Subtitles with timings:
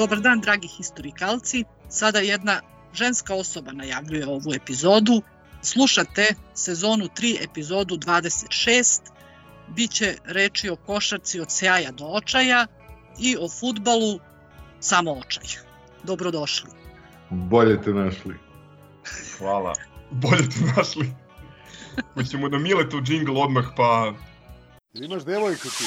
[0.00, 1.64] Dobar dan, dragi historikalci.
[1.88, 2.60] Sada jedna
[2.92, 5.22] ženska osoba najavljuje ovu epizodu.
[5.62, 9.00] Slušate sezonu 3, epizodu 26.
[9.68, 12.66] Biće reči o košarci od sjaja do očaja
[13.18, 14.20] i o futbalu
[14.80, 15.44] samo očaj.
[16.04, 16.70] Dobrodošli.
[17.30, 18.34] Bolje te našli.
[19.38, 19.74] Hvala.
[20.22, 21.12] Bolje te našli.
[22.14, 24.14] Hoćemo da Miletu džingl odmah, pa...
[24.94, 25.84] Imaš devojku ti.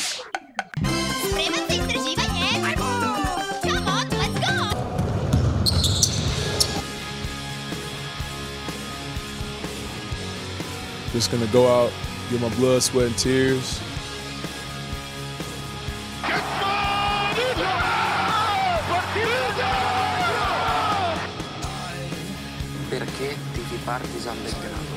[11.14, 11.92] Just gonna go out,
[12.32, 13.80] get my blood, sweat, and tears.
[22.90, 24.94] Perché tifi Partisan Belgrado?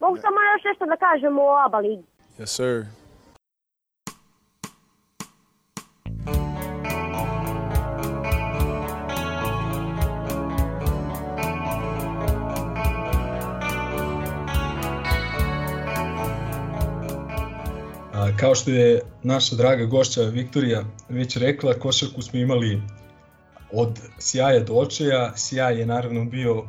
[0.00, 2.04] Mogu samo još nešto da kažem o ABA ligi.
[2.38, 2.86] Yes, sir.
[18.36, 22.82] Kao što je naša draga gošća Viktorija već rekla, košarku smo imali
[23.72, 25.32] od sjaja do očaja.
[25.36, 26.64] Sjaj je naravno bio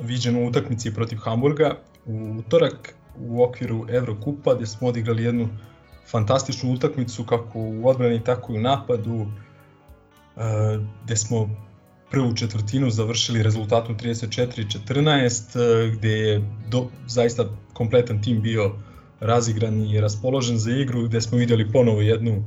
[0.00, 1.76] viđen u utakmici protiv Hamburga
[2.06, 5.48] u utorak u okviru Evrokupa gde smo odigrali jednu
[6.10, 9.26] fantastičnu utakmicu kako u odbrani tako i u napadu
[10.36, 10.40] e,
[11.04, 11.50] gde smo
[12.10, 18.74] prvu četvrtinu završili rezultatom 34-14 gde je do, zaista kompletan tim bio
[19.20, 22.44] razigran i raspoložen za igru gde smo vidjeli ponovo jednu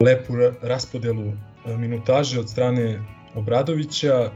[0.00, 1.32] lepu ra- raspodelu
[1.66, 3.02] e, minutaže od strane
[3.34, 4.30] Obradovića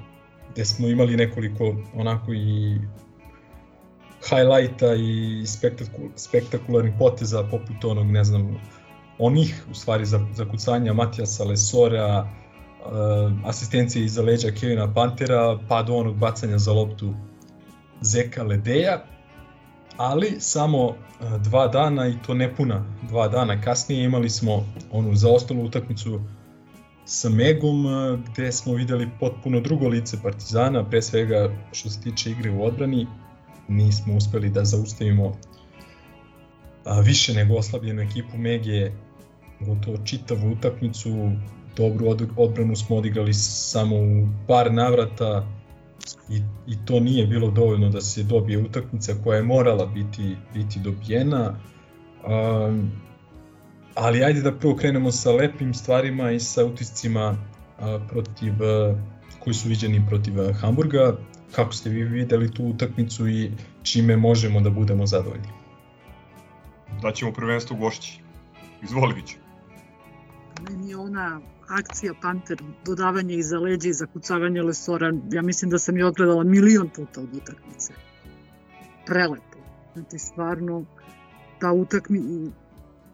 [0.53, 2.79] gde smo imali nekoliko onako i
[4.29, 8.61] highlighta i spektakul, spektakularnih poteza poput onog, ne znam,
[9.19, 15.83] onih u stvari za, za kucanja Matijasa Lesora, uh, asistencije iza leđa Kevina Pantera, pa
[15.83, 17.15] do onog bacanja za loptu
[18.01, 19.05] Zeka Ledeja,
[20.01, 20.95] ali samo uh,
[21.43, 26.21] dva dana i to nepuna dva dana kasnije imali smo onu zaostalu utakmicu
[27.05, 32.31] sa Megom uh, gde smo videli potpuno drugo lice Partizana, pre svega što se tiče
[32.31, 33.07] igre u odbrani,
[33.69, 35.37] nismo uspeli da zaustavimo
[37.05, 38.91] više nego oslabljenu ekipu Mege
[39.61, 41.31] gotovo čitavu utakmicu.
[41.77, 45.60] Dobru od, odbranu smo odigrali samo u par navrata
[46.31, 50.81] i, i to nije bilo dovoljno da se dobije utakmica koja je morala biti, biti
[50.81, 51.55] dobijena
[52.29, 52.91] um,
[53.95, 57.37] ali ajde da prvo krenemo sa lepim stvarima i sa utiscima
[57.79, 58.95] a, protiv a,
[59.39, 61.17] koji su viđeni protiv a, Hamburga
[61.53, 63.51] kako ste vi videli tu utakmicu i
[63.83, 65.49] čime možemo da budemo zadovoljni.
[67.03, 68.21] Daćemo prvenstvo gošći.
[68.83, 69.37] Izvoli Vić.
[70.69, 71.41] Meni je ona
[71.71, 76.89] akcija Panter, dodavanje iza leđa i zakucavanje lesora, ja mislim da sam je ogledala milion
[76.89, 77.93] puta od utakmice.
[79.07, 79.59] Prelepo.
[79.95, 80.85] Znači, stvarno,
[81.61, 82.51] ta utakmi,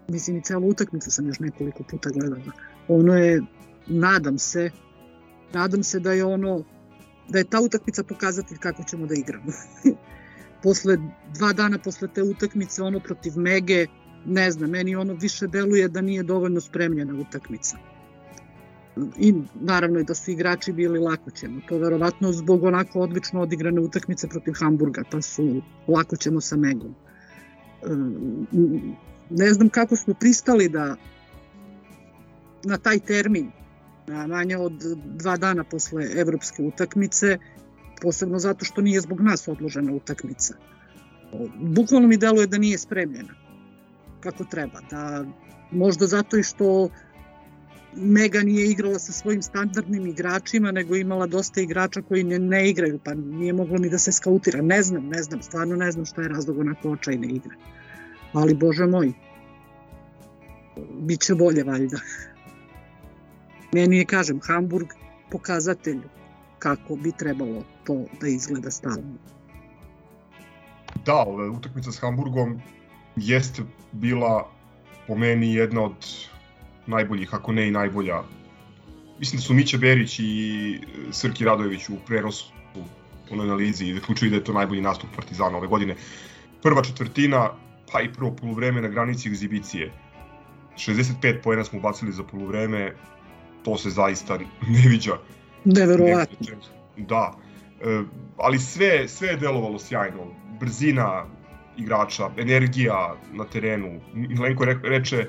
[0.09, 2.53] mislim i celu utakmicu sam još nekoliko puta gledala.
[2.89, 3.43] Ono je,
[3.87, 4.71] nadam se,
[5.53, 6.65] nadam se da je ono,
[7.28, 9.53] da je ta utakmica pokazatelj kako ćemo da igramo.
[10.62, 10.99] posle
[11.34, 13.86] dva dana posle te utakmice, ono protiv Mege,
[14.27, 17.77] ne znam, meni ono više deluje da nije dovoljno spremljena utakmica.
[19.19, 21.60] I naravno i da su igrači bili lako ćemo.
[21.69, 26.95] To verovatno zbog onako odlično odigrane utakmice protiv Hamburga, pa su lako ćemo sa Megom.
[29.31, 30.97] Ne znam kako smo pristali da
[32.65, 33.51] na taj termin,
[34.07, 34.72] na manje od
[35.04, 37.39] dva dana posle evropske utakmice,
[38.03, 40.54] posebno zato što nije zbog nas odložena utakmica.
[41.60, 43.34] Bukvalno mi deluje da nije spremljena
[44.21, 45.25] kako treba, da
[45.71, 46.89] možda zato i što
[47.97, 52.98] Mega nije igrala sa svojim standardnim igračima, nego imala dosta igrača koji ne, ne igraju,
[53.04, 54.63] pa nije moglo ni da se skautira.
[54.63, 57.57] Ne znam, ne znam, stvarno ne znam šta je razlog onako očajne igre.
[58.33, 59.13] Ali, bože moj,
[61.01, 61.97] bit će bolje valjda.
[63.72, 64.89] Meni je, kažem, Hamburg
[65.31, 66.01] pokazatelj
[66.59, 69.16] kako bi trebalo to da izgleda stalno.
[71.04, 71.25] Da,
[71.57, 72.60] utakmica s Hamburgom
[73.16, 74.51] jeste bila
[75.07, 76.07] po meni jedna od
[76.86, 78.22] najboljih, ako ne i najbolja.
[79.18, 80.80] Mislim da su Mića Berić i
[81.10, 82.53] Srki Radojević u prenosu
[83.30, 85.97] u analizi i zaključili da je to najbolji nastup Partizana ove godine.
[86.62, 87.50] Prva četvrtina,
[87.92, 89.92] pa i prvo poluvreme na granici egzibicije.
[90.77, 92.92] 65 poena smo ubacili za poluvreme,
[93.65, 95.18] to se zaista ne viđa.
[95.65, 96.56] Neverovatno.
[96.97, 97.34] Da,
[97.80, 98.03] e,
[98.36, 100.27] ali sve, sve je delovalo sjajno.
[100.60, 101.24] Brzina
[101.77, 104.00] igrača, energija na terenu.
[104.15, 105.27] Milenko re, reče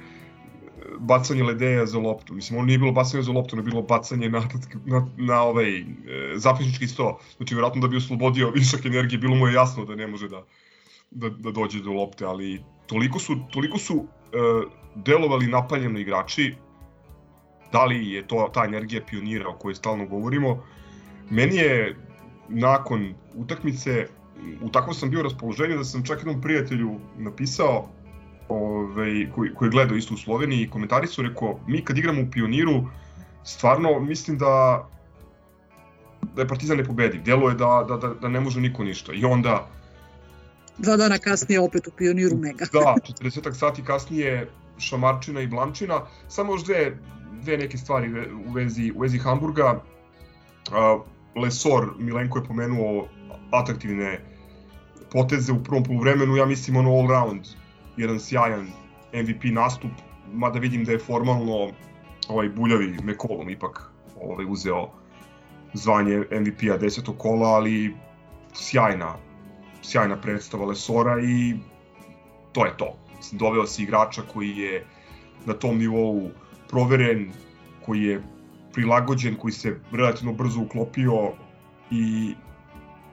[1.00, 2.34] bacanje ledeja za loptu.
[2.34, 4.44] Mislim, ono nije bilo bacanje za loptu, ono bilo bacanje na,
[4.86, 5.84] na, na ovaj e,
[6.36, 7.20] zapisnički sto.
[7.38, 10.44] Znači, vjerojatno da bi oslobodio višak energije, bilo mu je jasno da ne može da,
[11.12, 14.38] da, da dođe do lopte, ali toliko su, toliko su e,
[14.96, 16.56] delovali napaljeno igrači,
[17.72, 20.64] da li je to ta energija pionira o kojoj stalno govorimo,
[21.30, 21.96] meni je
[22.50, 24.08] nakon utakmice
[24.62, 27.90] u takvom sam bio raspoloženju da sam čak jednom prijatelju napisao
[28.50, 32.22] ovaj, koji, koji je gledao isto u Sloveniji i komentari su rekao, mi kad igramo
[32.22, 32.86] u Pioniru,
[33.44, 34.88] stvarno mislim da
[36.36, 37.18] da je Partizan ne pobedi.
[37.18, 39.14] Delo je da, da, da, da ne može niko ništa.
[39.14, 39.68] I onda...
[40.78, 42.66] Dva dana kasnije opet u Pioniru Mega.
[42.74, 46.02] da, 40 sati kasnije Šamarčina i Blančina.
[46.28, 46.98] Samo još dve,
[47.42, 48.12] dve neke stvari
[48.48, 49.82] u vezi, u vezi Hamburga.
[50.68, 51.02] Uh,
[51.42, 53.08] Lesor, Milenko je pomenuo
[53.52, 54.20] atraktivne
[55.12, 57.48] poteze u prvom poluvremenu, ja mislim ono all round,
[57.98, 58.68] jedan sjajan
[59.14, 59.92] MVP nastup,
[60.34, 61.70] mada vidim da je formalno
[62.30, 63.92] ovaj buljavi Mekolom ipak
[64.22, 64.90] ovaj, uzeo
[65.74, 67.96] zvanje MVP-a desetog kola, ali
[68.54, 69.16] sjajna,
[69.82, 71.56] sjajna predstava Lesora i
[72.52, 72.98] to je to.
[73.18, 74.86] Mislim, doveo si igrača koji je
[75.46, 76.30] na tom nivou
[76.70, 77.32] proveren,
[77.86, 78.24] koji je
[78.74, 81.32] prilagođen, koji se relativno brzo uklopio
[81.92, 82.36] i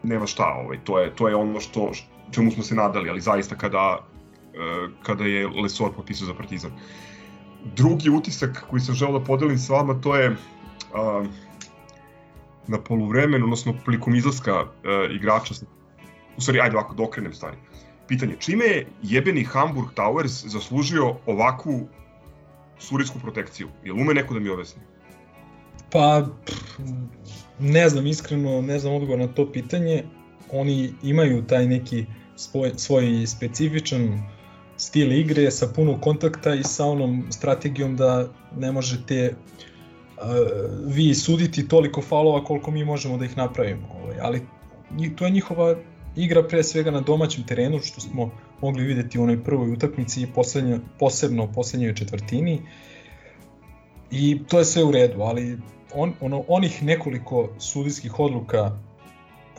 [0.02, 1.90] nema šta, ovaj, to je to je ono što
[2.30, 4.04] čemu smo se nadali, ali zaista kada
[5.02, 6.70] kada je Lesor potpisao za Partizan.
[7.76, 10.36] Drugi utisak koji sam želeo da podelim s vama, to je
[10.94, 11.24] a,
[12.66, 15.54] na poluvremenu, odnosno prilikom izlaska a, e, igrača,
[16.36, 17.56] u stvari, ajde ovako, dokrenem da stvari.
[18.08, 21.88] Pitanje, čime je jebeni Hamburg Towers zaslužio ovakvu
[22.78, 23.68] surijsku protekciju?
[23.84, 24.82] Jel ume neko da mi objasni?
[25.92, 26.26] Pa,
[27.58, 30.04] ne znam iskreno, ne znam odgovor na to pitanje.
[30.52, 34.22] Oni imaju taj neki svoj, svoj specifičan
[34.76, 40.24] stil igre sa puno kontakta i sa onom strategijom da ne možete uh,
[40.86, 43.88] vi suditi toliko falova koliko mi možemo da ih napravimo.
[44.02, 44.42] Ovaj, ali
[45.16, 45.76] to je njihova
[46.16, 48.30] igra pre svega na domaćem terenu, što smo
[48.60, 52.60] mogli videti u onoj prvoj utakmici i poslednjo, posebno u poslednjoj četvrtini.
[54.10, 55.58] I to je sve u redu, ali
[55.94, 58.78] on, ono, onih nekoliko sudijskih odluka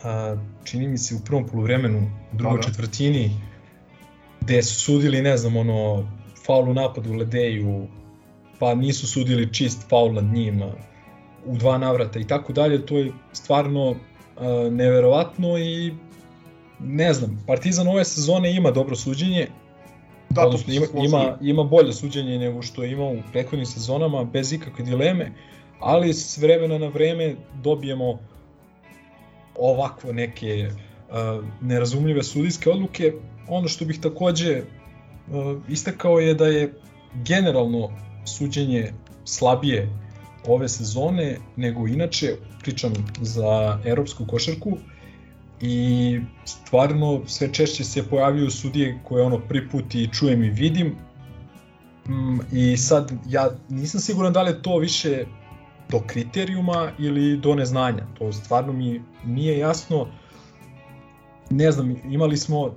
[0.04, 1.98] a, čini mi se u prvom poluvremenu,
[2.32, 2.62] u drugoj Dobro.
[2.62, 3.30] četvrtini,
[4.46, 6.08] gde su sudili, ne znam, ono,
[6.46, 7.86] faul u napadu Ledeju,
[8.58, 10.62] pa nisu sudili čist faul nad njim
[11.44, 13.96] u dva navrata i tako dalje, to je stvarno
[14.36, 15.94] a, neverovatno i
[16.80, 19.48] ne znam, Partizan ove sezone ima dobro suđenje,
[20.30, 24.24] Da, to odnosno ima, ima, ima bolje suđenje nego što je imao u prethodnim sezonama,
[24.24, 25.32] bez ikakve dileme,
[25.80, 28.18] ali s vremena na vreme dobijemo
[29.54, 30.85] ovakvo neke uh,
[31.60, 33.12] nerazumljive sudijske odluke.
[33.48, 34.62] Ono što bih takođe
[35.68, 36.72] istakao je da je
[37.14, 37.90] generalno
[38.24, 38.92] suđenje
[39.24, 39.88] slabije
[40.46, 44.78] ove sezone nego inače, pričam za evropsku košarku,
[45.60, 50.96] i stvarno sve češće se pojavljuju sudije koje ono prvi put i čujem i vidim.
[52.08, 55.24] Mm, i sad ja nisam siguran da li je to više
[55.88, 58.06] do kriterijuma ili do neznanja.
[58.18, 60.06] To stvarno mi nije jasno
[61.50, 62.74] ne znam imali smo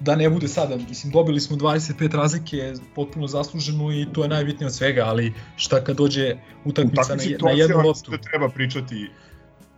[0.00, 4.66] da ne bude sada, mislim dobili smo 25 razlike potpuno zasluženo i to je najbitnije
[4.66, 8.10] od svega, ali šta kad dođe utakmica na, na jednu loptu?
[8.10, 9.10] Da treba pričati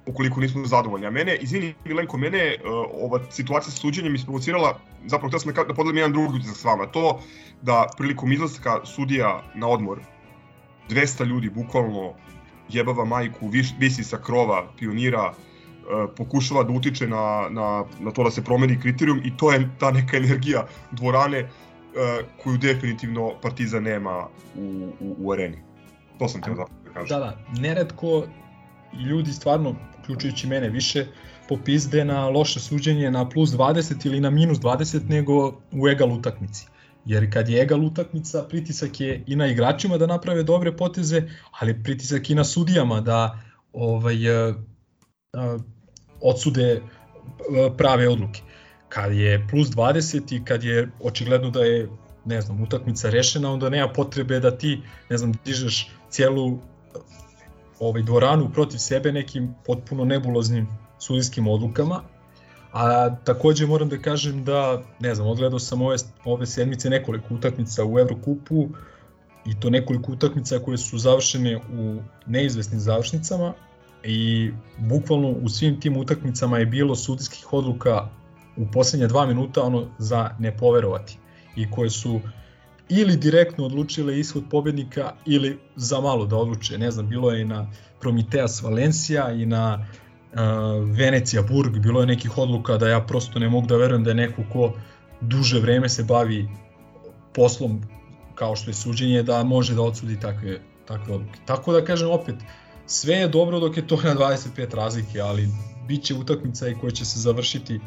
[0.06, 1.06] ukoliko nismo zadovoljni.
[1.06, 2.70] A mene, izvini Milenko, mene uh,
[3.02, 6.64] ova situacija sa suđenjem isprovocirala, zapravo htio sam da, da podelim jedan drugi utisak s
[6.64, 7.20] vama, to
[7.62, 10.00] da prilikom izlaska sudija na odmor
[10.90, 12.14] 200 ljudi bukvalno
[12.68, 15.51] jebava majku, viš, visi sa krova, pionira, uh,
[16.16, 19.90] pokušava da utiče na, na, na to da se promeni kriterijum i to je ta
[19.90, 21.48] neka energija dvorane uh,
[22.42, 25.58] koju definitivno Partizan nema u, u, u areni.
[26.18, 27.08] to sam teo zapravo da kažem.
[27.08, 28.24] Da, da, neretko
[29.06, 31.06] ljudi stvarno, uključujući mene, više
[31.48, 36.66] popizde na loše suđenje na plus 20 ili na minus 20 nego u egal utakmici.
[37.04, 41.22] Jer kad je egal utakmica, pritisak je i na igračima da naprave dobre poteze,
[41.60, 43.38] ali pritisak i na sudijama da
[43.72, 44.56] ovaj, uh,
[46.20, 46.82] odsude
[47.76, 48.40] prave odluke.
[48.88, 51.88] Kad je plus 20 i kad je očigledno da je
[52.24, 56.58] ne znam, utakmica rešena, onda nema potrebe da ti, ne znam, dižeš cijelu
[57.80, 62.02] ovaj dvoranu protiv sebe nekim potpuno nebuloznim sudijskim odlukama.
[62.72, 67.84] A takođe moram da kažem da, ne znam, odgledao sam ove, ove sedmice nekoliko utakmica
[67.84, 68.68] u Evrokupu
[69.46, 73.54] i to nekoliko utakmica koje su završene u neizvesnim završnicama
[74.04, 78.08] i bukvalno u svim tim utakmicama je bilo sudijskih odluka
[78.56, 81.18] u poslednje dva minuta ono za ne poverovati
[81.56, 82.20] i koje su
[82.88, 86.78] ili direktno odlučile ishod pobednika ili za malo da odluče.
[86.78, 87.66] Ne znam, bilo je i na
[88.00, 89.86] Prometeas Valencija i na
[90.32, 90.38] uh,
[90.98, 94.14] Venecija Burg, bilo je nekih odluka da ja prosto ne mogu da verujem da je
[94.14, 94.72] neko ko
[95.20, 96.48] duže vreme se bavi
[97.34, 97.82] poslom
[98.34, 101.38] kao što je suđenje da može da odsudi takve, takve odluke.
[101.46, 102.34] Tako da kažem opet,
[102.92, 105.48] sve je dobro dok je to na 25 razlike, ali
[105.88, 107.80] bit će utakmica i koja će se završiti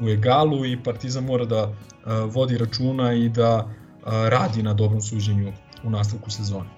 [0.00, 5.00] u egalu i Partizan mora da uh, vodi računa i da uh, radi na dobrom
[5.00, 5.52] suđenju
[5.84, 6.68] u nastavku sezone.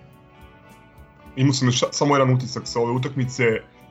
[1.37, 3.45] Imao sam još samo jedan utisak sa ove utakmice,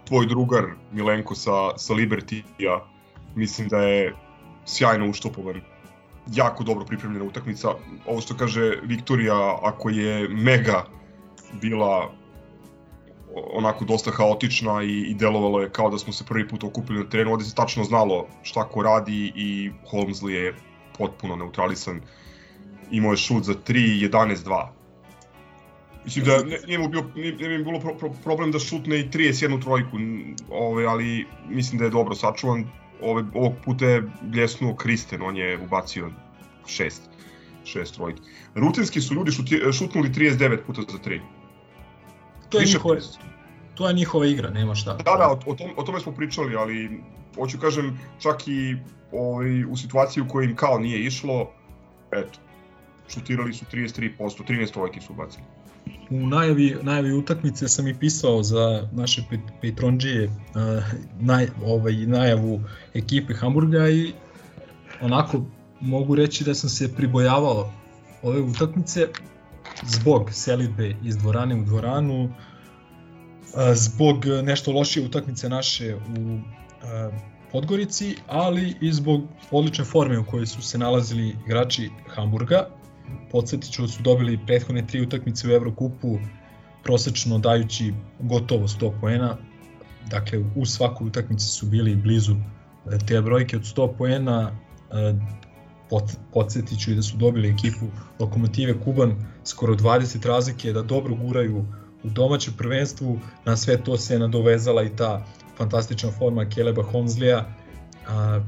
[0.07, 2.85] tvoj drugar Milenko sa, sa Libertija,
[3.35, 4.15] mislim da je
[4.65, 5.61] sjajno uštopovan
[6.33, 7.69] jako dobro pripremljena utakmica.
[8.05, 10.85] Ovo što kaže Viktorija, ako je mega
[11.61, 12.11] bila
[13.35, 17.09] onako dosta haotična i, i delovalo je kao da smo se prvi put okupili na
[17.09, 20.55] terenu, ovde se tačno znalo šta ko radi i Holmesley je
[20.97, 22.01] potpuno neutralisan.
[22.91, 24.67] Imao je šut za 3, 11-2.
[26.05, 29.61] Mislim da nije mu bio, nije, nije bilo pro, pro, problem da šutne i 31
[29.61, 29.97] trojku,
[30.49, 32.65] ove, ali mislim da je dobro sačuvan.
[33.01, 36.11] Ove, ovog puta je bljesnuo Kristen, on je ubacio
[36.65, 36.91] 6,
[37.65, 38.21] 6 trojki.
[38.55, 41.19] Rutinski su ljudi šuti, šutnuli 39 puta za 3
[42.53, 42.95] to je, njihova,
[43.75, 44.93] to je njihova igra, nema šta.
[44.93, 47.01] Da, da, o, tom, o tome smo pričali, ali
[47.35, 48.75] hoću kažem, čak i
[49.11, 51.51] ovaj, u situaciji u kojoj im kao nije išlo,
[52.11, 52.39] eto,
[53.09, 55.43] šutirali su 33%, 13 trojki su ubacili.
[56.09, 59.23] U najavi, najavi utakmice sam i pisao za naše
[59.61, 60.31] Patronđije uh,
[61.19, 62.61] naj, ovaj, najavu
[62.93, 64.13] ekipe Hamburga i
[65.01, 65.41] onako
[65.81, 67.71] mogu reći da sam se pribojavao
[68.23, 69.07] ove utakmice
[69.87, 72.33] zbog selitbe iz dvorane u dvoranu,
[73.73, 76.39] zbog nešto lošije utakmice naše u
[77.51, 79.21] Podgorici, ali i zbog
[79.51, 82.67] odlične forme u kojoj su se nalazili igrači Hamburga.
[83.31, 86.17] Podsjetit ću da su dobili prethodne tri utakmice u Evrokupu,
[86.83, 89.37] prosečno dajući gotovo 100 poena.
[90.09, 92.35] Dakle, u svakoj utakmici su bili blizu
[93.07, 94.51] te brojke od 100 poena
[96.33, 97.85] podsjetit ću i da su dobili ekipu
[98.19, 101.65] Lokomotive Kuban skoro 20 razlike, da dobro guraju
[102.03, 105.25] u domaćem prvenstvu, na sve to se nadovezala i ta
[105.57, 107.45] fantastična forma Keleba Honzlija,
[108.07, 108.41] a,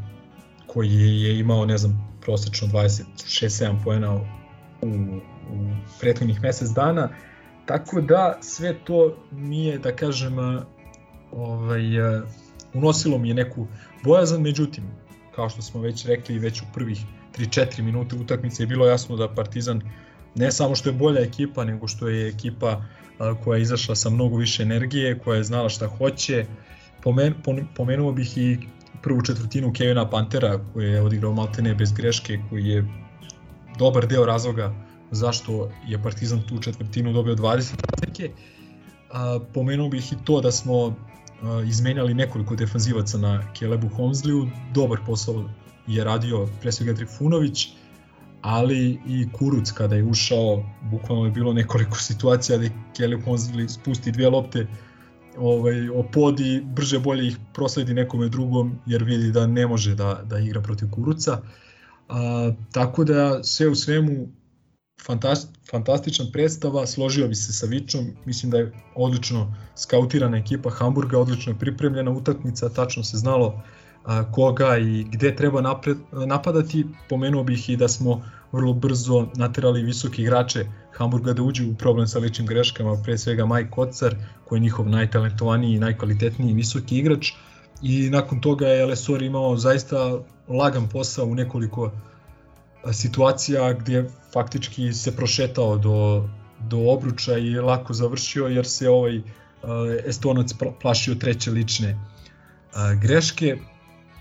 [0.68, 4.22] koji je imao, ne znam, prosečno 26-7 poena u,
[4.82, 7.10] u prethodnih mesec dana,
[7.66, 10.36] tako da sve to mi je, da kažem,
[11.32, 11.82] ovaj,
[12.74, 13.68] unosilo mi je neku
[14.04, 14.84] bojazan, međutim,
[15.36, 17.00] kao što smo već rekli, već u prvih
[17.38, 19.82] 3-4 minute utakmice je bilo jasno da Partizan
[20.36, 22.82] ne samo što je bolja ekipa, nego što je ekipa
[23.44, 26.46] koja je izašla sa mnogo više energije, koja je znala šta hoće.
[27.04, 27.34] Pomen,
[27.75, 28.58] pomenuo bih i
[29.01, 32.86] prvu četvrtinu Kevina Pantera koji je odigrao maltene bez greške, koji je
[33.80, 34.74] dobar deo razloga
[35.12, 38.32] zašto je Partizan tu četvrtinu dobio 20 razlike.
[39.54, 40.96] Pomenuo bih i to da smo
[41.68, 45.50] izmenjali nekoliko defanzivaca na Kelebu Homsliju, dobar posao
[45.88, 47.68] je radio pre svega Trifunović,
[48.42, 53.70] ali i Kuruc kada je ušao, bukvalno je bilo nekoliko situacija da je Kelly Ponzili
[53.70, 54.68] spusti dve lopte
[55.38, 60.39] ovaj, opodi, brže bolje ih prosledi nekome drugom jer vidi da ne može da, da
[60.39, 61.42] igra protiv Kuruca.
[62.10, 64.27] A, tako da sve u svemu
[65.06, 71.20] fantast, fantastična predstava, složio bi se sa Vičom, mislim da je odlično skautirana ekipa Hamburga,
[71.20, 73.63] odlično je pripremljena utakmica, tačno se znalo
[74.32, 76.86] koga i gde treba napred, napadati.
[77.10, 78.22] Pomenuo bih i da smo
[78.52, 83.46] vrlo brzo naterali visoke igrače Hamburga da uđu u problem sa ličnim greškama, pre svega
[83.46, 87.32] Mike Kocar, koji je njihov najtalentovaniji i najkvalitetniji visoki igrač.
[87.82, 91.92] I nakon toga je Lesor imao zaista lagan posao u nekoliko
[92.92, 96.28] situacija gdje faktički se prošetao do
[96.60, 99.22] do obruča i lako završio jer se ovaj
[100.06, 101.98] Estonac plašio treće lične
[103.02, 103.58] greške.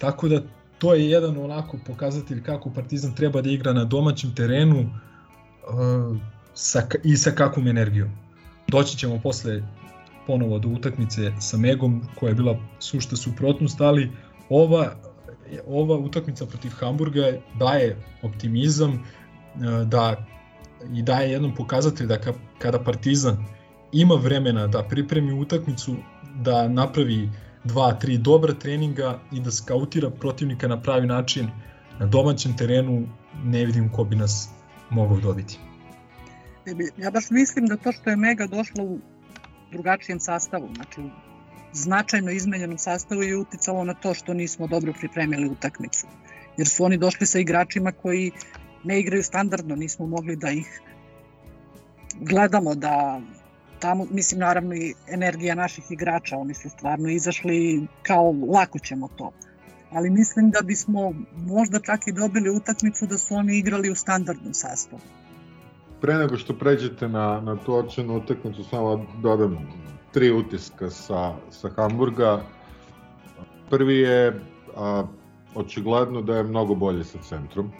[0.04, 0.42] Tako da
[0.78, 4.90] to je jedan onako pokazatelj kako Partizan treba da igra na domaćem terenu
[6.54, 8.11] sa, i sa kakvom energijom.
[8.68, 9.62] Doći ćemo posle
[10.26, 14.11] ponovo do utakmice sa Megom koja je bila sušta suprotnost, ali
[14.49, 14.94] ova,
[15.66, 19.02] ova utakmica protiv Hamburga daje optimizam
[19.87, 20.26] da
[20.94, 22.18] i daje jednom pokazatelj da
[22.58, 23.44] kada Partizan
[23.92, 25.96] ima vremena da pripremi utakmicu,
[26.42, 27.30] da napravi
[27.64, 31.50] dva, tri dobra treninga i da skautira protivnika na pravi način
[31.99, 33.09] na domaćem terenu,
[33.44, 34.49] ne vidim ko bi nas
[34.90, 35.59] mogao dobiti.
[36.97, 38.99] Ja baš mislim da to što je Mega došla u
[39.73, 41.11] drugačijem sastavu, znači u
[41.73, 46.06] značajno izmenjenom sastavu je uticalo na to što nismo dobro pripremili utakmicu.
[46.56, 48.33] Jer su oni došli sa igračima koji
[48.85, 50.80] ne igraju standardno, nismo mogli da ih
[52.21, 53.21] gledamo da
[53.85, 59.33] tamo, mislim naravno i energija naših igrača, oni su stvarno izašli kao lako ćemo to.
[59.93, 64.55] Ali mislim da bismo možda čak i dobili utakmicu da su oni igrali u standardnom
[64.55, 65.03] sastavu.
[66.00, 69.59] Pre nego što pređete na, na tu očenu utakmicu, samo dodam
[70.12, 72.43] tri utiska sa, sa Hamburga.
[73.71, 74.41] Prvi je
[74.76, 75.05] a,
[75.55, 77.73] očigledno da je mnogo bolje sa centrom.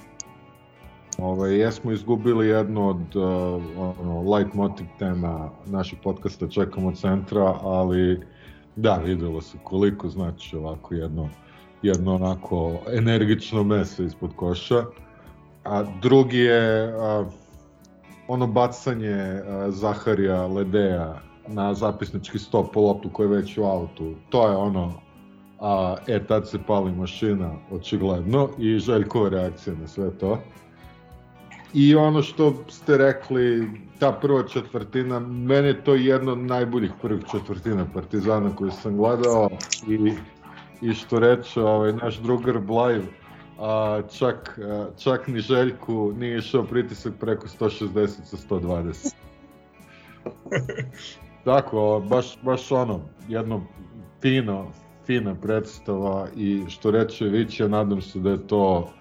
[1.19, 3.63] Ove, jesmo izgubili jednu od uh,
[4.01, 8.21] ono, light motiv tema naših podcasta Čekamo centra, ali
[8.77, 11.29] da, videlo se koliko znači ovako jedno,
[11.83, 14.85] jedno onako energično meso ispod koša.
[15.65, 17.27] A drugi je uh,
[18.29, 24.15] ono bacanje uh, Zaharija Ledeja na zapisnički stop po loptu koji je već u autu.
[24.31, 24.93] To je ono
[25.61, 30.39] a, e, tad se pali mašina, očigledno, i Željkova reakcija na sve to.
[31.75, 37.25] I ono što ste rekli, ta prva četvrtina, meni je to jedna od najboljih prvih
[37.31, 39.51] četvrtina Partizana koju sam gledao
[39.89, 40.13] i,
[40.83, 43.03] i što reče ovaj, naš drugar Blajev,
[43.59, 49.15] a, čak, a, čak ni Željku nije išao pritisak preko 160 sa 120.
[51.45, 53.67] Tako, baš, baš ono, jedno
[54.23, 54.73] fino,
[55.07, 58.93] fina predstava i što reče Vić, ja nadam se da je to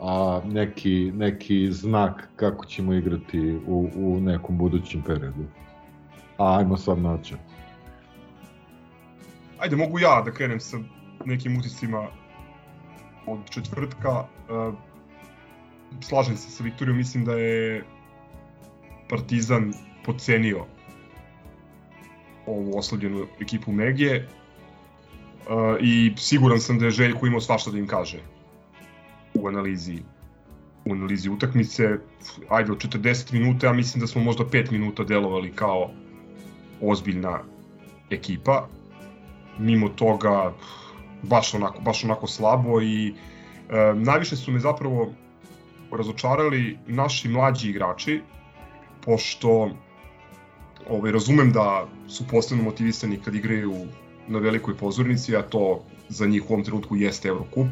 [0.00, 5.44] a, neki, neki znak kako ćemo igrati u, u nekom budućem periodu.
[6.38, 7.36] A, ajmo sad način.
[9.58, 10.78] Ajde, mogu ja da krenem sa
[11.24, 12.08] nekim utiscima
[13.26, 14.10] od četvrtka.
[14.20, 14.74] Uh,
[16.00, 17.84] slažem se sa Viktorijom, mislim da je
[19.08, 19.72] Partizan
[20.04, 20.64] pocenio
[22.46, 27.86] ovu oslavljenu ekipu Megije uh, i siguran sam da je Željko imao svašta da im
[27.86, 28.18] kaže
[29.42, 30.02] u analizi
[30.86, 31.98] u analizi utakmice.
[32.48, 35.90] Ajde, od 40 minuta, ja mislim da smo možda 5 minuta delovali kao
[36.80, 37.40] ozbiljna
[38.10, 38.68] ekipa.
[39.58, 40.52] Mimo toga,
[41.22, 43.14] baš onako, baš onako slabo i
[43.70, 45.12] e, najviše su me zapravo
[45.92, 48.20] razočarali naši mlađi igrači,
[49.04, 49.70] pošto
[50.90, 53.74] ovaj, razumem da su posebno motivisani kad igraju
[54.28, 57.66] na velikoj pozornici, a to za njih u ovom trenutku jeste Eurocup,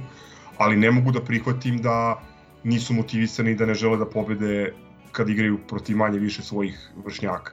[0.59, 2.23] ali ne mogu da prihvatim da
[2.65, 4.73] nisu motivisani i da ne žele da pobede
[5.13, 7.53] kad igraju protiv manje više svojih vršnjaka.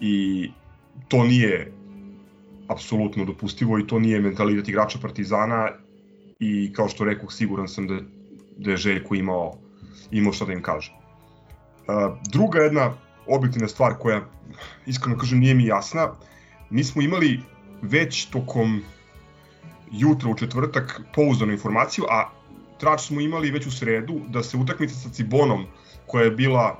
[0.00, 0.50] I
[1.08, 1.72] to nije
[2.68, 5.70] apsolutno dopustivo i to nije mentalitet igrača Partizana
[6.40, 8.00] i kao što rekao siguran sam da,
[8.56, 9.54] da je Željko imao,
[10.10, 10.92] imao šta da im kaže.
[10.92, 12.92] Uh, druga jedna
[13.26, 14.24] objektivna stvar koja
[14.86, 16.12] iskreno kažem nije mi jasna,
[16.70, 17.40] mi smo imali
[17.82, 18.82] već tokom
[19.92, 22.30] jutra u četvrtak pouzdanu informaciju, a
[22.78, 25.66] trač smo imali već u sredu da se utakmica sa Cibonom
[26.06, 26.78] koja je bila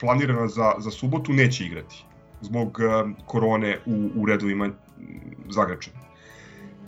[0.00, 2.04] planirana za, za subotu neće igrati
[2.40, 4.70] zbog uh, korone u, u redovima
[5.48, 5.98] Zagrebačana.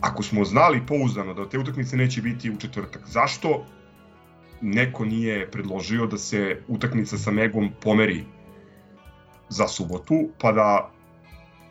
[0.01, 3.65] Ako smo znali pouzdano da te utakmice neće biti u četvrtak, zašto
[4.61, 8.23] neko nije predložio da se utakmica sa Megom pomeri
[9.49, 10.91] za subotu, pa da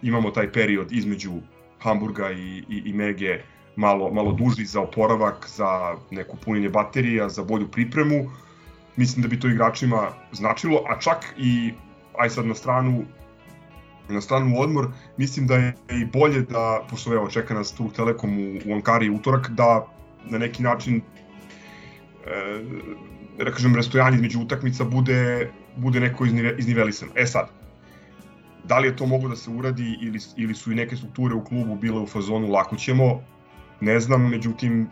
[0.02, 1.32] imamo taj period između
[1.78, 3.42] Hamburga i, i, i Mege
[3.76, 8.30] malo, malo duži za oporavak, za neko punjenje baterija, za bolju pripremu.
[8.96, 11.72] Mislim da bi to igračima značilo, a čak i,
[12.18, 13.04] aj sad na stranu
[14.08, 18.38] na stranu odmor, mislim da je i bolje da, pošto evo čeka nas tu Telekom
[18.38, 19.86] u, u Ankari utorak, da
[20.24, 21.02] na neki način
[22.26, 27.12] e, da kažem, rastojanje između utakmica bude, bude neko iznive, iznivelisano.
[27.14, 27.48] E sad,
[28.64, 31.44] da li je to mogo da se uradi ili, ili su i neke strukture u
[31.44, 33.22] klubu bile u fazonu lako ćemo,
[33.82, 34.88] ne znam, međutim,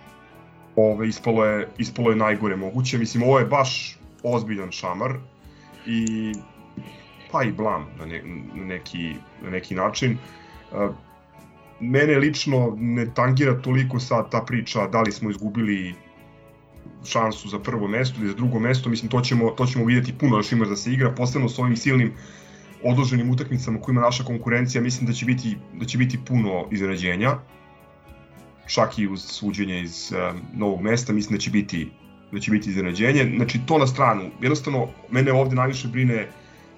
[0.76, 2.98] ove, ispalo, je, ispalo je najgore moguće.
[2.98, 5.14] Mislim, ovo je baš ozbiljan šamar
[5.86, 6.32] i
[7.32, 8.22] pa i blam na, ne,
[8.54, 10.18] na, neki, na neki način.
[11.80, 15.94] Mene lično ne tangira toliko sad ta priča da li smo izgubili
[17.04, 20.36] šansu za prvo mesto ili za drugo mesto, mislim to ćemo, to ćemo vidjeti puno
[20.36, 22.12] još ima da se igra, posebno s ovim silnim
[22.84, 27.38] odloženim utakmicama kojima naša konkurencija, mislim da će biti, da će biti puno iznenađenja,
[28.74, 31.90] čak i uz suđenje iz um, novog mesta, mislim da će biti
[32.32, 33.32] da će biti iznenađenje.
[33.36, 34.30] Znači to na stranu.
[34.40, 36.28] Jednostavno mene ovde najviše brine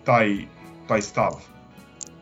[0.05, 0.37] taj
[0.89, 1.33] taj stav.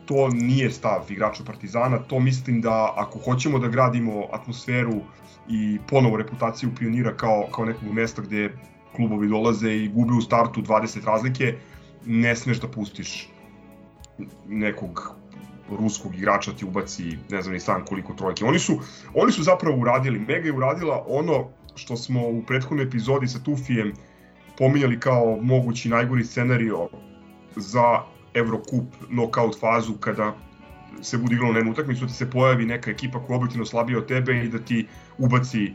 [0.05, 5.01] To nije stav igrača Partizana, to mislim da ako hoćemo da gradimo atmosferu
[5.49, 8.57] i ponovo reputaciju pionira kao, kao nekog mesta gde
[8.95, 11.55] klubovi dolaze i gube u startu 20 razlike,
[12.05, 13.29] ne smeš da pustiš
[14.47, 15.20] nekog
[15.77, 18.45] ruskog igrača ti ubaci ne znam ni sam koliko trojke.
[18.45, 18.79] Oni su,
[19.13, 23.93] oni su zapravo uradili, Mega je uradila ono što smo u prethodnoj epizodi sa Tufijem
[24.57, 26.89] pominjali kao mogući najgori scenario
[27.55, 28.03] za
[28.33, 30.35] Eurocup knockout fazu kada
[31.01, 33.97] se bude igralo na jednu utakmicu, da se pojavi neka ekipa koja je objektivno slabija
[33.97, 35.73] od tebe i da ti ubaci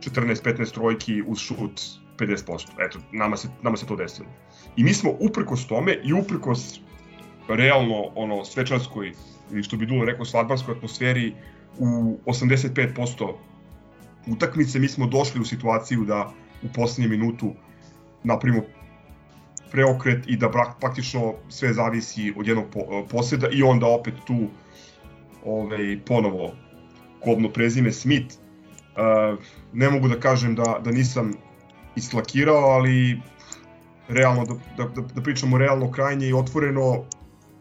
[0.00, 1.80] 14-15 trojki uz šut
[2.18, 2.66] 50%.
[2.78, 4.28] Eto, nama se, nama se to desilo.
[4.76, 6.80] I mi smo uprkos tome i uprkos
[7.56, 9.12] realno ono svečarskoj
[9.52, 11.34] ili što bi Dulo rekao svadbarskoj atmosferi
[11.78, 13.34] u 85%
[14.26, 16.32] utakmice mi smo došli u situaciju da
[16.62, 17.52] u poslednjem minutu
[18.24, 18.62] napravimo
[19.70, 22.66] preokret i da praktično sve zavisi od jednog
[23.10, 24.48] poseda i onda opet tu
[25.44, 26.52] ovaj, ponovo
[27.20, 28.34] kobno prezime Smith.
[28.34, 29.38] Uh,
[29.72, 31.32] ne mogu da kažem da, da nisam
[31.96, 33.20] islakirao, ali
[34.08, 37.04] realno, da, da, da, da pričamo realno krajnje i otvoreno,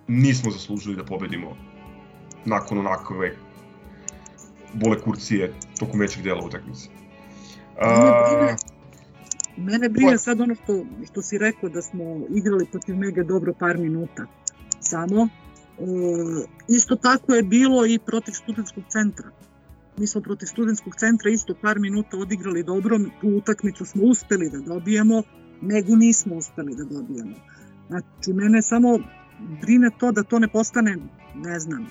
[0.09, 1.57] nismo zaslužili da pobedimo
[2.45, 3.35] nakon onakve
[4.73, 6.89] bole kurcije tokom većeg dela utakmice.
[7.77, 8.55] Uh,
[9.57, 13.77] Mene brine sad ono što, što si rekao da smo igrali protiv Mega dobro par
[13.77, 14.25] minuta.
[14.79, 15.83] Samo, e,
[16.67, 19.29] isto tako je bilo i protiv studentskog centra.
[19.97, 24.59] Mi smo protiv studentskog centra isto par minuta odigrali dobro, tu utakmicu smo uspeli da
[24.59, 25.23] dobijemo,
[25.61, 27.35] Megu nismo uspeli da dobijemo.
[27.87, 28.99] Znači, mene samo
[29.61, 30.97] brine to da to ne postane,
[31.35, 31.89] ne znam,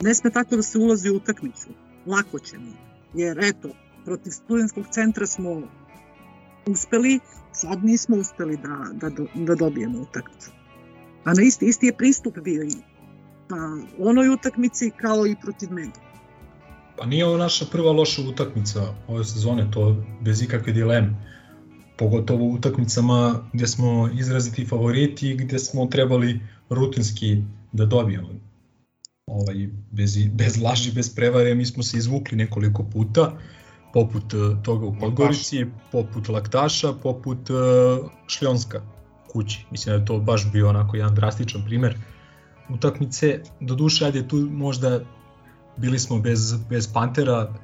[0.00, 1.68] ne sme tako da se ulazi u utakmicu.
[2.06, 2.72] Lako će mi.
[3.14, 3.68] Jer eto,
[4.04, 5.62] protiv studentskog centra smo
[6.66, 7.20] uspeli,
[7.52, 10.50] sad nismo uspeli da, da, da dobijemo utakmicu.
[11.24, 12.72] A na isti, isti je pristup bio i
[13.48, 16.00] na onoj utakmici kao i protiv Mega.
[16.98, 21.14] Pa nije ovo naša prva loša utakmica ove sezone, to bez ikakve dileme.
[21.96, 28.28] Pogotovo u utakmicama gde smo izraziti favoriti i gde smo trebali rutinski da dobijemo.
[29.26, 33.32] Ovaj, bez, bez laži, bez prevare, mi smo se izvukli nekoliko puta
[33.92, 38.80] poput e, toga u Podgorici, poput Laktaša, poput uh, Šljonska
[39.32, 39.66] kući.
[39.70, 41.96] Mislim da je to baš bio onako jedan drastičan primer
[42.68, 43.40] utakmice.
[43.60, 45.00] Do duše, ajde tu možda
[45.76, 47.54] bili smo bez, bez Pantera,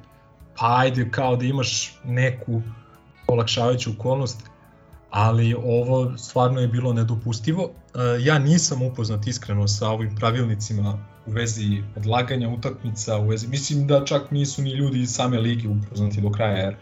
[0.57, 2.61] pa ajde kao da imaš neku
[3.27, 4.49] olakšavajuću okolnost,
[5.09, 7.63] ali ovo stvarno je bilo nedopustivo.
[7.63, 13.87] Uh, ja nisam upoznat iskreno sa ovim pravilnicima u vezi odlaganja utakmica, u vezi, mislim
[13.87, 16.75] da čak nisu ni ljudi iz same ligi upoznati do kraja, jer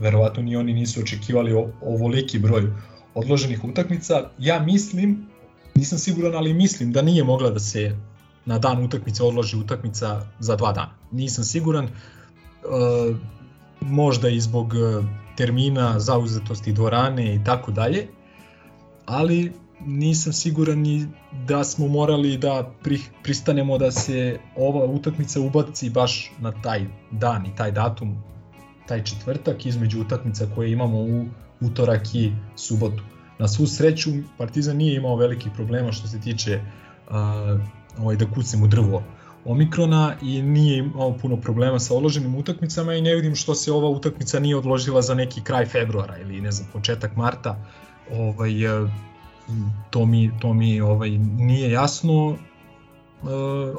[0.00, 2.72] verovatno ni oni nisu očekivali ovoliki broj
[3.14, 4.30] odloženih utakmica.
[4.38, 5.26] Ja mislim,
[5.74, 7.96] nisam siguran, ali mislim da nije mogla da se
[8.44, 10.94] na dan utakmice odloži utakmica za dva dana.
[11.12, 11.90] Nisam siguran, e,
[13.80, 15.02] možda i zbog e,
[15.36, 18.06] termina, zauzetosti dvorane i tako dalje,
[19.06, 21.06] ali nisam siguran ni
[21.46, 27.46] da smo morali da pri, pristanemo da se ova utakmica ubaci baš na taj dan
[27.46, 28.22] i taj datum,
[28.86, 31.24] taj četvrtak između utakmica koje imamo u
[31.60, 33.02] utorak i subotu.
[33.38, 37.60] Na svu sreću Partizan nije imao velikih problema što se tiče uh,
[37.98, 39.02] ovaj, da kucnem drvo
[39.46, 43.88] Omikrona i nije imao puno problema sa odloženim utakmicama i ne vidim što se ova
[43.88, 47.58] utakmica nije odložila za neki kraj februara ili ne znam početak marta.
[48.12, 48.52] Ovaj,
[49.90, 52.36] to mi, to mi ovaj, nije jasno, e,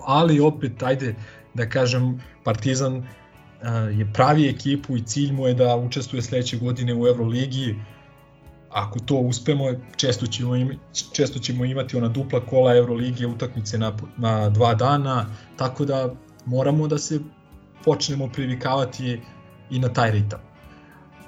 [0.05, 1.15] ali opet, ajde
[1.53, 3.03] da kažem, Partizan e,
[3.97, 7.75] je pravi ekipu i cilj mu je da učestvuje sledeće godine u Euroligi,
[8.77, 10.77] ako to uspemo, često ćemo, imati,
[11.11, 16.13] često ćemo imati ona dupla kola Euroligije utakmice na, na dva dana, tako da
[16.45, 17.19] moramo da se
[17.85, 19.21] počnemo privikavati
[19.69, 20.39] i na taj ritam.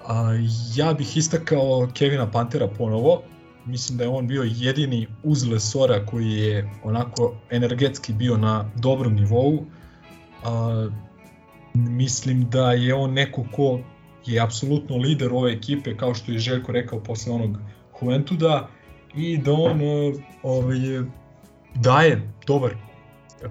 [0.08, 0.34] A,
[0.76, 3.22] ja bih istakao Kevina Pantera ponovo,
[3.66, 9.14] mislim da je on bio jedini uz Lesora koji je onako energetski bio na dobrom
[9.14, 9.66] nivou.
[10.44, 10.88] A,
[11.74, 13.80] mislim da je on neko ko
[14.26, 17.58] je apsolutno lider ove ekipe, kao što je Željko rekao posle onog
[18.02, 18.68] Juventuda,
[19.16, 19.82] i da on
[20.44, 20.80] ovaj,
[21.76, 22.76] daje dobar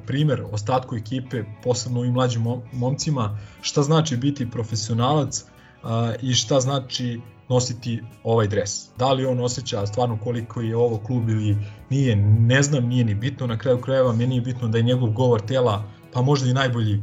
[0.07, 5.45] primer ostatku ekipe, posebno ovim mlađim mom- momcima, šta znači biti profesionalac
[5.83, 8.89] a, i šta znači nositi ovaj dres.
[8.99, 11.57] Da li on osjeća stvarno koliko je ovo klub ili
[11.91, 15.11] nije, ne znam, nije ni bitno, na kraju krajeva meni je bitno da je njegov
[15.11, 17.03] govor tela pa možda i najbolji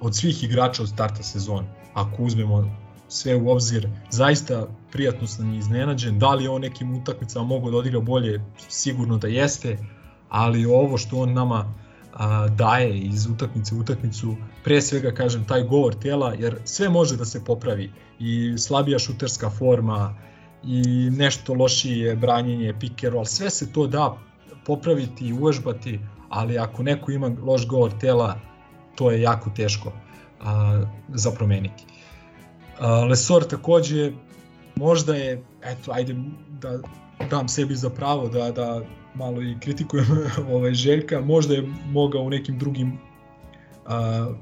[0.00, 1.68] od svih igrača od starta sezone.
[1.94, 7.46] Ako uzmemo sve u obzir, zaista prijatno sam iznenađen, da li je on nekim utakmicama
[7.46, 9.78] mogao da odigra bolje, sigurno da jeste,
[10.28, 11.74] ali ovo što on nama
[12.14, 17.16] a, daje iz utakmice u utakmicu, pre svega kažem taj govor tela, jer sve može
[17.16, 17.92] da se popravi.
[18.18, 20.14] I slabija šuterska forma
[20.64, 24.18] i nešto lošije branjenje, pick and sve se to da
[24.64, 28.40] popraviti i uvežbati, ali ako neko ima loš govor tela,
[28.94, 29.92] to je jako teško
[30.40, 31.84] a, za promeniti.
[32.80, 34.12] Lesor takođe
[34.76, 36.16] možda je, eto, ajde
[36.60, 36.78] da
[37.30, 38.82] dam sebi za pravo da, da
[39.14, 40.06] malo i kritikujem
[40.54, 42.98] ovaj Željka, možda je mogao u nekim drugim
[43.86, 44.34] a,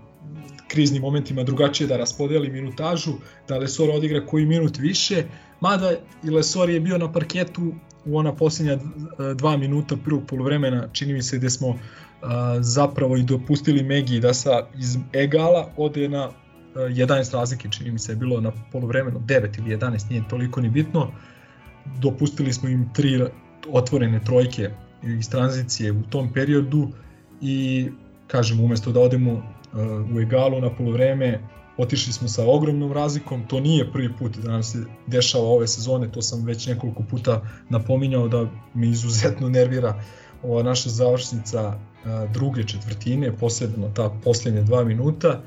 [0.68, 3.12] kriznim momentima drugačije da raspodeli minutažu,
[3.48, 5.24] da Lesor odigra koji minut više,
[5.60, 5.92] mada
[6.24, 7.72] i Lesor je bio na parketu
[8.04, 8.78] u ona posljednja
[9.34, 11.78] dva minuta prvog polovremena, čini mi se gde smo
[12.22, 16.30] a, zapravo i dopustili Megi da sa iz egala ode na
[16.76, 20.68] 11 razlike, čini mi se je bilo na polovremenu 9 ili 11, nije toliko ni
[20.68, 21.10] bitno.
[21.98, 23.24] Dopustili smo im tri
[23.68, 24.70] otvorene trojke
[25.02, 26.88] iz tranzicije u tom periodu
[27.40, 27.88] i
[28.26, 29.42] kažem umesto da odemo uh,
[30.16, 31.40] u egalu na polovreme
[31.76, 36.12] otišli smo sa ogromnom razlikom, to nije prvi put da nam se dešava ove sezone,
[36.12, 40.02] to sam već nekoliko puta napominjao da me izuzetno nervira
[40.42, 45.42] ova naša završnica uh, druge četvrtine, posebno ta poslednje dva minuta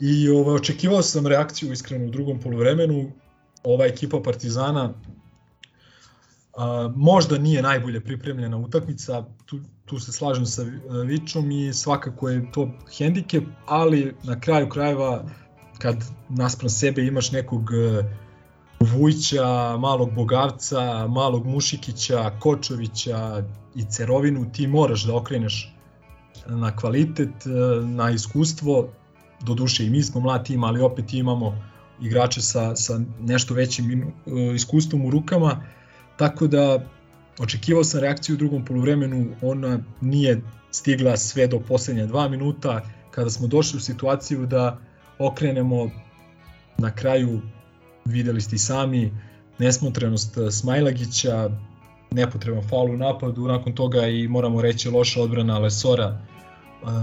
[0.00, 3.12] i ovaj, očekivao sam reakciju iskreno u drugom polovremenu,
[3.64, 4.94] ova ekipa Partizana
[6.56, 10.64] a, možda nije najbolje pripremljena utakmica, tu, tu se slažem sa
[11.06, 15.24] Vičom i svakako je to hendikep, ali na kraju krajeva
[15.78, 17.70] kad naspram sebe imaš nekog
[18.80, 23.42] Vujća, malog Bogavca, malog Mušikića, Kočovića
[23.74, 25.74] i Cerovinu, ti moraš da okreneš
[26.46, 27.34] na kvalitet,
[27.82, 28.88] na iskustvo,
[29.40, 31.58] do duše i mi smo mlad tim, ali opet imamo
[32.00, 34.12] igrače sa, sa nešto većim
[34.54, 35.64] iskustvom u rukama,
[36.16, 36.84] tako da
[37.38, 43.30] očekivao sam reakciju u drugom poluvremenu, ona nije stigla sve do poslednja dva minuta, kada
[43.30, 44.78] smo došli u situaciju da
[45.18, 45.90] okrenemo
[46.78, 47.40] na kraju,
[48.04, 49.12] videli ste i sami,
[49.58, 51.50] nesmotrenost Smajlagića,
[52.10, 56.20] nepotreban faul u napadu, nakon toga i moramo reći loša odbrana Lesora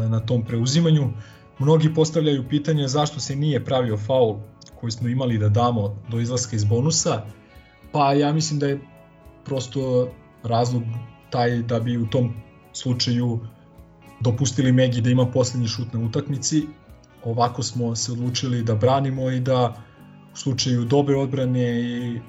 [0.09, 1.09] na tom preuzimanju.
[1.61, 4.35] Mnogi postavljaju pitanje zašto se nije pravio faul
[4.79, 7.21] koji smo imali da damo do izlaska iz bonusa,
[7.91, 8.79] pa ja mislim da je
[9.45, 10.09] prosto
[10.43, 10.83] razlog
[11.29, 12.33] taj da bi u tom
[12.73, 13.39] slučaju
[14.19, 16.63] dopustili Megi da ima poslednji šut na utakmici.
[17.23, 19.83] Ovako smo se odlučili da branimo i da
[20.33, 22.19] u slučaju dobre odbrane i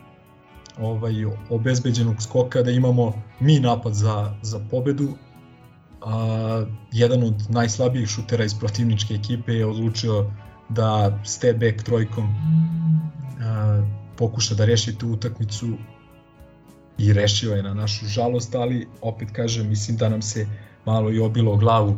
[0.78, 5.08] ovaj obezbeđenog skoka da imamo mi napad za, za pobedu.
[6.06, 10.30] A, jedan od najslabijih šutera iz protivničke ekipe je odlučio
[10.68, 12.24] da step back trojkom
[13.40, 13.82] a,
[14.16, 15.68] pokuša da reši tu utakmicu
[16.98, 20.46] i rešio je na našu žalost, ali opet kažem, mislim da nam se
[20.84, 21.96] malo i obilo glavu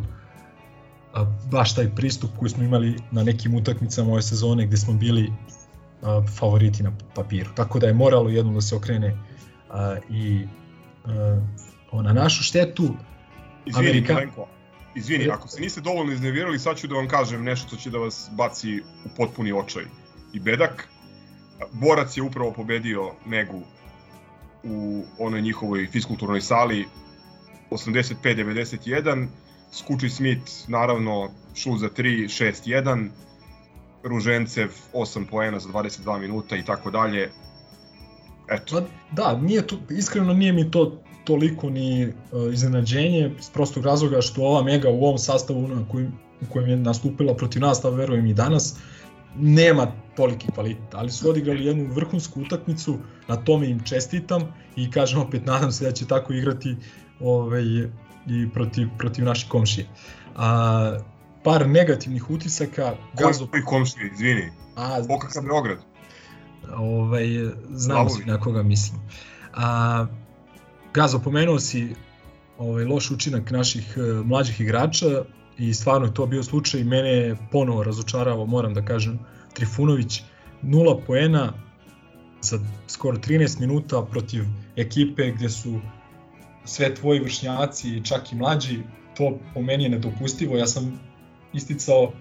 [1.15, 5.33] a, baš taj pristup koji smo imali na nekim utakmicama ove sezone gde smo bili
[6.03, 7.51] a, favoriti na papiru.
[7.57, 9.19] Tako da je moralo jednom da se okrene
[9.71, 10.47] a, i
[11.07, 12.95] a, na našu štetu.
[13.67, 14.15] Izvini, Amerika...
[14.15, 14.49] Milenko,
[14.95, 17.99] izvini, ako se niste dovoljno iznevirali, sad ću da vam kažem nešto što će da
[17.99, 19.85] vas baci u potpuni očaj
[20.33, 20.89] i bedak.
[21.73, 23.63] Borac je upravo pobedio Megu
[24.63, 26.87] u onoj njihovoj fiskulturnoj sali
[27.71, 29.27] 85-91,
[29.73, 33.09] Skuči Smith naravno šut za 3, 6-1,
[34.03, 37.31] Ružencev 8 poena za 22 minuta i tako dalje.
[38.51, 38.87] Eto.
[39.13, 42.13] Da, nije to, iskreno nije mi to toliko ni uh,
[42.53, 46.77] iznenađenje, s prostog razloga što ova Mega u ovom sastavu na kojim, u kojem je
[46.77, 48.77] nastupila protiv nas, a verujem i danas,
[49.37, 54.43] nema toliki kvalitet, ali su odigrali jednu vrhunsku utakmicu, na tome im čestitam
[54.77, 56.77] i kažem opet, nadam se da će tako igrati
[57.21, 57.63] ovaj,
[58.27, 59.87] i protiv, protiv naših komšije.
[60.37, 60.99] A,
[61.45, 62.95] par negativnih utisaka.
[63.19, 63.47] Gazo...
[63.47, 64.51] Koji komšije, izvini?
[64.77, 65.79] A, Okakav Beograd.
[66.77, 67.27] Ovaj,
[67.71, 69.01] znamo svi na koga mislim.
[69.55, 70.07] A,
[70.95, 71.89] Gazo, pomenuo si
[72.59, 75.25] ovaj, loš učinak naših uh, mlađih igrača
[75.59, 76.85] i stvarno je to bio slučaj.
[76.85, 79.19] Mene je ponovo razočarao, moram da kažem,
[79.55, 80.23] Trifunović,
[80.63, 81.53] nula poena
[82.41, 84.45] za skoro 13 minuta protiv
[84.77, 85.81] ekipe gde su
[86.65, 88.79] sve tvoji vršnjaci, čak i mlađi,
[89.17, 90.57] to po meni je nedopustivo.
[90.57, 91.01] Ja sam
[91.53, 92.13] isticao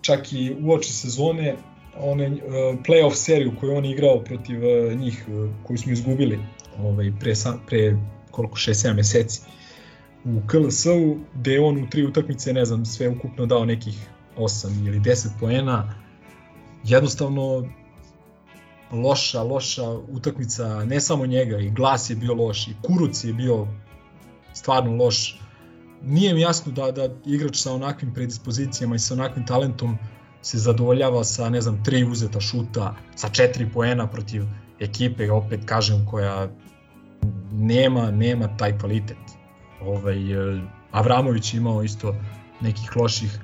[0.00, 1.56] čak i u oči sezone
[1.96, 2.38] one uh,
[2.86, 6.38] playoff seriju koju on igrao protiv uh, njih, uh, koju smo izgubili
[6.82, 7.34] ovaj, pre,
[7.66, 7.96] pre
[8.30, 9.40] koliko, 6-7 meseci
[10.24, 15.00] u KLS-u, gde on u tri utakmice, ne znam, sve ukupno dao nekih 8 ili
[15.00, 15.94] 10 poena.
[16.84, 17.68] Jednostavno,
[18.92, 23.66] loša, loša utakmica, ne samo njega, i glas je bio loš, i kuruc je bio
[24.52, 25.40] stvarno loš.
[26.02, 29.98] Nije mi jasno da, da igrač sa onakvim predispozicijama i sa onakvim talentom
[30.42, 34.44] se zadovoljava sa, ne znam, tri uzeta šuta, sa četiri poena protiv
[34.80, 36.48] ekipe, opet kažem, koja
[37.52, 39.18] nema, nema taj kvalitet.
[39.80, 42.14] Ovaj, e, Avramović imao isto
[42.60, 43.38] nekih loših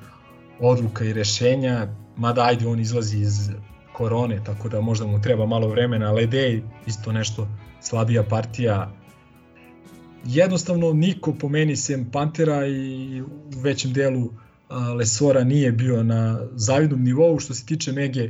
[0.59, 3.49] odluka i rešenja, mada ajde on izlazi iz
[3.93, 7.47] korone, tako da možda mu treba malo vremena, Ledej isto nešto
[7.81, 8.91] slabija partija.
[10.25, 14.29] Jednostavno niko po meni sem Pantera i u većem delu
[14.97, 17.39] Lesora nije bio na zavidnom nivou.
[17.39, 18.29] Što se tiče Mege,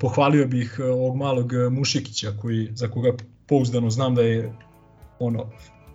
[0.00, 3.12] pohvalio bih ovog malog Mušikića koji, za koga
[3.46, 4.52] pouzdano znam da je
[5.20, 5.46] ono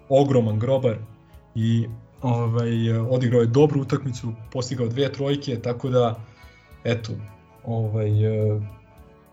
[0.10, 0.96] ogroman grobar
[1.56, 1.88] i
[2.22, 6.20] ovaj, odigrao je dobru utakmicu, postigao dve trojke, tako da
[6.84, 7.12] eto,
[7.66, 8.10] ovaj,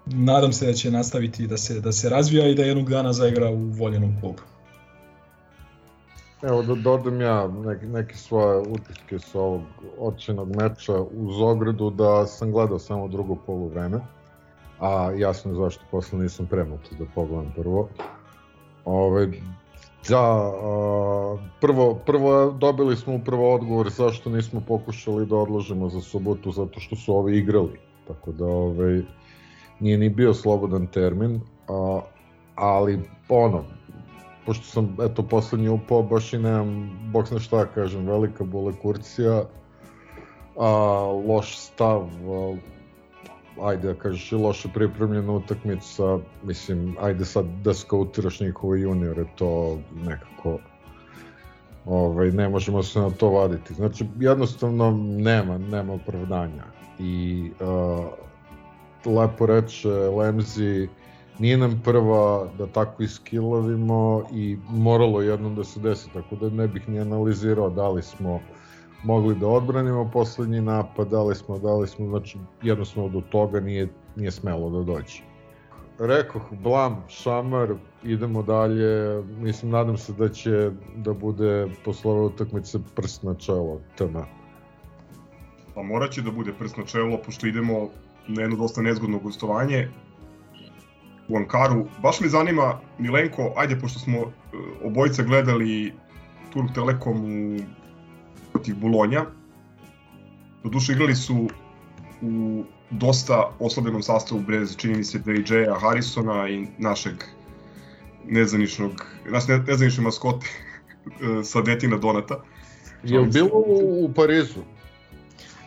[0.07, 3.50] nadam se da će nastaviti da se, da se razvija i da jednog dana zaigra
[3.50, 4.42] u voljenom klubu.
[6.42, 9.62] Evo da dodam ja neke, neke svoje utiske sa ovog
[9.98, 14.00] očenog meča uz ogradu da sam gledao samo drugo polu vreme,
[14.81, 17.88] a jasno je zašto posle nisam premoto da pogledam prvo.
[18.85, 19.31] Ove,
[20.08, 26.50] da, a, prvo, prvo dobili smo upravo odgovor zašto nismo pokušali da odložimo za subotu,
[26.50, 27.80] zato što su ovi igrali.
[28.08, 29.02] Tako da ovaj,
[29.80, 32.00] nije ni bio slobodan termin, a,
[32.54, 33.64] ali ono,
[34.46, 39.44] pošto sam eto poslednji upao, baš i nemam, bok zna šta kažem, velika bole kurcija,
[40.56, 40.70] a,
[41.26, 42.56] loš stav, a,
[43.62, 50.59] ajde da kažeš loše pripremljena utakmica, mislim, ajde sad da skautiraš njihove juniore, to nekako
[51.87, 53.75] ovaj, ne možemo se na to vaditi.
[53.75, 56.64] Znači, jednostavno nema, nema opravdanja.
[56.99, 58.07] I uh,
[59.14, 60.88] lepo reče Lemzi,
[61.38, 66.68] nije nam prva da tako iskilovimo i moralo jednom da se desi, tako da ne
[66.68, 68.40] bih ni analizirao da li smo
[69.02, 73.60] mogli da odbranimo poslednji napad, da li smo, da li smo, znači jednostavno do toga
[73.60, 75.22] nije, nije smelo da dođe.
[75.98, 82.78] Rekoh, blam, šamar, idemo dalje, mislim, nadam se da će da bude posle ove utakmice
[82.96, 84.26] prst na čelo tema.
[85.74, 87.88] Pa morat će da bude prst na čelo, pošto idemo
[88.28, 89.88] na jedno dosta nezgodno gostovanje
[91.28, 91.84] u Ankaru.
[92.02, 94.32] Baš me zanima, Milenko, ajde, pošto smo uh,
[94.84, 95.92] obojica gledali
[96.52, 97.58] Turk Telekom u,
[98.61, 99.25] protiv Bolonja,
[100.62, 101.49] doduše igrali su
[102.23, 107.14] u dosta oslabenom sastavu bez, čini mi se, DJ-a Harrisona i našeg
[108.29, 110.46] nezaničnog, nas ne, nezanične maskote
[111.51, 112.42] sa detina Donata.
[113.05, 114.61] Je bilo u, u Parizu?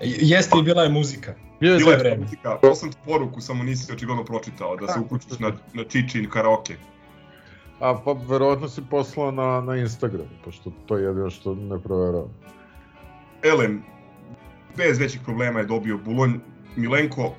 [0.02, 1.34] Jeste i bila je muzika.
[1.60, 2.24] Je Bila je vreme.
[2.24, 6.30] muzika, poslao sam ti poruku, samo nisi očigledno pročitao, da se uključiš na, na Čičin
[6.30, 6.76] karaoke.
[7.80, 12.30] A pa verovatno si poslao na, na Instagram, pošto to je jedino što ne proveravam.
[13.44, 13.84] Elem,
[14.78, 16.34] bez većih problema je dobio Bulonj.
[16.76, 17.34] Milenko,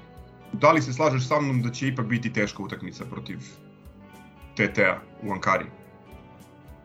[0.53, 3.38] da li se slažeš sa mnom da će ipak biti teška utakmica protiv
[4.55, 5.64] TT-a u Ankari?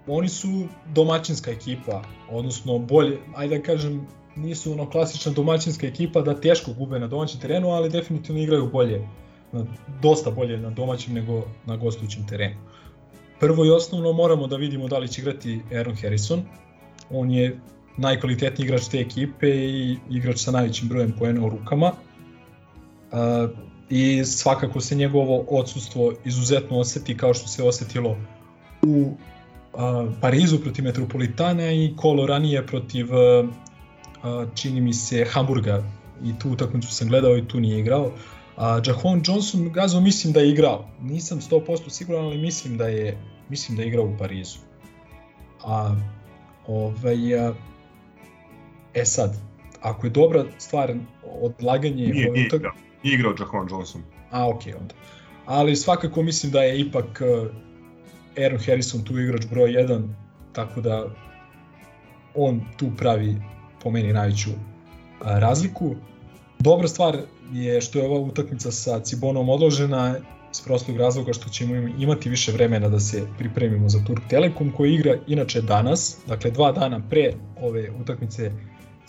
[0.08, 6.42] Oni su domaćinska ekipa, odnosno bolje, ajde da kažem, nisu ono klasična domaćinska ekipa da
[6.42, 9.08] teško gube na domaćem terenu, ali definitivno igraju bolje,
[9.52, 9.66] na,
[10.02, 12.56] dosta bolje na domaćem nego na gostujućem terenu.
[13.40, 16.44] Prvo i osnovno moramo da vidimo da li će igrati Aaron Harrison.
[17.10, 17.60] On je
[17.98, 21.92] najkvalitetniji igrač te ekipe i igrač sa najvećim brojem poena u rukama.
[23.12, 23.50] Uh,
[23.90, 28.18] I svakako se njegovo odsustvo izuzetno oseti kao što se osetilo
[28.82, 29.14] u
[29.74, 29.80] uh,
[30.22, 33.50] Parizu protiv Metropolitana i kolo ranije protiv uh,
[34.56, 35.84] čini mi se Hamburga
[36.24, 38.12] i tu utakmicu sam gledao i tu nije igrao.
[38.58, 40.86] A Jahon Johnson Gazo mislim da je igrao.
[41.02, 43.18] Nisam 100% siguran, ali mislim da je
[43.50, 44.58] mislim da je igrao u Parizu.
[45.64, 45.96] A
[46.68, 47.54] ovaj a,
[48.94, 49.38] e sad,
[49.82, 50.94] ako je dobra stvar
[51.42, 52.72] odlaganje Nije, nije igrao,
[53.04, 54.02] nije igrao Jahon Johnson.
[54.32, 54.96] A, ok, onda.
[55.46, 57.52] Ali svakako mislim da je ipak uh,
[58.44, 60.08] Aaron Harrison tu igrač broj 1,
[60.54, 61.06] tako da
[62.36, 63.36] on tu pravi
[63.84, 64.50] po meni najveću
[65.22, 65.96] razliku.
[66.60, 67.18] Dobra stvar
[67.54, 70.16] je što je ova utakmica sa Cibonom odložena
[70.52, 74.94] iz prostog razloga što ćemo imati više vremena da se pripremimo za Turk Telekom koji
[74.94, 78.52] igra inače danas, dakle dva dana pre ove utakmice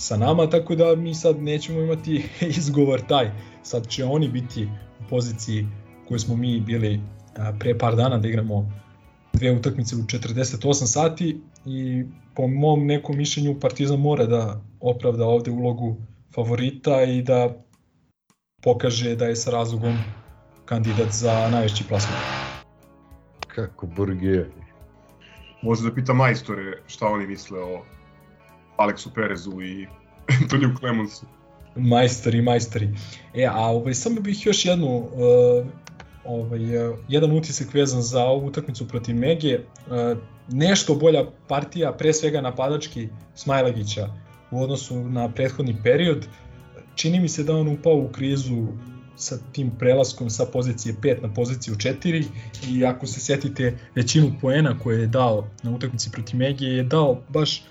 [0.00, 2.24] sa nama, tako da mi sad nećemo imati
[2.58, 3.30] izgovor taj.
[3.62, 4.68] Sad će oni biti
[5.00, 5.66] u poziciji
[6.08, 7.00] koju smo mi bili
[7.58, 8.72] pre par dana da igramo
[9.32, 15.50] dve utakmice u 48 sati i po mom nekom mišljenju Partizan mora da opravda ovde
[15.50, 15.96] ulogu
[16.34, 17.64] favorita i da
[18.62, 19.98] pokaže da je sa razlogom
[20.64, 22.18] kandidat za najveći plasman.
[23.54, 24.50] Kako burgije.
[25.62, 27.82] Može da pita majstore šta oni misle o
[28.80, 29.86] Aleksu Perezu i
[30.42, 31.26] Antoniju Clemensu.
[31.76, 32.88] Majstori, majstori.
[33.34, 35.66] E, a ovaj, samo bih još jednu, uh,
[36.24, 39.58] ovaj, uh, jedan utisak vezan za ovu utakmicu protiv Mege.
[39.58, 40.18] Uh,
[40.48, 44.08] nešto bolja partija, pre svega napadački Smajlagića
[44.50, 46.26] u odnosu na prethodni period.
[46.94, 48.66] Čini mi se da on upao u krizu
[49.16, 52.24] sa tim prelaskom sa pozicije 5 na poziciju 4
[52.68, 57.22] i ako se setite većinu poena koje je dao na utakmici protiv Mege je dao
[57.28, 57.62] baš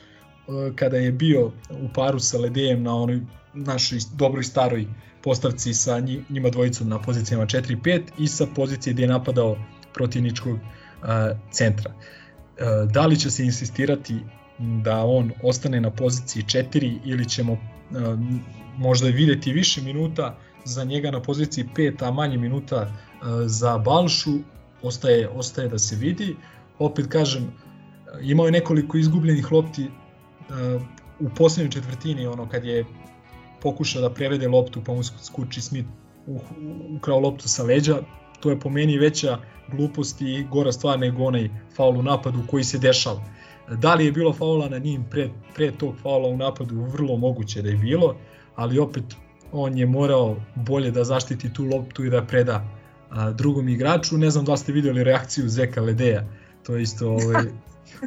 [0.76, 3.22] kada je bio u paru sa Ledejem na onoj
[3.54, 4.88] našoj dobroj staroj
[5.24, 9.58] postavci sa njima dvojicom na pozicijama 4 i 5 i sa pozicije gde je napadao
[9.94, 11.10] protivničkog uh,
[11.52, 11.92] centra.
[11.92, 14.16] Uh, da li će se insistirati
[14.60, 17.58] da on ostane na poziciji 4 ili ćemo
[18.78, 22.92] možda videti više minuta za njega na poziciji 5, a manje minuta
[23.46, 24.40] za Balšu,
[24.82, 26.36] ostaje, ostaje da se vidi.
[26.80, 27.54] Opet kažem,
[28.22, 29.88] imao je nekoliko izgubljenih lopti
[31.20, 32.86] u poslednjoj četvrtini, ono kad je
[33.62, 35.90] pokušao da prevede loptu pa mu skuči Smith
[36.96, 38.02] ukrao loptu sa leđa,
[38.40, 39.38] to je po meni veća
[39.72, 43.24] glupost i gora stvar nego onaj faul u napadu koji se dešava.
[43.78, 47.62] Da li je bilo faula na njim pre, pre tog faula u napadu, vrlo moguće
[47.62, 48.16] da je bilo,
[48.56, 49.04] ali opet
[49.52, 52.66] on je morao bolje da zaštiti tu loptu i da preda
[53.10, 54.18] a, drugom igraču.
[54.18, 56.24] Ne znam da ste videli reakciju Zeka Ledeja,
[56.64, 57.46] to je isto ovaj,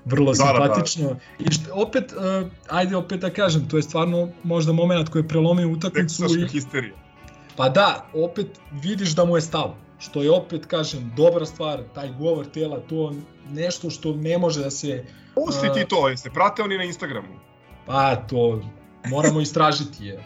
[0.04, 1.08] vrlo da, simpatično.
[1.08, 1.20] Da, da.
[1.38, 5.28] I što, opet, uh, ajde opet da kažem, to je stvarno možda moment koji je
[5.28, 6.24] prelomio utakmicu.
[6.38, 6.48] I...
[6.48, 6.94] histerija.
[7.56, 9.76] Pa da, opet vidiš da mu je stalo.
[9.98, 13.12] Što je opet, kažem, dobra stvar, taj govor tela, to
[13.50, 15.04] nešto što ne može da se...
[15.34, 17.38] Pusti uh, ti to, jeste prate oni na Instagramu?
[17.86, 18.60] Pa to,
[19.08, 20.24] moramo istražiti je.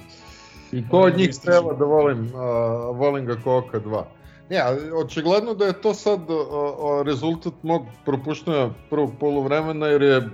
[0.72, 4.04] I ko od njih treba da volim, uh, volim ga Koka 2.
[4.51, 4.62] Ne,
[4.94, 10.28] očigledno da je to sad o, rezultat mog propuštanja prvog polovremena, jer je a,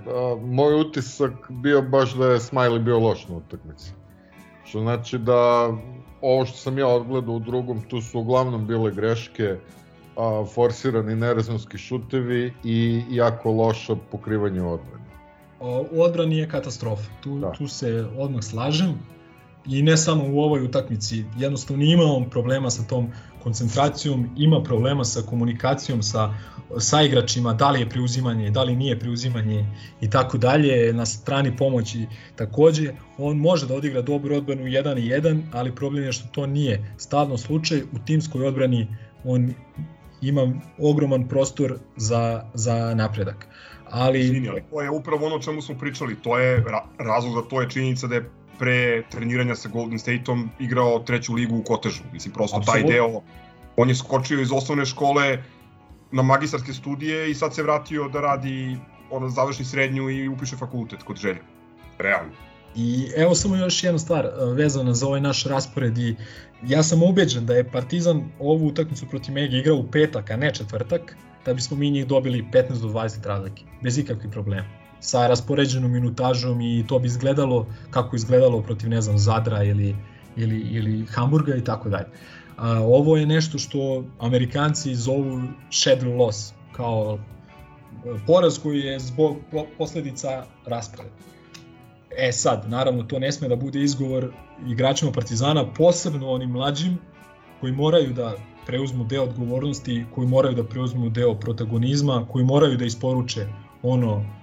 [0.45, 3.91] moj utisak bio baš da je Smiley bio loš na utakmici.
[4.65, 5.71] Što znači da
[6.21, 9.57] ovo što sam ja odgledao u drugom, tu su uglavnom bile greške,
[10.17, 15.03] a, forsirani nerezonski šutevi i jako loša pokrivanje odbrane.
[15.91, 17.51] U odbrani je katastrofa, tu, da.
[17.51, 18.99] tu se odmah slažem
[19.65, 23.11] i ne samo u ovoj utakmici, jednostavno ima on problema sa tom
[23.43, 26.33] koncentracijom, ima problema sa komunikacijom sa,
[26.79, 29.65] sa igračima, da li je preuzimanje, da li nije preuzimanje
[30.01, 35.09] i tako dalje, na strani pomoći takođe, on može da odigra dobru odbranu 1 i
[35.09, 38.87] 1, ali problem je što to nije stalno slučaj, u timskoj odbrani
[39.23, 39.53] on
[40.21, 43.47] ima ogroman prostor za, za napredak.
[43.89, 44.19] Ali...
[44.19, 46.65] Izvini, ali to je upravo ono o čemu smo pričali, to je
[46.99, 48.29] razlog za to je činjenica da je
[48.59, 52.03] pre treniranja sa Golden Stateom igrao treću ligu u Kotežu.
[52.13, 52.81] Mislim, prosto Absolut.
[52.81, 53.21] taj deo,
[53.77, 55.43] on je skočio iz osnovne škole
[56.11, 58.77] na magistarske studije i sad se vratio da radi,
[59.11, 61.41] ono, završi srednju i upiše fakultet kod Želja.
[61.99, 62.31] Realno.
[62.75, 66.15] I evo samo još jedna stvar e, vezana za ovaj naš raspored i
[66.63, 70.53] ja sam ubeđen da je Partizan ovu utakmicu protiv Mega igrao u petak, a ne
[70.53, 75.91] četvrtak, da bismo mi njih dobili 15 do 20 razlike, bez ikakvih problema sa raspoređenom
[75.91, 79.95] minutažom i to bi izgledalo kako izgledalo protiv ne znam Zadra ili
[80.35, 82.07] ili ili Hamburga i tako dalje.
[82.57, 85.41] A, ovo je nešto što Amerikanci zovu
[85.71, 87.19] shed loss kao
[88.05, 89.37] e, poraz koji je zbog
[89.77, 91.15] posledica rasporeda.
[92.17, 94.31] E sad, naravno, to ne sme da bude izgovor
[94.67, 96.97] igračima Partizana, posebno onim mlađim
[97.59, 98.35] koji moraju da
[98.65, 103.47] preuzmu deo odgovornosti, koji moraju da preuzmu deo protagonizma, koji moraju da isporuče
[103.81, 104.42] ono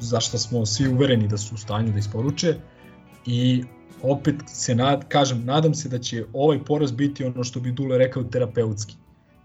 [0.00, 2.54] za što smo svi uvereni da su u stanju da isporuče.
[3.26, 3.64] I
[4.02, 7.98] opet se nad, kažem, nadam se da će ovaj poraz biti ono što bi Dule
[7.98, 8.94] rekao terapeutski,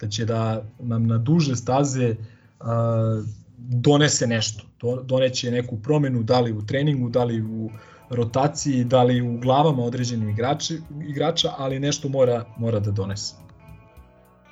[0.02, 2.16] da će da nam na duže staze
[2.60, 3.24] a,
[3.58, 4.64] donese nešto,
[5.04, 7.70] doneće neku promenu, da li u treningu, da li u
[8.10, 13.36] rotaciji, da li u glavama određenih igrači, igrača, ali nešto mora, mora da donese.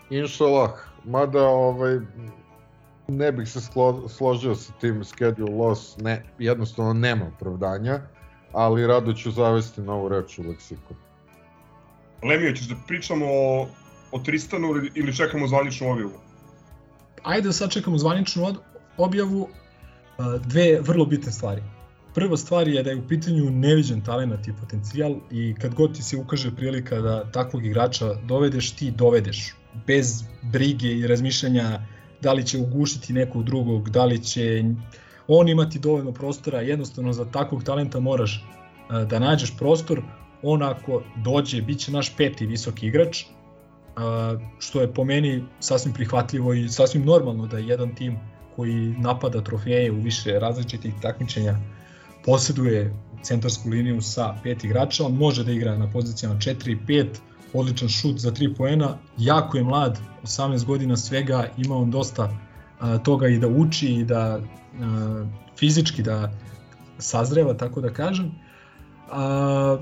[0.09, 0.71] Inšalah,
[1.03, 1.99] mada ovaj,
[3.07, 8.01] ne bih se slo, složio sa tim schedule loss, ne, jednostavno nema opravdanja,
[8.53, 10.97] ali rado ću zavesti novu reč u leksikon.
[12.23, 13.67] Lemio, ćeš da pričamo o
[14.15, 16.11] o Tristanu ili- ili čekamo zvaničnu objavu?
[17.23, 18.57] Ajde sad čekamo zvaničnu od,
[18.97, 19.47] objavu.
[20.17, 21.61] A, Dve vrlo bitne stvari.
[22.13, 26.03] Prva stvar je da je u pitanju neviđen talent i potencijal i kad god ti
[26.03, 29.55] se ukaže prilika da takvog igrača dovedeš, ti dovedeš.
[29.87, 31.79] Bez brige i razmišljanja
[32.25, 34.63] da li će ugušiti nekog drugog, da li će
[35.27, 38.43] on imati dovoljno prostora, jednostavno za takvog talenta moraš
[38.89, 40.01] a, da nađeš prostor,
[40.43, 43.23] on ako dođe, bit će naš peti visoki igrač,
[43.95, 48.17] a, što je po meni sasvim prihvatljivo i sasvim normalno da jedan tim
[48.55, 51.57] koji napada trofeje u više različitih takmičenja
[52.25, 57.07] posjeduje centarsku liniju sa pet igrača, on može da igra na pozicijama 4 i 5,
[57.59, 62.37] odličan šut za 3 poena, jako je mlad, 18 godina svega, ima on dosta
[62.79, 64.39] a, toga i da uči i da
[64.81, 65.25] a,
[65.59, 66.31] fizički da
[66.97, 68.31] sazreva, tako da kažem.
[69.11, 69.77] A,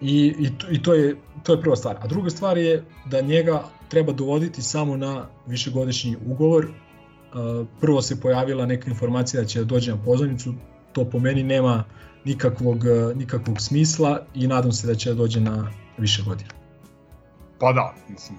[0.00, 1.96] i, i, to, i to, je, to je prva stvar.
[2.00, 6.66] A druga stvar je da njega treba dovoditi samo na višegodišnji ugovor.
[7.34, 10.54] A, prvo se pojavila neka informacija da će da dođe na pozornicu,
[10.92, 11.84] to po meni nema
[12.24, 16.59] nikakvog, nikakvog smisla i nadam se da će da dođe na više godina.
[17.60, 18.38] Pa da, mislim,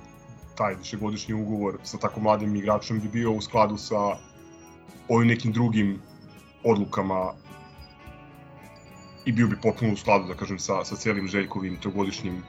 [0.56, 4.18] taj višegodišnji ugovor sa tako mladim igračom bi bio u skladu sa
[5.10, 6.02] ovim nekim drugim
[6.64, 7.34] odlukama
[9.26, 12.44] i bio bi potpuno u skladu, da kažem, sa, sa celim Željkovim trogodišnjim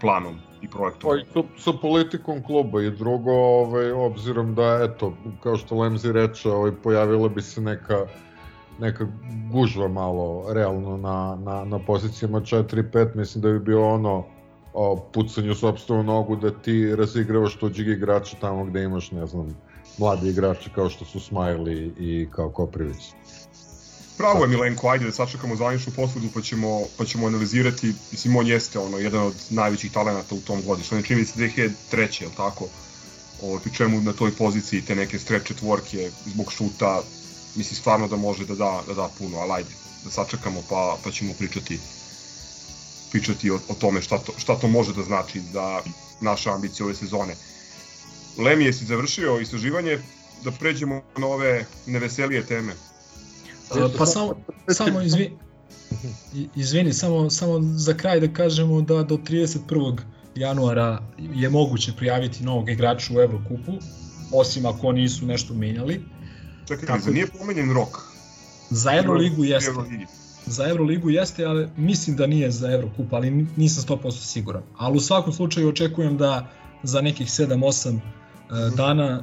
[0.00, 1.10] planom i projektom.
[1.10, 6.12] Pa i sa, sa politikom kluba i drugo, ovaj, obzirom da, eto, kao što Lemzi
[6.12, 8.06] reče, ovaj, pojavila bi se neka
[8.78, 9.06] neka
[9.52, 14.24] gužva malo realno na, na, na pozicijama 4-5, mislim da bi bio ono
[14.78, 19.56] o, pucanju sobstvenu nogu da ti razigravaš tuđeg igrača tamo gde imaš, ne znam,
[19.98, 23.02] mladi igrači kao što su Smiley i kao Koprivić.
[24.18, 28.46] Pravo je Milenko, ajde da sačekamo zvaničnu potvrdu pa ćemo, pa ćemo analizirati, mislim on
[28.46, 32.22] jeste ono, jedan od najvećih talenata u tom godištu, on je čini se 2003.
[32.22, 32.68] je tako?
[33.42, 37.02] O, pri čemu na toj poziciji te neke stretch četvorke zbog šuta,
[37.56, 39.70] mislim stvarno da može da da, da, da puno, ali ajde,
[40.04, 41.78] da sačekamo pa, pa ćemo pričati
[43.10, 45.80] pričati o, o tome šta to, šta to može da znači za
[46.20, 47.34] naše ambicije ove sezone.
[48.38, 49.98] Lemi, jesi završio istraživanje
[50.44, 52.72] da pređemo na ove neveselije teme?
[53.70, 54.34] A, pa samo,
[54.68, 55.30] samo izvini,
[56.56, 59.98] izvini, samo, samo za kraj da kažemo da do 31.
[60.34, 63.72] januara je moguće prijaviti novog igrača u Evrokupu,
[64.32, 66.04] osim ako nisu nešto menjali.
[66.68, 68.02] Čekaj, Tako, za nije pomenjen rok?
[68.70, 69.72] Za Euroligu jeste.
[70.50, 74.62] Za Euroligu jeste, ali mislim da nije za Evrokup, ali nisam 100% siguran.
[74.76, 76.46] Ali u svakom slučaju očekujem da
[76.82, 78.00] za nekih 7-8 mm
[78.50, 78.76] -hmm.
[78.76, 79.22] dana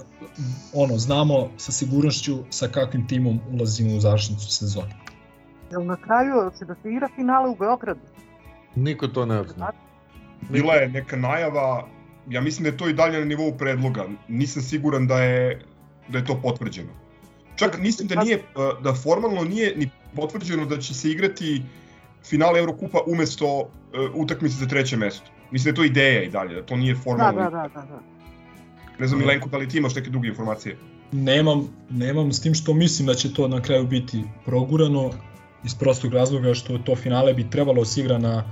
[0.73, 4.95] ono, znamo sa sigurnošću sa kakvim timom ulazimo u završnicu sezone.
[5.71, 7.99] Jel na kraju će da se igra finale u Beogradu?
[8.76, 9.71] Niko to ne zna.
[10.49, 11.88] Bila je neka najava,
[12.30, 14.05] ja mislim da je to i dalje na nivou predloga.
[14.28, 15.61] Nisam siguran da je,
[16.07, 16.89] da je to potvrđeno.
[17.55, 18.43] Čak mislim da nije,
[18.84, 21.61] da formalno nije ni potvrđeno da će se igrati
[22.26, 23.68] finale Eurokupa umesto uh,
[24.13, 25.32] utakmice za treće mesto.
[25.51, 27.41] Mislim da je to ideja i dalje, da to nije formalno.
[27.41, 27.99] Da, da, da, da.
[28.99, 30.78] Ne znam, Milenko, da li ti imaš neke druge informacije?
[31.11, 35.11] Nemam, nemam, s tim što mislim da će to na kraju biti progurano
[35.63, 38.43] iz prostog razloga što to finale bi trebalo se igra na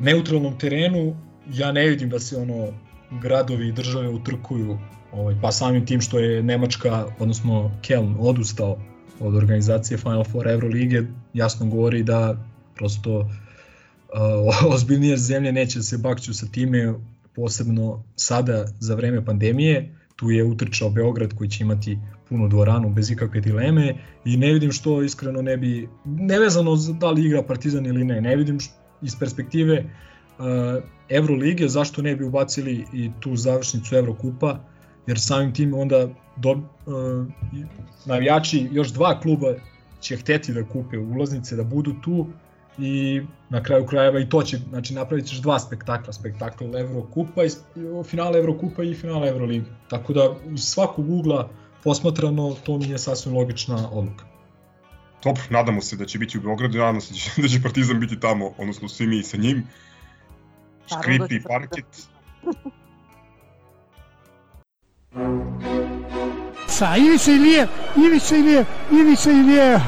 [0.00, 1.16] neutralnom terenu.
[1.52, 2.68] Ja ne vidim da se ono
[3.10, 4.78] gradovi i države utrkuju
[5.12, 8.78] ovaj, pa samim tim što je Nemačka, odnosno Keln, odustao
[9.20, 12.36] od organizacije Final Four Euroligije, jasno govori da
[12.74, 16.94] prosto uh, ozbiljnije zemlje neće se bakću sa time,
[17.34, 21.98] posebno sada za vreme pandemije, tu je utrčao Beograd koji će imati
[22.28, 23.94] punu dvoranu bez ikakve dileme
[24.24, 28.36] i ne vidim što iskreno ne bi, nevezano da li igra Partizan ili ne, ne
[28.36, 28.58] vidim
[29.02, 30.44] iz perspektive uh,
[31.08, 34.58] Evrolige zašto ne bi ubacili i tu završnicu Evrokupa,
[35.06, 37.26] jer samim tim onda do, uh,
[38.04, 39.54] navijači još dva kluba
[40.00, 42.26] će hteti da kupe ulaznice, da budu tu
[42.78, 47.48] i na kraju krajeva i to će, znači napravit ćeš dva spektakla, spektakl Evrokupa i
[48.04, 49.64] finale Evrokupa i finale Euroligi.
[49.88, 51.48] Tako da iz svakog ugla
[51.84, 54.24] posmatrano to mi je sasvim logična odluka.
[55.22, 58.00] Top, nadamo se da će biti u Beogradu, nadamo se da će, da će Partizan
[58.00, 59.66] biti tamo, odnosno svi mi sa njim.
[60.86, 61.86] Škripi, parket.
[61.92, 62.08] Sa
[66.76, 67.66] sa Ivica Ilije,
[67.96, 69.80] Ivica Ilije, Ivica Ilije.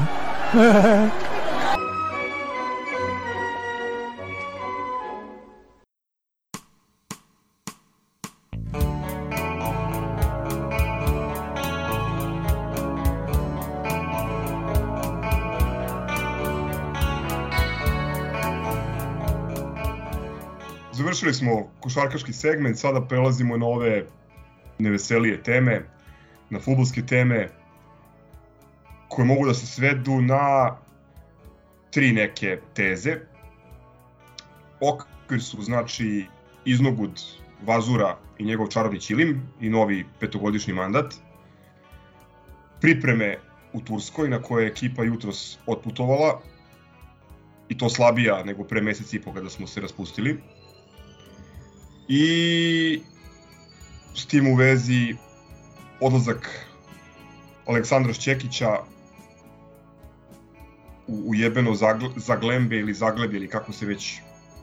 [20.91, 24.05] završili smo košarkaški segment, sada prelazimo na ove
[24.79, 25.98] neveselije teme
[26.49, 27.49] na futbolske teme
[29.07, 30.75] koje mogu da se svedu na
[31.91, 33.17] tri neke teze.
[34.81, 36.25] Okvir su znači
[36.65, 37.21] iznogud
[37.65, 41.13] Vazura i njegov čarobni Ćilim i novi petogodišnji mandat.
[42.81, 43.37] Pripreme
[43.73, 46.41] u Turskoj na koje je ekipa jutros otputovala
[47.69, 50.41] i to slabija nego pre mesec i po kada smo se raspustili.
[52.07, 53.01] I
[54.15, 55.15] s tim u vezi
[55.99, 56.67] odlazak
[57.65, 58.77] Aleksandra Šćekića
[61.07, 64.19] u, u jebeno zagle, zaglembe ili zaglebje ili kako se već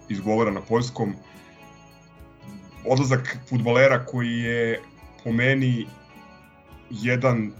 [0.09, 1.15] izgovara na poljskom.
[2.85, 4.81] Odlazak futbolera koji je
[5.25, 5.87] po meni
[6.91, 7.53] jedan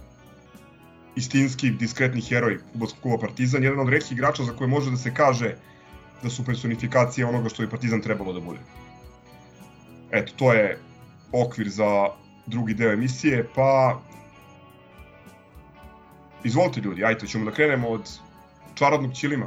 [1.15, 5.13] istinski diskretni heroj futbolskog kluba Partizan, jedan od retkih igrača za koje može da se
[5.13, 5.55] kaže
[6.23, 8.59] da su personifikacije onoga što je Partizan trebalo da bude.
[10.11, 10.79] Eto, to je
[11.31, 12.09] okvir za
[12.47, 13.99] drugi deo emisije, pa
[16.43, 18.19] izvolite ljudi, ajte, ćemo da krenemo od
[18.75, 19.45] čarobnog ćilima.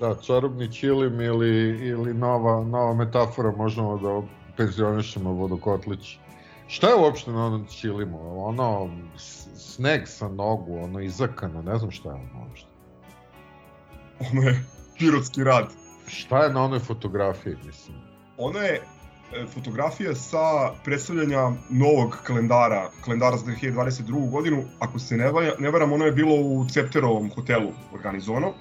[0.00, 4.26] Da, čarobni ćilim ili, ili nova, nova metafora možemo da
[4.56, 6.18] penzionišemo vodokotlić.
[6.66, 8.46] Šta je uopšte na onom ćilimu?
[8.46, 8.90] Ono,
[9.56, 12.68] sneg sa nogu, ono izakano, ne znam šta je ono uopšte.
[14.20, 14.64] Ono je
[14.98, 15.68] pirotski rad.
[16.06, 17.96] Šta je na onoj fotografiji, mislim?
[18.38, 18.82] Ono je
[19.54, 24.30] fotografija sa predstavljanja novog kalendara, kalendara za 2022.
[24.30, 24.64] godinu.
[24.78, 28.52] Ako se ne, vaja, ne varam, ono je bilo u Cepterovom hotelu organizovano,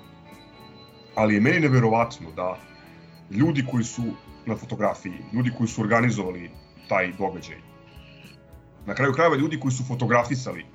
[1.15, 2.57] ali je meni neverovatno da
[3.31, 4.03] ljudi koji su
[4.45, 6.51] na fotografiji, ljudi koji su organizovali
[6.89, 7.57] taj događaj,
[8.85, 10.65] na kraju krajeva ljudi koji su fotografisali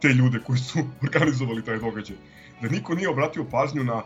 [0.00, 2.16] te ljude koji su organizovali taj događaj,
[2.62, 4.02] da niko nije obratio pažnju na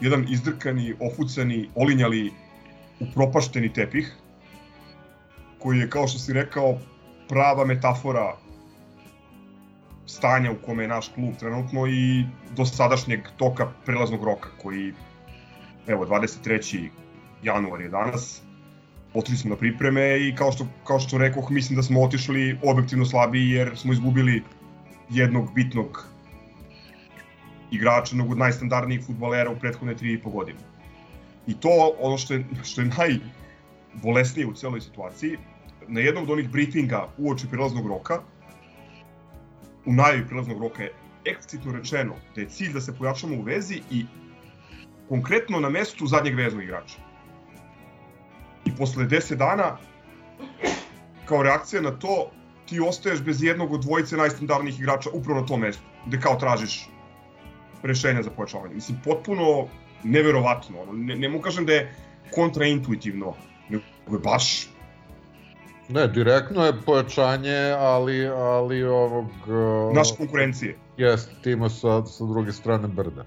[0.00, 2.32] jedan izdrkani, ofucani, olinjali,
[3.00, 4.16] upropašteni tepih,
[5.58, 6.78] koji je, kao što si rekao,
[7.28, 8.36] prava metafora
[10.06, 12.24] stanja u kome je naš klub trenutno i
[12.56, 14.92] do sadašnjeg toka prelaznog roka koji,
[15.86, 16.88] evo, 23.
[17.42, 18.42] januar je danas,
[19.14, 23.04] otišli smo na pripreme i kao što, kao što rekoh, mislim da smo otišli objektivno
[23.04, 24.42] slabiji jer smo izgubili
[25.10, 26.06] jednog bitnog
[27.70, 30.58] igrača, jednog od najstandardnijih futbolera u prethodne 3,5 godine.
[31.46, 32.90] I to, ono što je, što je
[33.96, 35.38] najbolesnije u celoj situaciji,
[35.88, 38.20] na jednom od onih briefinga uoči prilaznog roka,
[39.86, 40.92] u najavi prilaznog roka je
[41.24, 44.04] eksplicitno rečeno da je cilj da se pojačamo u vezi i
[45.08, 46.98] konkretno na mestu zadnjeg veznog igrača.
[48.64, 49.78] I posle 10 dana,
[51.24, 52.30] kao reakcija na to,
[52.66, 56.88] ti ostaješ bez jednog od dvojice najstandardnijih igrača upravo na tom mestu, gde kao tražiš
[57.82, 58.74] rešenja za pojačavanje.
[58.74, 59.68] Mislim, potpuno
[60.04, 60.92] neverovatno.
[60.92, 61.94] Ne, ne mu kažem da je
[62.34, 63.34] kontraintuitivno,
[63.68, 64.68] nego je baš
[65.88, 69.26] Ne, direktno je pojačanje, ali, ali ovog...
[69.94, 70.78] Naše konkurencije.
[70.96, 73.24] Jest, tima sa, sa druge strane brda.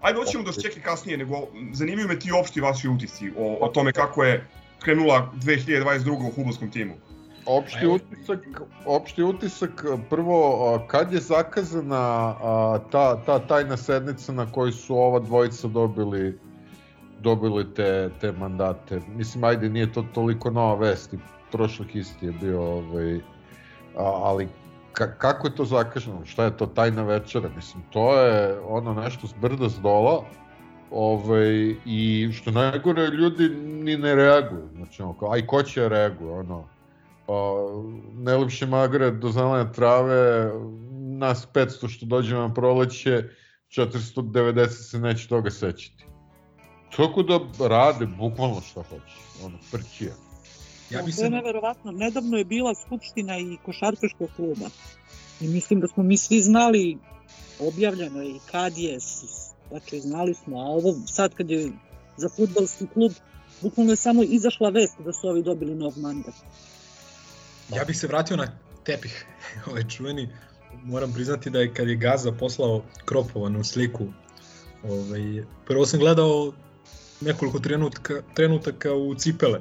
[0.00, 1.36] Ajde, doćemo do Šćeke kasnije, nego
[1.72, 4.46] zanimaju me ti opšti vaši utisci o, o tome kako je
[4.78, 6.28] krenula 2022.
[6.28, 6.94] u futbolskom timu.
[7.46, 8.38] Opšti utisak,
[8.86, 12.34] opšti utisak, prvo, kad je zakazana
[12.90, 16.38] ta, ta tajna sednica na kojoj su ova dvojica dobili
[17.22, 19.00] dobili te, te mandate.
[19.16, 21.14] Mislim, ajde, nije to toliko nova vest,
[21.52, 23.20] prošlih isti je bio, ovaj,
[23.96, 24.48] ali
[24.92, 29.26] ka, kako je to zakaženo, šta je to tajna večera, mislim, to je ono nešto
[29.26, 30.24] s brda s dola,
[30.90, 36.64] ovaj, i što najgore, ljudi ni ne reaguju, znači, ono, aj ko će reaguje, ono,
[37.26, 37.34] pa,
[38.12, 40.50] najlepše magare do zelene trave,
[41.18, 43.28] nas 500 što dođe na proleće,
[43.68, 46.01] 490 se neće toga sećati.
[46.96, 50.14] Tako da rade bukvalno šta hoće, ono, prćija.
[50.90, 51.30] Ja mislim...
[51.30, 51.92] To je neverovatno.
[51.92, 54.66] Nedavno je bila skupština i košarkaškog kluba.
[55.40, 56.98] I mislim da smo mi svi znali,
[57.60, 58.98] objavljeno je i kad je,
[59.68, 61.72] znači znali smo, a ovo sad kad je
[62.16, 63.12] za futbalski klub,
[63.60, 66.34] bukvalno je samo izašla vest da su ovi dobili nov mandat.
[67.76, 69.26] Ja bih se vratio na tepih,
[69.70, 70.28] ovaj čuveni.
[70.84, 74.04] Moram priznati da je kad je Gaza poslao kropovanu sliku,
[74.82, 76.52] ovaj, prvo sam gledao
[77.24, 79.60] nekoliko trenutka, trenutaka u cipele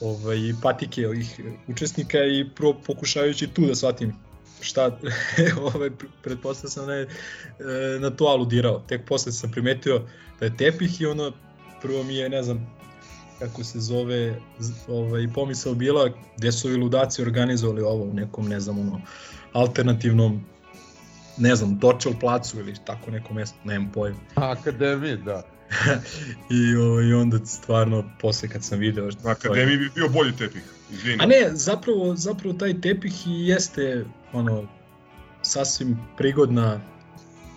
[0.00, 4.14] ovaj, patike ovih učesnika i pro, pokušavajući tu da shvatim
[4.60, 4.98] šta,
[5.74, 5.90] ovaj,
[6.22, 7.08] pretpostavljam sam da je e,
[8.00, 8.82] na to aludirao.
[8.88, 10.02] Tek posle sam primetio
[10.40, 11.32] da je tepih i ono,
[11.82, 12.78] prvo mi je, ne znam,
[13.38, 14.40] kako se zove,
[14.88, 19.00] ovaj, pomisao bila gde su i ludaci organizovali ovo u nekom, ne znam, ono,
[19.52, 20.44] alternativnom
[21.36, 24.18] ne znam, Dorčel placu ili tako neko mesto, nemam pojma.
[24.34, 25.57] Akademiji, da.
[26.50, 29.10] I, o, I onda stvarno, posle kad sam video...
[29.24, 30.62] Na akademiji bi bio bolji tepih.
[30.90, 31.18] Izvini.
[31.22, 34.66] A ne, zapravo, zapravo taj tepih i jeste ono,
[35.42, 36.80] sasvim prigodna,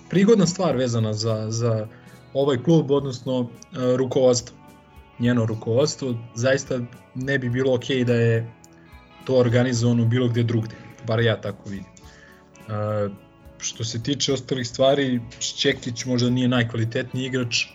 [0.10, 1.88] prigodna stvar vezana za, za
[2.34, 3.50] ovaj klub, odnosno uh,
[3.96, 4.58] rukovodstvo.
[5.20, 6.80] Njeno rukovodstvo, zaista
[7.16, 8.54] ne bi bilo ok da je
[9.26, 10.76] to organizovano bilo gde drugde,
[11.08, 11.86] bar ja tako vidim.
[12.68, 13.12] Uh,
[13.58, 17.66] što se tiče ostalih stvari, Šćekić možda nije najkvalitetniji igrač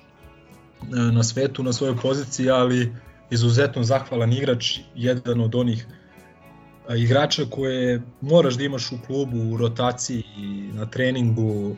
[1.12, 2.92] na svetu na svojoj poziciji, ali
[3.30, 5.94] izuzetno zahvalan igrač, jedan od onih uh,
[6.94, 10.24] igrača koje moraš da imaš u klubu, u rotaciji,
[10.72, 11.76] na treningu,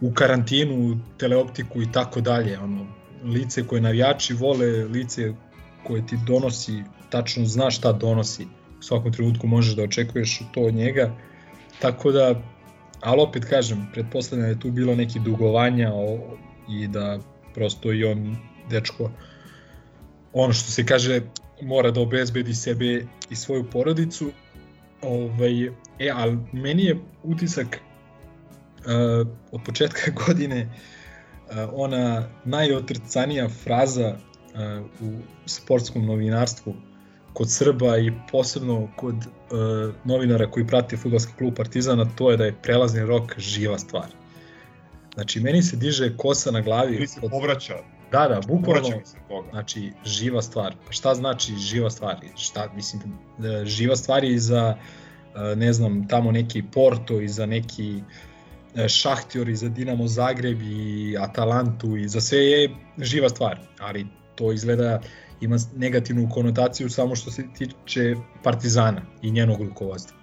[0.00, 2.58] u karantinu, teleoptiku i tako dalje.
[2.58, 2.86] Ono,
[3.24, 5.32] lice koje navijači vole, lice
[5.86, 8.46] koje ti donosi, tačno zna šta donosi
[8.78, 11.12] u svakom trenutku možeš da očekuješ to od njega.
[11.80, 12.34] Tako da,
[13.00, 16.18] ali opet kažem, pretpostavljam da je tu bilo neki dugovanja o,
[16.68, 17.18] i da
[17.60, 18.36] prosto i on,
[18.70, 19.10] dečko,
[20.32, 21.20] ono što se kaže,
[21.62, 24.30] mora da obezbedi sebe i svoju porodicu.
[25.02, 25.66] Ovaj,
[25.98, 35.18] e, ali meni je utisak uh, od početka godine uh, ona najotrcanija fraza uh, u
[35.46, 36.74] sportskom novinarstvu
[37.32, 42.44] kod Srba i posebno kod uh, novinara koji prati futbolski klub Partizana, to je da
[42.44, 44.19] je prelazni rok živa stvar.
[45.14, 46.96] Znači, meni se diže kosa na glavi.
[46.96, 47.74] Ili se povraća.
[48.12, 49.00] Da, da, bukvalno,
[49.50, 50.74] znači, živa stvar.
[50.86, 52.16] Pa šta znači živa stvar?
[52.36, 53.02] Šta, mislim,
[53.64, 54.76] živa stvar je za,
[55.56, 58.02] ne znam, tamo neki Porto i za neki
[58.88, 64.52] Šahtjor i za Dinamo Zagreb i Atalantu i za sve je živa stvar, ali to
[64.52, 65.00] izgleda
[65.40, 70.19] ima negativnu konotaciju samo što se tiče Partizana i njenog rukovodstva.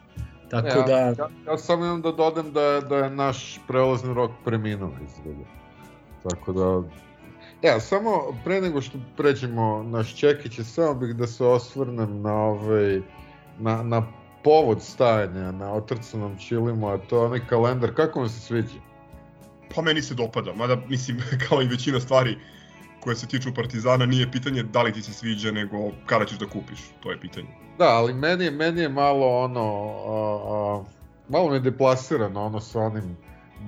[0.49, 0.97] Tako ja, da...
[0.97, 5.49] Ja, ja samo imam da dodam da da je naš prelazni rok preminuo izgleda.
[6.29, 6.83] Tako da...
[7.61, 8.11] Ja, samo
[8.43, 13.01] pre nego što pređemo na Šćekiće, samo bih da se osvrnem na ovaj,
[13.59, 14.07] na, na
[14.43, 17.93] povod stajanja na otrcanom čilimu, a to je onaj kalendar.
[17.95, 18.79] Kako vam se sviđa?
[19.75, 21.17] Pa meni se dopada, mada mislim
[21.49, 22.37] kao i većina stvari
[22.99, 26.45] koje se tiču Partizana nije pitanje da li ti se sviđa, nego kada ćeš da
[26.45, 27.66] kupiš, to je pitanje.
[27.77, 30.83] Da, ali meni je, meni je malo ono, a, a,
[31.29, 33.17] malo mi je deplasirano ono sa onim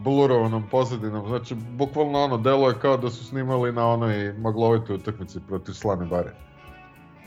[0.03, 5.39] blurovanom pozadinom, znači bukvalno ono delo je kao da su snimali na onoj maglovitoj utakmici
[5.47, 6.35] protiv Slane Bare.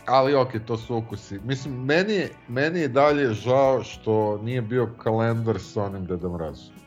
[0.06, 1.40] Ali ok, to su ukusi.
[1.44, 6.82] Mislim, meni, meni je dalje žao što nije bio kalendar sa onim Deda Mrazom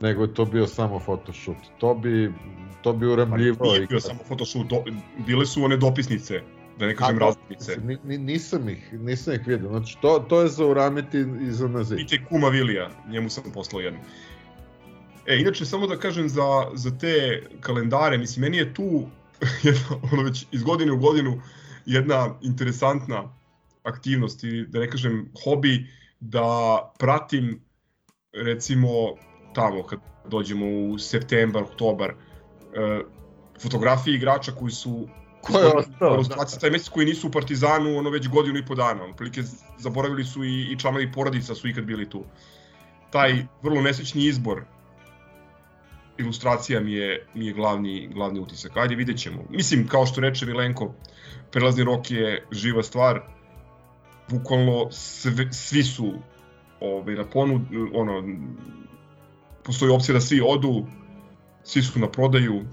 [0.00, 1.56] nego je to bio samo photoshoot.
[1.78, 2.32] To bi
[2.82, 3.56] to bi uremljivo.
[3.58, 4.84] Pa nije bio samo photoshoot, do,
[5.26, 6.40] bile su one dopisnice,
[6.78, 7.76] da ne kažem različnice.
[8.04, 9.68] Ni, nisam ih, nisam ih vidio.
[9.68, 12.00] Znači, to, to je za uramiti i za nazid.
[12.00, 14.00] I te kuma Vilija, njemu sam poslao jednu.
[15.26, 19.06] E, inače, samo da kažem za, za te kalendare, mislim, meni je tu,
[19.68, 21.40] jedna, ono već iz godine u godinu,
[21.86, 23.34] jedna interesantna
[23.82, 25.86] aktivnost, i da ne kažem hobi,
[26.20, 27.60] da pratim
[28.32, 28.88] recimo
[29.54, 32.14] tamo kad dođemo u septembar, oktobar, e,
[33.62, 35.08] fotografije igrača koji su
[35.46, 36.22] Ko je ostao?
[36.22, 36.44] Da.
[36.60, 39.04] taj mesec koji nisu u Partizanu ono već godinu i po dana.
[39.04, 39.42] Otprilike
[39.78, 42.24] zaboravili su i, i članovi porodica su ikad bili tu.
[43.10, 44.64] Taj vrlo nesrećni izbor
[46.18, 48.76] ilustracija mi je, mi je glavni, glavni utisak.
[48.76, 49.44] Ajde, vidjet ćemo.
[49.50, 50.94] Mislim, kao što reče Milenko,
[51.50, 53.20] prelazni rok je živa stvar.
[54.30, 56.12] Bukvalno sve, svi su
[56.80, 57.62] ovaj, na ponud,
[57.94, 58.24] ono,
[59.64, 60.86] postoji opcija da svi odu,
[61.64, 62.64] svi su na prodaju.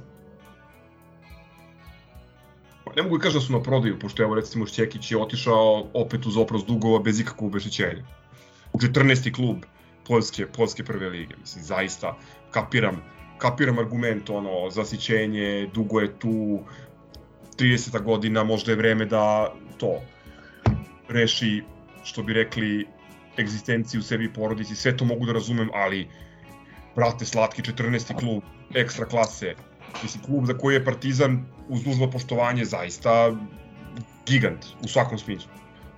[2.96, 6.26] Ne mogu da kažem da su na prodaju, pošto evo recimo Šćekić je otišao opet
[6.26, 8.04] uz oprost dugova bez ikakvog obešećenja.
[8.74, 9.32] U 14.
[9.36, 9.58] klub
[10.08, 12.18] Poljske, Poljske prve lige, mislim, zaista
[12.52, 13.02] kapiram,
[13.38, 16.60] kapiram argument, ono, zasićenje, dugo je tu,
[17.58, 18.04] 30.
[18.04, 20.02] godina, možda je vreme da to
[21.10, 21.64] reši,
[22.04, 22.88] što bi rekli,
[23.40, 26.08] egzistenciju sebi i porodici, sve to mogu da razumem, ali
[26.96, 28.20] brate, slatki 14.
[28.20, 29.56] klub, ekstra klase,
[30.04, 33.36] mislim, klub za koji je Partizan uz uzlo poštovanje zaista
[34.26, 35.52] gigant u svakom smislu.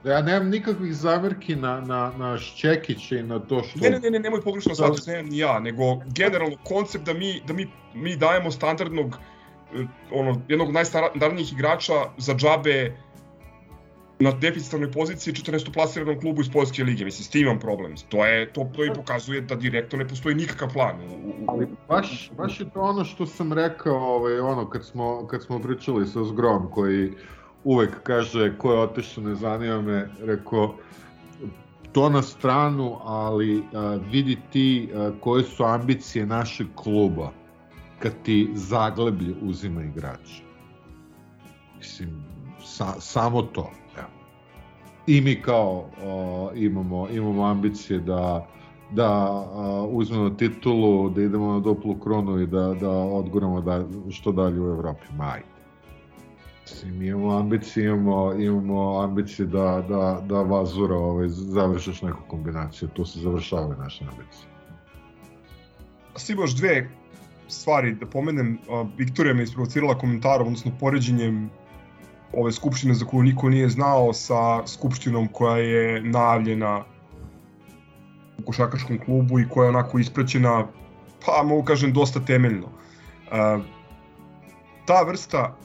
[0.03, 3.79] Ja nemam nikakvih zamerki na, na, na Šćekića i na to što...
[3.79, 7.41] Ne, ne, ne, ne nemoj pogrešno sad, ne ni ja, nego generalno koncept da mi,
[7.47, 9.17] da mi, mi dajemo standardnog,
[9.75, 12.97] eh, ono, jednog najstandardnijih igrača za džabe
[14.19, 15.73] na deficitarnoj poziciji 14.
[15.73, 17.05] plasiranom klubu iz Poljske lige.
[17.05, 17.95] Mislim, s tim imam problem.
[18.09, 20.95] To, je, to, to i pokazuje da direktno ne postoji nikakav plan.
[21.01, 25.27] U, u, Ali baš, baš je to ono što sam rekao, ovaj, ono, kad smo,
[25.27, 27.11] kad smo pričali sa Zgrom, koji
[27.63, 30.75] uvek kaže ko je otišao ne zanima me, rekao
[31.91, 37.31] to na stranu, ali a, vidi ti a, koje su ambicije našeg kluba.
[37.99, 40.41] kad ti zagleblje uzima igrač.
[41.77, 42.23] Mislim,
[42.63, 43.71] sa, samo to.
[45.07, 48.47] I mi kao o, imamo, imamo ambicije da
[48.91, 54.31] da a, uzmemo titulu, da idemo na duplu kronu i da, da odguramo da, što
[54.31, 55.07] dalje u Evropi.
[55.17, 55.41] Maj.
[56.61, 62.89] Mislim, imamo ambicije, imamo, imamo ambicije da, da, da Vazura ovaj, završiš neku kombinaciju.
[62.93, 64.47] Tu se završavaju naše ambicije.
[66.15, 66.89] Stigo još dve
[67.47, 68.57] stvari da pomenem.
[68.97, 71.49] Viktorija me isprovocirala komentarom, odnosno poređenjem
[72.33, 76.83] ove skupštine za koju niko nije znao sa skupštinom koja je najavljena
[78.37, 80.67] u košakaškom klubu i koja je onako ispraćena,
[81.25, 82.67] pa mogu kažem, dosta temeljno.
[82.67, 83.63] Uh,
[84.85, 85.55] ta vrsta,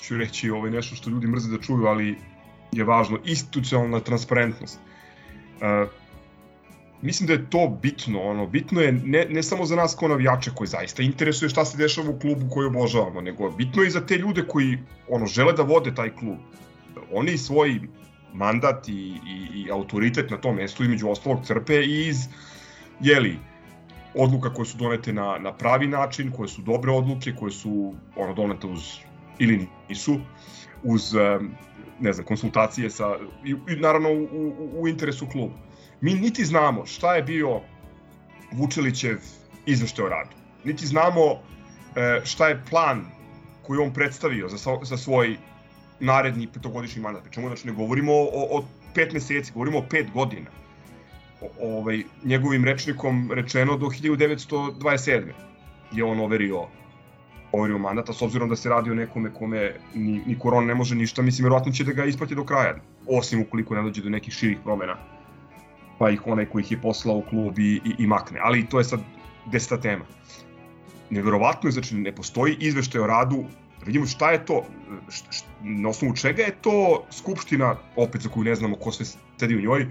[0.00, 2.18] ću reći ovaj, nešto što ljudi mrze da čuju, ali
[2.72, 4.80] je važno, institucionalna transparentnost.
[5.56, 6.01] Uh,
[7.02, 10.50] mislim da je to bitno, ono, bitno je ne, ne samo za nas kao navijače
[10.54, 14.06] koji zaista interesuje šta se dešava u klubu koji obožavamo, nego bitno je i za
[14.06, 14.78] te ljude koji
[15.08, 16.38] ono žele da vode taj klub.
[17.12, 17.80] Oni svoj
[18.32, 22.16] mandat i, i, i autoritet na tom mestu između ostalog crpe iz
[23.00, 23.38] jeli,
[24.14, 28.34] odluka koje su donete na, na pravi način, koje su dobre odluke, koje su ono
[28.34, 28.80] donete uz
[29.38, 30.20] ili nisu,
[30.82, 31.14] uz
[32.00, 35.54] ne znam, konsultacije sa, i, i naravno u, u, u interesu kluba.
[36.02, 37.60] Mi niti znamo šta je bio
[38.52, 39.18] Vučelićev
[39.66, 40.30] izveštaj o radu.
[40.64, 43.04] Niti znamo e, šta je plan
[43.62, 45.36] koji on predstavio za, za svoj
[46.00, 47.22] naredni petogodišnji mandat.
[47.22, 50.50] Pričamo, znači ne govorimo o, o pet meseci, govorimo o pet godina.
[51.40, 55.22] O, ovaj, njegovim rečnikom rečeno do 1927.
[55.92, 56.66] je on overio
[57.52, 60.94] overio mandata, s obzirom da se radi o nekome kome ni, ni korona ne može
[60.94, 62.76] ništa, mislim, verovatno će da ga isplati do kraja,
[63.06, 64.96] osim ukoliko ne dođe do nekih širih promena,
[66.02, 68.40] pa ih onaj koji ih je poslao u klub i, i, i makne.
[68.42, 69.00] Ali to je sad
[69.52, 70.04] deseta tema.
[71.10, 73.44] Neverovatno je, znači, ne postoji izveštaj o radu
[73.78, 74.64] da vidimo šta je to,
[75.08, 79.06] šta, šta, na osnovu čega je to Skupština, opet za koju ne znamo ko sve
[79.38, 79.86] sedi u njoj,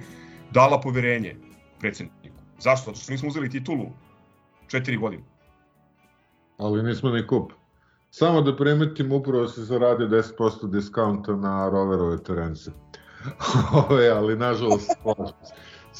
[0.51, 1.36] dala poverenje
[1.80, 2.43] predsedniku.
[2.59, 2.91] Zašto?
[2.91, 3.88] Zato što nismo uzeli titulu
[4.68, 5.24] četiri godine.
[6.57, 7.53] Ali nismo ni kup.
[8.09, 12.72] Samo da primetim, upravo se zaradi 10% diskaunta na roverove terence.
[13.89, 14.91] Ove, ali nažalost.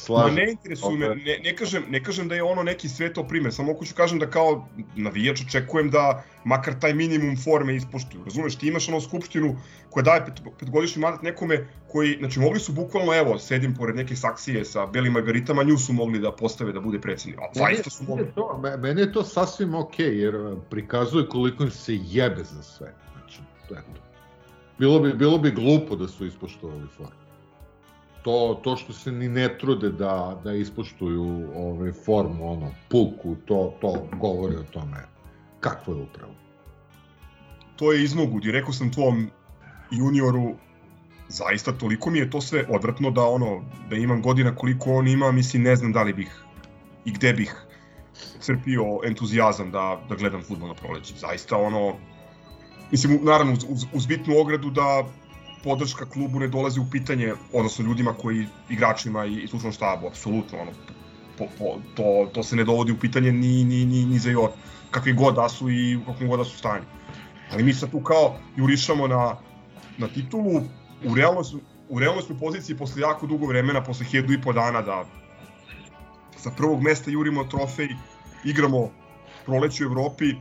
[0.08, 3.52] Ma ne interesuje me, ne, ne, kažem, ne kažem da je ono neki sveto primer,
[3.52, 8.24] samo hoću kažem da kao navijač očekujem da makar taj minimum forme ispoštuju.
[8.24, 9.56] Razumeš, ti imaš ono skupštinu
[9.90, 14.16] koja daje pet, petgodišnji mandat nekome koji, znači mogli su bukvalno, evo, sedim pored neke
[14.16, 17.40] saksije sa belim margaritama, nju su mogli da postave da bude predsednik.
[17.40, 18.26] A zaista su mogli.
[18.34, 22.62] To, meni je to sasvim okej, okay, jer uh, prikazuje koliko im se jebe za
[22.62, 22.94] sve.
[23.12, 23.40] Znači,
[23.70, 24.00] eto.
[24.78, 27.21] Bilo bi, bilo bi glupo da su ispoštovali formu
[28.22, 33.74] to, to što se ni ne trude da, da ispoštuju ove formu, ono, puku, to,
[33.80, 35.06] to govori o tome
[35.60, 36.32] kakvo je upravo.
[37.76, 39.30] To je iznogud i rekao sam tvom
[39.90, 40.54] junioru,
[41.28, 45.32] zaista toliko mi je to sve odvratno da ono, da imam godina koliko on ima,
[45.32, 46.44] mislim ne znam da li bih
[47.04, 47.66] i gde bih
[48.40, 51.14] crpio entuzijazam da, da gledam futbol na proleći.
[51.18, 51.96] Zaista ono,
[52.90, 55.04] mislim, naravno uz, uz, uz bitnu ogradu da
[55.64, 60.58] podrška klubu ne dolazi u pitanje, odnosno ljudima koji, igračima i, i slučnom štabu, apsolutno,
[60.58, 60.70] ono,
[61.38, 64.50] po, po, to, to se ne dovodi u pitanje ni, ni, ni, ni za jor,
[64.90, 66.84] kakvi god da su i u kakvom god da su stanju.
[67.52, 69.36] Ali mi sad tu kao jurišamo na,
[69.98, 70.62] na titulu,
[71.04, 71.44] u realnoj,
[71.88, 75.04] u realnoj smo poziciji posle jako dugo vremena, posle hiljadu i po dana da
[76.36, 77.88] sa prvog mesta jurimo trofej,
[78.44, 78.90] igramo
[79.44, 80.34] proleće u Evropi,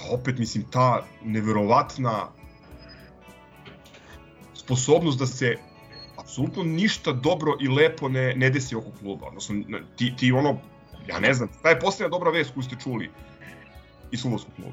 [0.00, 2.28] a opet, mislim, ta neverovatna
[4.68, 5.56] sposobnost da se
[6.16, 9.26] apsolutno ništa dobro i lepo ne, ne desi oko kluba.
[9.26, 9.54] Odnosno,
[9.96, 10.58] ti, ti ono,
[11.06, 13.10] ja ne znam, ta je posljednja dobra vest koju ste čuli
[14.10, 14.72] iz Slovovskog kluba.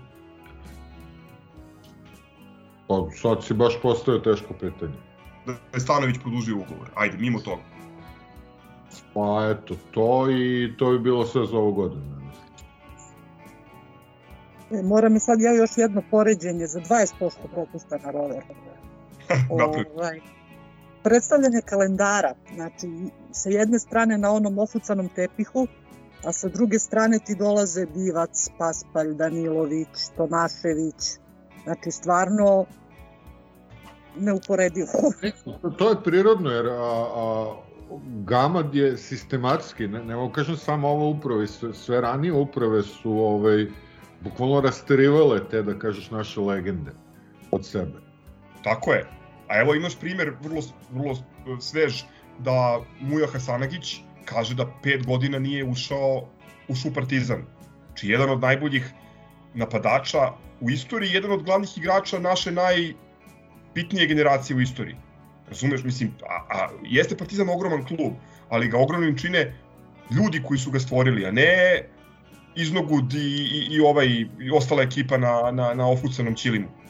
[2.87, 4.93] Pa sad si baš postavio teško pitanje.
[5.45, 6.91] Da je Stanović produžio ugovor.
[6.95, 7.61] Ajde, mimo toga.
[9.13, 12.01] Pa eto, to i to bi bilo sve za ovu godinu.
[14.71, 18.43] E, moram mi sad ja još jedno poređenje za 20% propusta na rover.
[19.49, 20.19] ovaj,
[21.03, 22.87] predstavljanje kalendara, znači
[23.31, 25.67] sa jedne strane na onom ofucanom tepihu,
[26.25, 31.19] a sa druge strane ti dolaze Divac, Paspalj, Danilović, Tomašević,
[31.63, 32.65] znači stvarno
[34.17, 35.11] neuporedivo.
[35.77, 37.55] to je prirodno, jer a, a,
[38.25, 43.11] Gamad je sistematski, ne, ne mogu kažem samo ovo uprave, sve, sve ranije uprave su
[43.11, 43.67] ovaj,
[44.21, 46.91] bukvalno rasterivale te, da kažeš, naše legende
[47.51, 48.04] od sebe.
[48.65, 49.05] Tako je.
[49.47, 50.61] A evo imaš primer vrlo,
[50.91, 52.03] vrlo e, svež
[52.39, 56.27] da Muja Hasanagić kaže da pet godina nije ušao
[56.69, 57.43] u Partizan.
[57.87, 58.93] Znači, jedan od najboljih
[59.53, 64.95] napadača u istoriji, jedan od glavnih igrača naše najbitnije generacije u istoriji.
[65.47, 68.13] Razumeš, mislim, a, a jeste Partizan ogroman klub,
[68.49, 69.53] ali ga ogromnim čine
[70.11, 71.83] ljudi koji su ga stvorili, a ne
[72.55, 74.07] iznogud i, i, i ovaj
[74.39, 76.84] i ostala ekipa na, na, na ofucanom ćilimu.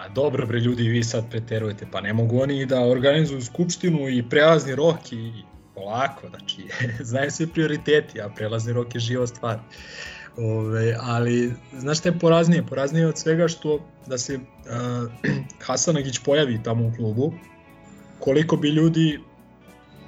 [0.00, 4.22] A dobro bre ljudi, vi sad preterujete, pa ne mogu oni da organizuju skupštinu i
[4.30, 5.32] prelazni rok i
[5.74, 6.64] polako, znači,
[7.10, 9.58] znaju sve prioriteti, a prelazni rok je živa stvar.
[10.36, 12.66] Ove, ali, znaš šta je poraznije?
[12.66, 14.42] Poraznije od svega što da se uh,
[15.66, 17.32] Hasanagić pojavi tamo u klubu,
[18.20, 19.20] koliko bi ljudi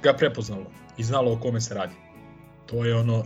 [0.03, 0.65] ga prepoznalo
[0.97, 1.95] i znalo o kome se radi.
[2.65, 3.25] To je ono,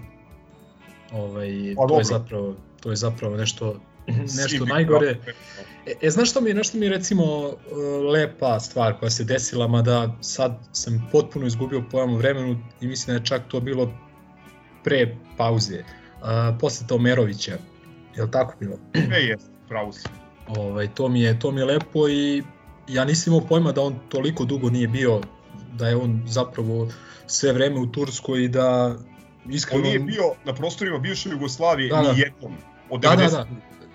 [1.11, 3.79] ovaj, Pa to je zapravo, to je zapravo nešto,
[4.41, 5.17] nešto najgore.
[5.85, 7.75] E, e, znaš što mi je, nešto mi je recimo e,
[8.11, 13.13] lepa stvar koja se desila, mada sad sam potpuno izgubio pojam o vremenu i mislim
[13.13, 13.93] da je čak to bilo
[14.83, 17.57] pre pauze, uh, posle Omerovića,
[18.15, 18.77] je li tako bilo?
[19.17, 20.07] E, jest, pravo si.
[20.47, 22.43] Ovaj, to, mi je, to mi je lepo i
[22.87, 25.21] ja nisam imao pojma da on toliko dugo nije bio,
[25.73, 26.87] da je on zapravo
[27.27, 28.95] sve vreme u Turskoj i da
[29.49, 29.83] iskreno...
[29.83, 32.13] On nije bio na prostorima bivše Jugoslavije Da, da.
[32.13, 32.53] ni jednom
[32.89, 33.17] od Da, 90.
[33.17, 33.43] da, da.
[33.43, 33.45] Da,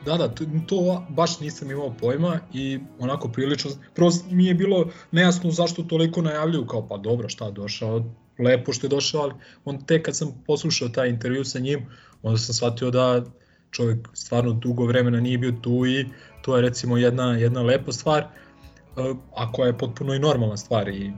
[0.05, 5.51] da, to, to baš nisam imao pojma i onako prilično, prvo mi je bilo nejasno
[5.51, 8.05] zašto toliko najavljuju, kao pa dobro šta došao,
[8.39, 9.33] lepo što je došao, ali
[9.65, 11.87] on tek kad sam poslušao taj intervju sa njim,
[12.23, 13.25] onda sam shvatio da
[13.71, 16.07] čovjek stvarno dugo vremena nije bio tu i
[16.43, 20.89] to je recimo jedna, jedna lepa stvar, eh, a koja je potpuno i normalna stvar
[20.89, 21.13] i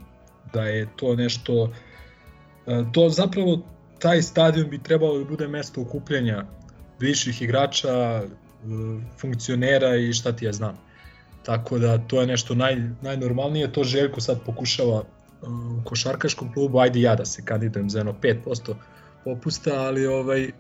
[0.53, 1.73] da je to nešto,
[2.67, 3.59] eh, to zapravo
[3.99, 6.45] taj stadion bi trebalo da bude mesto okupljanja
[7.01, 8.29] viših igrača, e,
[9.21, 10.79] funkcionera i šta ti ja znam.
[11.43, 16.79] Tako da to je nešto naj, najnormalnije, to Željko sad pokušava e, u košarkaškom klubu,
[16.79, 18.75] ajde ja da se kandidujem za jedno 5%
[19.25, 20.51] popusta, ali ovaj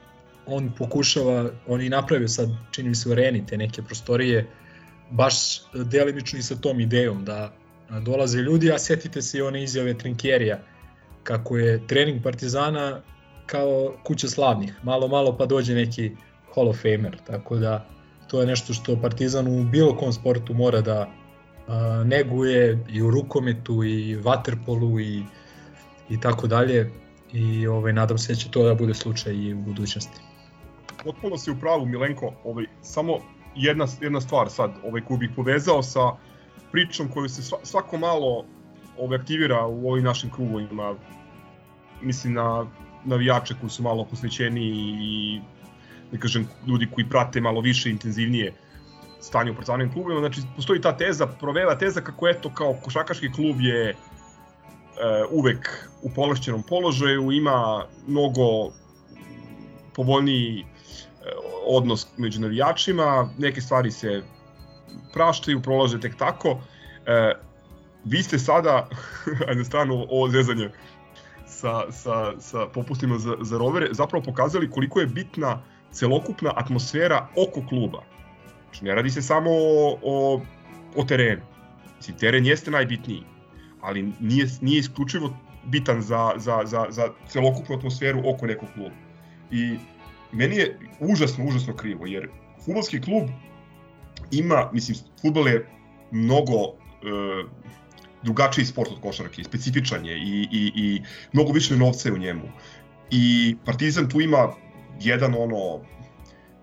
[0.46, 3.14] on pokušava, on i napravio sad, čini mi se u
[3.46, 4.46] te neke prostorije,
[5.11, 7.52] baš delimično i sa tom idejom da
[8.00, 10.59] dolaze ljudi, a setite se i one izjave Trinkjerija,
[11.22, 13.00] kako je trening Partizana
[13.46, 16.12] kao kuća slavnih, malo malo pa dođe neki
[16.55, 17.93] Hall of Famer, tako da
[18.26, 21.10] to je nešto što Partizan u bilo kom sportu mora da
[21.68, 25.22] a, neguje i u rukometu i vaterpolu i,
[26.08, 26.90] i tako dalje
[27.32, 30.20] i ovaj, nadam se da će to da bude slučaj i u budućnosti.
[31.04, 32.32] Potpuno si u pravu, Milenko.
[32.44, 33.18] Ovaj, samo
[33.56, 36.00] jedna, jedna stvar sad, ovaj, koju bih povezao sa
[36.72, 38.44] pričom koju se sva- svako malo
[38.98, 40.94] ovaj, aktivira u ovim našim krugovima.
[42.02, 42.66] Mislim na
[43.04, 44.64] navijače koji su malo posvećeni
[45.02, 45.40] i
[46.14, 48.52] da kažem, ljudi koji prate malo više, intenzivnije
[49.20, 50.20] stanje u partizanima klubima.
[50.20, 53.94] Znači, postoji ta teza, provela teza kako eto kao košakaški klub je e,
[55.30, 58.70] uvek u povlašćenom položaju, ima mnogo
[59.94, 60.64] povoljniji e,
[61.66, 64.22] odnos među navijačima, neke stvari se
[65.12, 66.58] praštaju, prolaze tek tako.
[67.06, 67.32] E,
[68.04, 68.88] vi ste sada,
[69.58, 70.70] na stranu ovo zezanje
[71.46, 75.62] sa, sa, sa popustima za, za rovere, zapravo pokazali koliko je bitna
[75.95, 78.03] celokupna atmosfera oko kluba.
[78.64, 80.40] Znači, ne radi se samo o, o,
[80.97, 81.42] o terenu.
[82.01, 83.22] Znači, teren jeste najbitniji,
[83.80, 88.95] ali nije, nije isključivo bitan za, za, za, za celokupnu atmosferu oko nekog kluba.
[89.51, 89.76] I
[90.32, 92.28] meni je užasno, užasno krivo, jer
[92.64, 93.28] futbolski klub
[94.30, 95.66] ima, mislim, futbol je
[96.11, 96.74] mnogo e,
[98.22, 102.49] drugačiji sport od košarke, specifičan je i, i, i mnogo više novca je u njemu.
[103.11, 104.49] I Partizan tu ima
[105.01, 105.80] jedan ono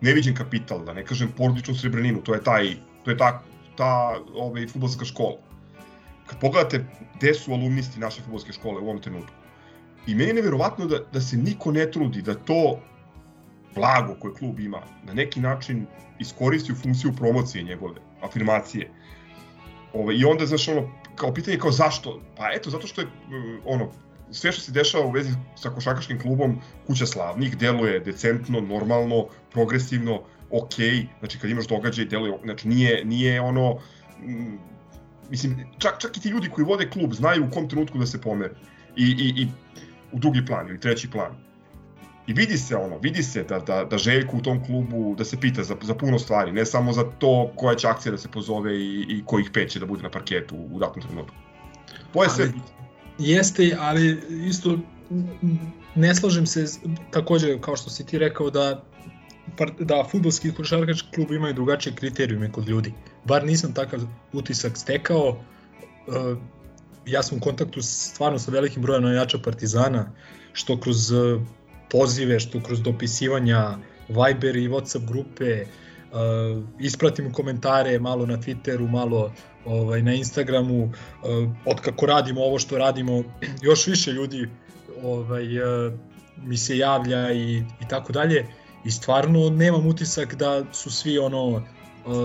[0.01, 3.41] neviđen kapital, da ne kažem porodičnu srebrninu, to je taj to je ta
[3.75, 5.37] ta ovaj fudbalska škola.
[6.25, 9.33] Kad pogledate gde su alumnisti naše fudbalske škole u ovom trenutku.
[10.07, 12.79] I meni je neverovatno da, da se niko ne trudi da to
[13.75, 15.85] blago koje klub ima na neki način
[16.19, 18.89] iskoristi u funkciju promocije njegove, afirmacije.
[19.93, 22.21] Ove, I onda, znaš, ono, kao pitanje kao zašto?
[22.37, 23.91] Pa eto, zato što je, uh, ono,
[24.31, 26.57] sve što se dešava u vezi sa košarkaškim klubom
[26.87, 30.21] Kuća slavnih deluje decentno, normalno, progresivno,
[30.51, 30.73] ok,
[31.19, 33.79] znači kad imaš događaj deluje, znači nije, nije ono,
[34.19, 34.57] mm,
[35.29, 38.21] mislim, čak, čak i ti ljudi koji vode klub znaju u kom trenutku da se
[38.21, 38.53] pomere
[38.95, 39.47] i, i, i
[40.11, 41.31] u drugi plan ili treći plan.
[42.27, 45.39] I vidi se ono, vidi se da, da, da Željko u tom klubu, da se
[45.39, 48.75] pita za, za puno stvari, ne samo za to koja će akcija da se pozove
[48.75, 51.35] i, i kojih pet će da bude na parketu u, u datom trenutku.
[52.13, 52.51] To je sve
[53.21, 54.79] Jeste, ali isto
[55.95, 56.65] ne slažem se
[57.11, 58.83] takođe kao što si ti rekao da
[59.79, 62.93] da fudbalski i košarkaški klub imaju drugačije kriterijume kod ljudi.
[63.25, 63.99] Bar nisam takav
[64.33, 65.37] utisak stekao.
[66.07, 66.35] E,
[67.05, 70.11] Ja sam u kontaktu stvarno sa velikim brojem navijača Partizana,
[70.53, 71.39] što kroz e,
[71.89, 75.65] pozive, što kroz dopisivanja Viber i Whatsapp grupe,
[76.11, 79.33] uh, ispratim komentare malo na Twitteru, malo
[79.65, 80.91] ovaj, na Instagramu, uh,
[81.65, 83.23] od kako radimo ovo što radimo,
[83.69, 84.49] još više ljudi
[85.03, 85.93] ovaj, uh,
[86.37, 88.45] mi se javlja i, i tako dalje
[88.85, 91.63] i stvarno nemam utisak da su svi ono uh,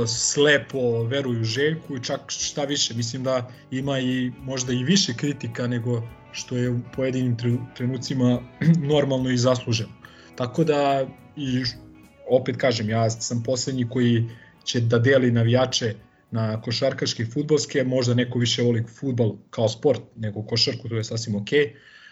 [0.06, 5.66] slepo veruju Željku i čak šta više, mislim da ima i možda i više kritika
[5.66, 7.36] nego što je u pojedinim
[7.76, 8.40] trenucima
[8.92, 9.92] normalno i zasluženo.
[10.36, 11.06] Tako da
[11.36, 11.62] i
[12.30, 14.28] opet kažem, ja sam poslednji koji
[14.64, 15.94] će da deli navijače
[16.30, 21.04] na košarkaške i futbolske, možda neko više voli futbol kao sport nego košarku, to je
[21.04, 21.48] sasvim ok,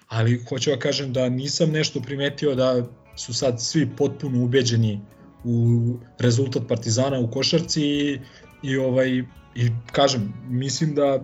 [0.09, 2.87] ali hoću da kažem da nisam nešto primetio da
[3.17, 5.01] su sad svi potpuno ubeđeni
[5.45, 5.81] u
[6.19, 8.21] rezultat Partizana u košarci i,
[8.63, 9.23] i ovaj
[9.55, 11.23] i kažem mislim da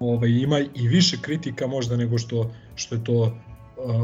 [0.00, 3.32] ovaj ima i više kritika možda nego što što je to uh,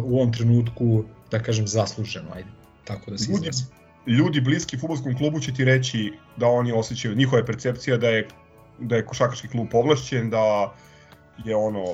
[0.04, 2.48] u ovom trenutku da kažem zasluženo ajde
[2.84, 3.66] tako da se izrazim
[4.08, 8.28] ljudi bliski futbolskom klubu će ti reći da oni osjećaju, njihova je percepcija da je,
[8.78, 10.72] da je košakaški klub povlašćen, da
[11.44, 11.84] je ono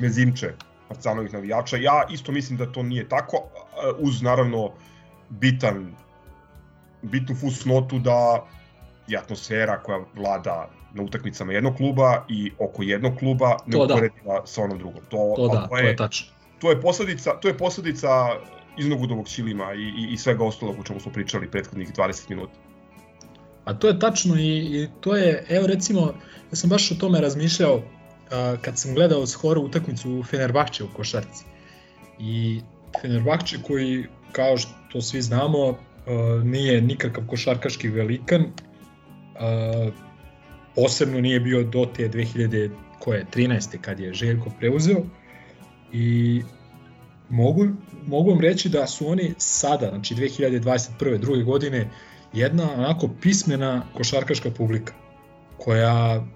[0.00, 0.52] mezimče
[0.88, 1.76] Partizanovih navijača.
[1.76, 3.36] Ja isto mislim da to nije tako,
[3.98, 4.70] uz naravno
[5.28, 5.94] bitan,
[7.02, 8.46] bitnu fusnotu da
[9.06, 13.84] je atmosfera koja vlada na utakmicama jednog kluba i oko jednog kluba ne da.
[13.84, 15.02] uporediva sa onom drugom.
[15.08, 16.26] To, to da, to je, to je tačno.
[16.58, 18.08] To je posledica, to je posledica
[18.78, 22.52] iznogudovog ćilima i, i, i svega ostalog o čemu smo pričali prethodnih 20 minuta.
[23.64, 26.00] A to je tačno i, i to je, evo recimo,
[26.50, 27.82] ja sam baš o tome razmišljao uh,
[28.60, 31.44] kad sam gledao skoro utakmicu u Fenerbahče u košarci.
[32.18, 32.60] I
[33.00, 35.76] Fenerbahče koji, kao što svi znamo, uh,
[36.44, 39.94] nije nikakav košarkaški velikan, uh,
[40.74, 43.78] posebno nije bio do te 2000 koje 13.
[43.80, 45.02] kad je Željko preuzeo
[45.92, 46.42] i
[47.28, 47.66] mogu,
[48.06, 51.18] mogu vam reći da su oni sada, znači 2021.
[51.18, 51.90] druge godine,
[52.32, 54.92] jedna onako pismena košarkaška publika
[55.58, 56.26] koja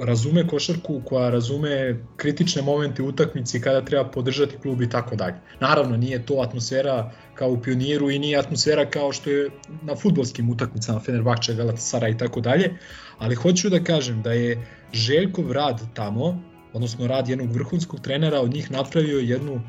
[0.00, 5.34] razume košarku, koja razume kritične momente utakmici kada treba podržati klub i tako dalje.
[5.60, 9.50] Naravno, nije to atmosfera kao u pioniru i nije atmosfera kao što je
[9.82, 12.78] na futbolskim utakmicama Fenerbahče, Galatasaray i tako dalje,
[13.18, 16.42] ali hoću da kažem da je Željkov rad tamo,
[16.72, 19.60] odnosno rad jednog vrhunskog trenera, od njih napravio jednu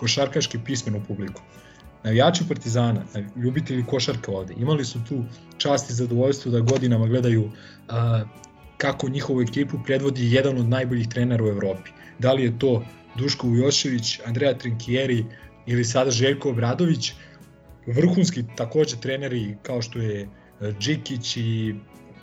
[0.00, 1.42] košarkaški pismenu publiku.
[2.04, 3.02] Navijači Partizana,
[3.36, 5.24] ljubitelji košarka ovde, imali su tu
[5.58, 7.50] čast i zadovoljstvo da godinama gledaju
[7.88, 8.22] a,
[8.76, 11.90] kako njihovu ekipu predvodi jedan od najboljih trenera u Evropi.
[12.18, 12.84] Da li je to
[13.18, 15.24] Duško Ujošević, Andreja Trinkieri
[15.66, 17.12] ili sada Željko Obradović,
[17.86, 20.28] vrhunski takođe treneri kao što je
[20.80, 21.74] Džikić i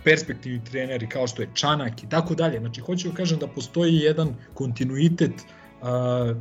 [0.04, 2.60] perspektivni treneri kao što je Čanak i tako dalje.
[2.60, 5.34] Znači, hoću da kažem da postoji jedan kontinuitet
[5.82, 6.34] a,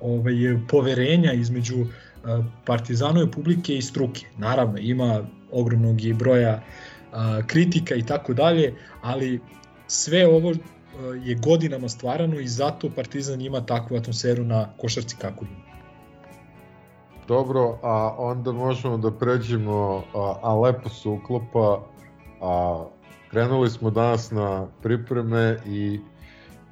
[0.00, 0.34] ovaj,
[0.68, 1.86] poverenja između
[2.64, 4.26] Partizanove publike i struke.
[4.38, 5.22] Naravno, ima
[5.52, 6.62] ogromnog broja
[7.12, 9.40] a, kritika i tako dalje, ali
[9.86, 10.52] sve ovo
[11.24, 15.60] je godinama stvarano i zato Partizan ima takvu atmosferu na košarci kako ima.
[17.28, 21.86] Dobro, a onda možemo da pređemo, a, a lepo se uklopa,
[22.40, 22.84] a
[23.30, 26.00] krenuli smo danas na pripreme i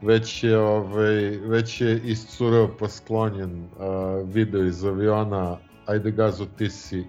[0.02, 6.70] već je, ovaj, već je iscureo pa sklonjen uh, video iz aviona, ajde gazo ti
[6.70, 7.04] si,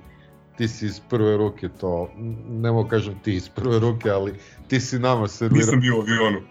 [0.58, 2.12] ti si iz prve ruke to,
[2.50, 4.34] ne mogu kažem ti iz prve ruke, ali
[4.68, 5.66] ti si nama servirao.
[5.66, 6.42] Nisam bio u avionu.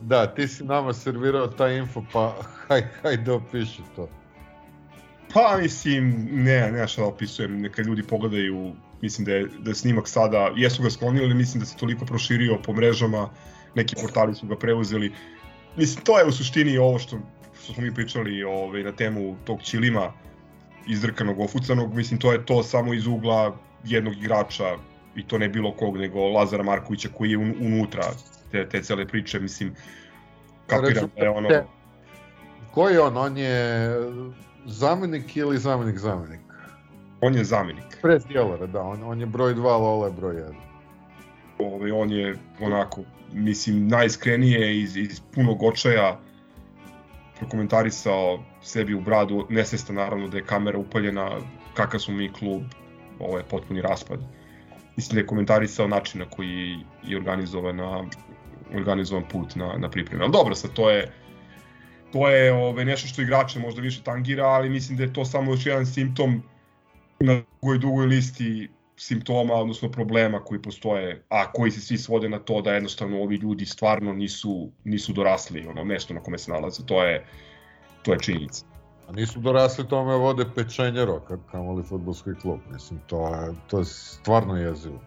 [0.00, 2.36] Da, ti si nama servirao taj info, pa
[2.68, 4.08] haj, hajde opiši to.
[5.34, 9.74] Pa mislim, ne, ne šta da opisujem, neka ljudi pogledaju, mislim da je, da je
[9.74, 13.30] snimak sada, jesu ga sklonili, mislim da se toliko proširio po mrežama,
[13.74, 15.12] neki portali su ga preuzeli,
[15.76, 17.18] Mislim, to je u suštini ovo što,
[17.62, 20.12] što smo mi pričali ovaj, na temu tog Čilima,
[20.86, 24.76] izdrkanog, ofucanog, mislim, to je to samo iz ugla jednog igrača,
[25.16, 28.02] i to ne bilo kog, nego Lazara Markovića koji je un, unutra
[28.50, 29.74] te, te cele priče, mislim,
[30.66, 31.48] kapiram da je ono...
[32.70, 33.16] Ko je on?
[33.16, 33.90] On je
[34.66, 36.40] zamenik ili zamenik zamenik?
[37.20, 37.98] On je zamenik.
[38.02, 40.54] Pres Djelera, da, on, on je broj 2, Lola je broj 1.
[41.58, 43.00] Ovaj, on je onako
[43.32, 46.20] mislim, najiskrenije iz, iz punog očaja
[47.38, 51.30] prokomentarisao sebi u bradu, nesvestan naravno da je kamera upaljena,
[51.74, 52.62] kakav smo mi klub,
[53.18, 54.20] ovo je potpuni raspad.
[54.96, 57.80] Mislim da je komentarisao način na koji je organizovan,
[58.74, 60.24] organizovan put na, na pripreme.
[60.24, 61.12] Ali dobro, sad to je
[62.12, 65.52] to je ove, nešto što igrače možda više tangira, ali mislim da je to samo
[65.52, 66.42] još jedan simptom
[67.20, 72.38] na dugoj, dugoj listi simptoma, odnosno problema koji postoje, a koji se svi svode na
[72.38, 76.86] to da jednostavno ovi ljudi stvarno nisu, nisu dorasli ono mesto na kome se nalaze.
[76.86, 77.26] To je,
[78.02, 78.64] to je činjenica.
[79.08, 82.60] A nisu dorasli tome vode pečenjero, kako kamoli futbolski klub.
[82.72, 85.00] Mislim, to je, to je stvarno jezivo.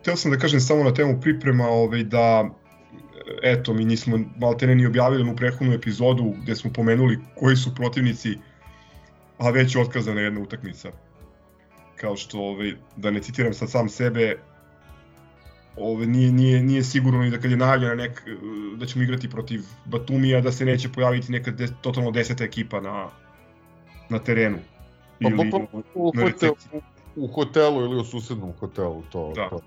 [0.00, 2.50] Hteo sam da kažem samo na temu priprema ovaj, da
[3.42, 8.38] eto, mi nismo maltene ni objavili u prethodnu epizodu gde smo pomenuli koji su protivnici,
[9.38, 10.90] a već je otkazana jedna utakmica.
[12.02, 14.38] Kao što, ovaj, da ne citiram sad sam sebe,
[15.76, 18.22] ove, nije, nije, nije sigurno ni da kad je najavljena nek,
[18.76, 23.08] da ćemo igrati protiv Batumija, da se neće pojaviti neka de, totalno deseta ekipa na,
[24.08, 24.58] na terenu.
[25.22, 26.80] Pa, pa, pa, u, na hotel, u,
[27.16, 29.48] u hotelu ili u susednom hotelu, to, Da.
[29.48, 29.60] to.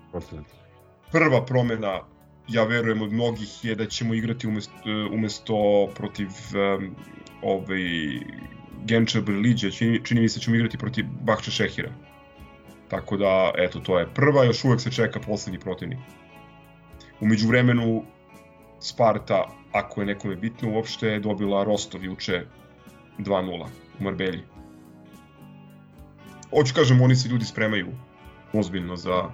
[1.12, 2.00] Prva promena,
[2.48, 4.72] ja verujem od mnogih, je da ćemo igrati umesto,
[5.12, 6.94] umesto protiv um,
[7.42, 7.80] ovaj,
[8.84, 11.90] Genča Brliđa, čini, čini mi se da ćemo igrati protiv Bahča Šehira.
[12.88, 15.98] Tako da, eto, to je prva, još uvek se čeka poslednji protivnik.
[17.20, 18.04] Umeđu vremenu,
[18.80, 22.44] Sparta, ako je nekome bitno uopšte, je dobila Rostov juče
[23.18, 23.66] 2-0
[24.00, 24.42] u Marbelji.
[26.50, 27.88] Hoću kažem, oni se ljudi spremaju
[28.52, 29.30] ozbiljno za,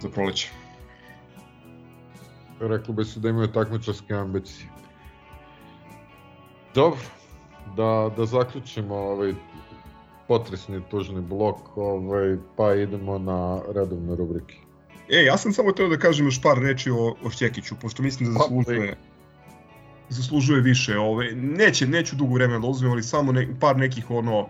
[0.00, 0.50] za proleće.
[2.60, 4.68] Reklo bi se da imaju takmičarske ambicije.
[6.74, 7.00] Dobro,
[7.76, 9.34] da, da zaključimo ovaj
[10.30, 14.54] potresni tužni blok, ovaj, pa idemo na redovne rubrike.
[15.08, 18.28] E, ja sam samo teo da kažem još par reči o, o Šćekiću, pošto mislim
[18.30, 18.96] da zaslužuje,
[20.08, 20.98] zaslužuje više.
[20.98, 24.46] Ove, neće, neću dugo vremena da uzmem, ali samo ne, par nekih ono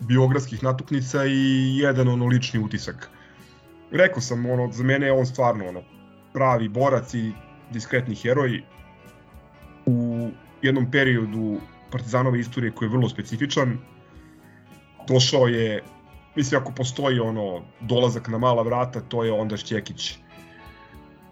[0.00, 3.10] biografskih natuknica i jedan ono lični utisak.
[3.90, 5.82] Rekao sam, ono, za mene je on stvarno ono,
[6.32, 7.32] pravi borac i
[7.72, 8.62] diskretni heroj
[9.86, 10.28] u
[10.62, 11.56] jednom periodu
[11.90, 13.78] Partizanove istorije koji je vrlo specifičan.
[15.08, 15.82] Došao je
[16.36, 20.18] mislim ako postoji ono dolazak na mala vrata, to je onda Šćekić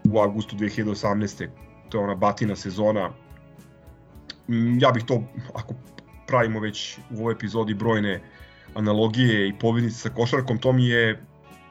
[0.05, 1.49] u avgustu 2018.
[1.89, 3.11] To je ona batina sezona.
[4.49, 5.23] Mm, Ja bih to,
[5.55, 5.75] ako
[6.27, 8.23] pravimo već u ovoj epizodi brojne
[8.75, 11.25] analogije i pobednice sa košarkom, to mi je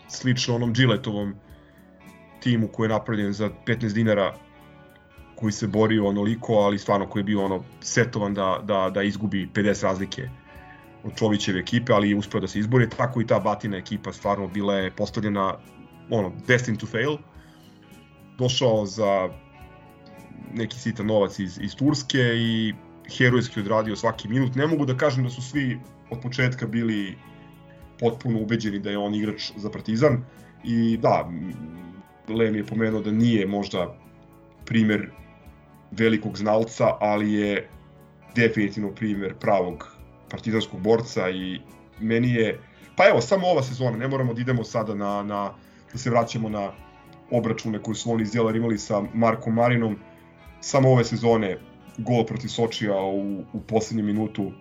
[0.08, 1.36] slično onom Gilletovom
[2.40, 4.36] timu koji je napravljen za 15 dinara
[5.36, 9.50] koji se borio onoliko, ali stvarno koji je bio ono setovan da, da, da izgubi
[9.54, 10.30] 50 razlike
[11.04, 14.48] od Čovićeve ekipe, ali je uspeo da se izbori, tako i ta batina ekipa stvarno
[14.48, 15.56] bila je postavljena
[16.10, 17.18] ono, destined to fail.
[18.38, 19.30] Došao za
[20.54, 22.74] neki sitan novac iz, iz Turske i
[23.18, 24.56] herojski odradio svaki minut.
[24.56, 27.18] Ne mogu da kažem da su svi od početka bili
[28.00, 30.24] potpuno ubeđeni da je on igrač za Partizan
[30.64, 31.30] i da,
[32.28, 33.98] Lem je pomenuo da nije možda
[34.66, 35.10] primer
[35.92, 37.70] velikog znalca, ali je
[38.36, 39.93] definitivno primer pravog
[40.34, 41.60] partizanskog borca i
[42.00, 42.60] meni je,
[42.98, 45.52] pa evo, samo ova sezona, ne moramo da idemo sada na, na
[45.92, 46.72] da se vraćamo na
[47.32, 49.98] obračune koje su oni izdjelar imali sa Markom Marinom,
[50.62, 51.58] samo ove sezone
[51.98, 54.52] gol protiv Sočija u, u poslednjem minutu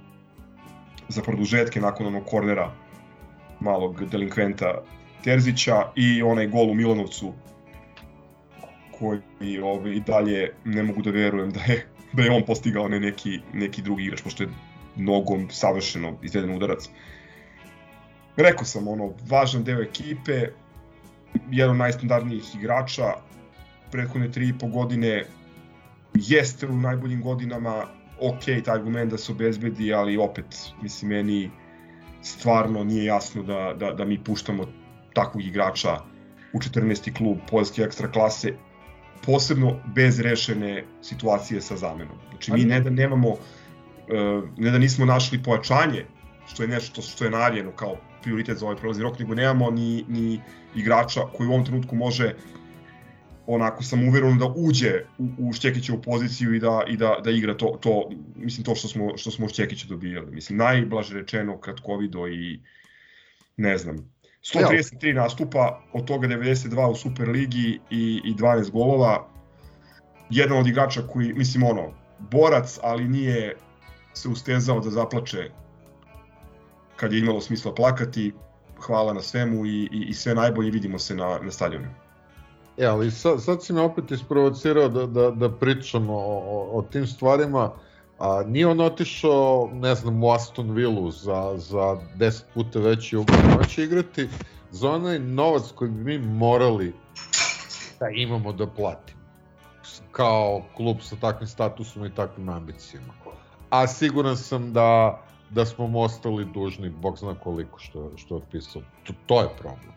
[1.09, 2.73] za produžetke nakon onog kornera
[3.61, 4.83] malog delinkventa
[5.25, 7.33] Terzića i onaj gol u Milanovcu
[8.99, 13.01] koji ovaj, i dalje ne mogu da verujem da je, da je on postigao ne
[13.01, 14.49] neki, neki drugi igrač, pošto je
[14.97, 16.89] nogom savršeno izveden udarac.
[18.37, 20.49] Rekao sam, ono, važan deo ekipe,
[21.51, 23.13] jedan od najstandardnijih igrača,
[23.91, 25.25] prethodne tri i po godine
[26.15, 27.87] jeste u najboljim godinama,
[28.21, 31.51] ok, taj argument da se obezbedi, ali opet, mislim, meni
[32.23, 34.67] stvarno nije jasno da, da, da mi puštamo
[35.15, 35.99] takvog igrača
[36.53, 37.17] u 14.
[37.17, 38.55] klub poljske ekstra klase,
[39.27, 42.17] posebno bez rešene situacije sa zamenom.
[42.31, 43.37] Znači, mi ne da nemamo
[44.57, 46.05] ne da nismo našli pojačanje,
[46.47, 50.05] što je nešto što je najavljeno kao prioritet za ovaj prolazni rok, nego nemamo ni,
[50.09, 50.41] ni
[50.75, 52.35] igrača koji u ovom trenutku može
[53.47, 57.57] onako sam uveren da uđe u, u Šćekićevu poziciju i da, i da, da igra
[57.57, 60.31] to, to, mislim to što smo, što smo Šćekića dobijali.
[60.31, 62.61] Mislim, najblaže rečeno kratkovido i
[63.57, 63.97] ne znam,
[64.43, 69.29] 133 nastupa, od toga 92 u Superligi i, i 12 golova.
[70.31, 73.57] Jedan od igrača koji, mislim ono, borac, ali nije
[74.15, 75.51] se ustezao da zaplače
[76.97, 78.33] kad je imalo smisla plakati.
[78.87, 81.87] Hvala na svemu i, i, i sve najbolje vidimo se na, na stadionu.
[82.79, 87.07] E, ali sad, sad si me opet isprovocirao da, da, da pričamo o, o, tim
[87.07, 87.71] stvarima.
[88.19, 93.59] A, nije on otišao, ne znam, u Aston Villa za, za 10 puta veći ugovor.
[93.59, 94.29] On će igrati
[94.71, 96.95] za onaj novac koji bi mi morali
[98.01, 99.23] da imamo da platimo.
[100.13, 103.13] Kao klub sa takvim statusom i takvim ambicijama.
[103.73, 105.21] A siguran sam da,
[105.51, 108.83] da smo mu ostali dužni, bog zna koliko što, što je otpisao.
[109.05, 109.93] To, to je problem.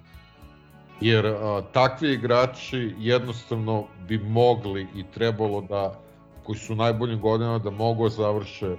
[1.01, 5.99] Jer a, takvi igrači jednostavno bi mogli i trebalo da
[6.43, 8.75] koji su najboljim godinama da mogu da završe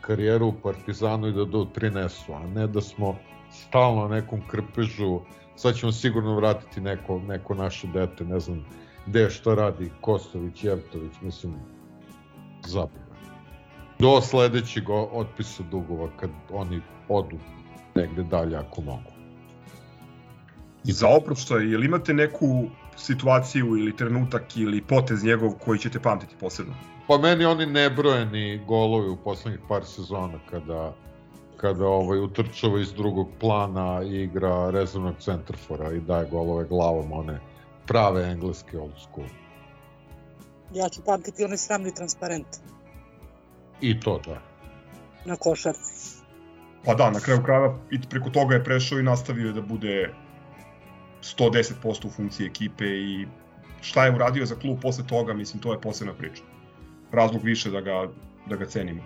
[0.00, 3.16] karijeru u Partizanu i da doprinesu, a ne da smo
[3.50, 5.20] stalno na nekom krpežu,
[5.56, 8.64] sad ćemo sigurno vratiti neko, neko naše dete, ne znam
[9.06, 11.54] gde šta radi Kostović, Jevtović, mislim,
[12.66, 13.07] zapravo.
[13.98, 17.36] Do sledećeg otpisa dugova kad oni odu
[17.94, 19.10] negde dalje ako mogu.
[20.84, 22.64] Za oproštaj, je li imate neku
[22.96, 26.74] situaciju ili trenutak ili potez njegov koji ćete pamtiti posebno?
[27.08, 30.92] Pa meni oni nebrojeni golovi u poslednjih par sezona kada
[31.60, 37.40] kada ovaj utrčava iz drugog plana i igra rezervnog centrfora i daje golove glavom one
[37.86, 39.26] prave engleske old school.
[40.74, 42.46] Ja ću pamtiti onaj sramni transparent
[43.80, 44.40] I to da.
[45.24, 46.18] na košarci.
[46.84, 50.14] Pa da, na kraju krajeva i preko toga je prešao i nastavio da bude
[51.22, 53.26] 110% u funkciji ekipe i
[53.80, 56.42] šta je uradio za klub posle toga, mislim, to je posebna priča.
[57.12, 58.08] Razlog više da ga,
[58.46, 59.02] da ga cenimo.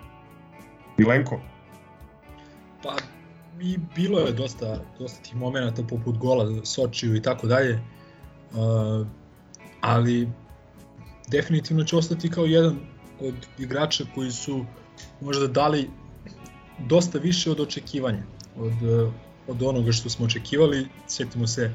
[0.97, 1.41] Milenko?
[2.83, 2.95] Pa
[3.61, 7.79] i bilo je dosta, dosta tih momenta poput gola Sočiju i tako dalje.
[9.81, 10.29] Ali
[11.27, 12.92] definitivno će ostati kao jedan
[13.23, 14.65] od igrača koji su
[15.21, 15.89] možda dali
[16.79, 18.23] dosta više od očekivanja,
[18.57, 19.13] od, uh,
[19.47, 20.87] od onoga što smo očekivali.
[21.07, 21.71] Sjetimo se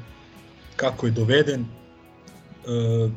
[0.75, 3.11] kako je doveden, uh,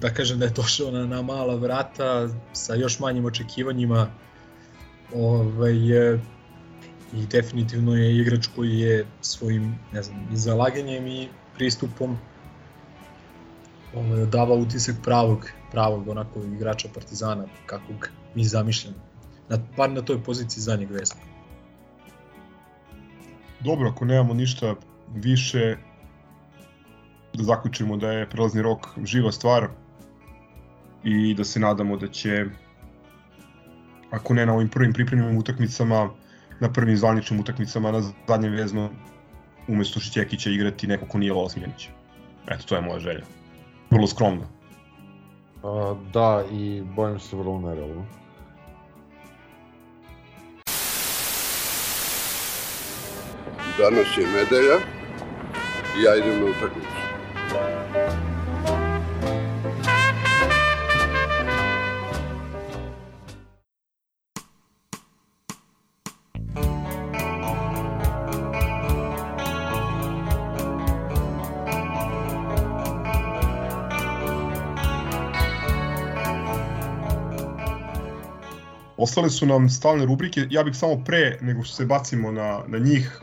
[0.00, 4.10] da kažem da je došao na, na mala vrata sa još manjim očekivanjima.
[5.14, 5.74] Ovaj,
[7.12, 12.18] i definitivno je igrač koji je svojim ne znam, i zalaganjem i pristupom
[13.94, 18.96] ovaj, dava utisak pravog, pravog onako igrača Partizana kakvog mi zamišljamo.
[19.48, 21.18] Na, bar na toj poziciji zadnjeg vezka.
[23.60, 24.74] Dobro, ako nemamo ništa
[25.14, 25.76] više,
[27.34, 29.68] da zaključimo da je prelazni rok živa stvar
[31.04, 32.44] i da se nadamo da će,
[34.10, 36.10] ako ne na ovim prvim pripremnim utakmicama,
[36.60, 38.90] na prvim zvaničnim utakmicama na zadnjem vezno
[39.68, 41.50] umesto Šićekića igrati neko ko nije Lola.
[42.48, 43.35] Eto, to je moja želja.
[43.90, 44.42] Vrlo skromno.
[45.62, 48.04] A, da, i bojim se vrlo nerealno.
[53.78, 54.78] Danas je nedelja
[55.98, 57.05] i ja idem na utakmicu.
[79.06, 82.78] Ostale su nam stalne rubrike, ja bih samo pre nego što se bacimo na, na
[82.78, 83.20] njih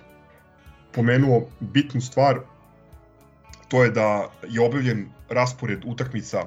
[0.91, 2.39] pomenuo bitnu stvar,
[3.68, 6.45] to je da je objavljen raspored utakmica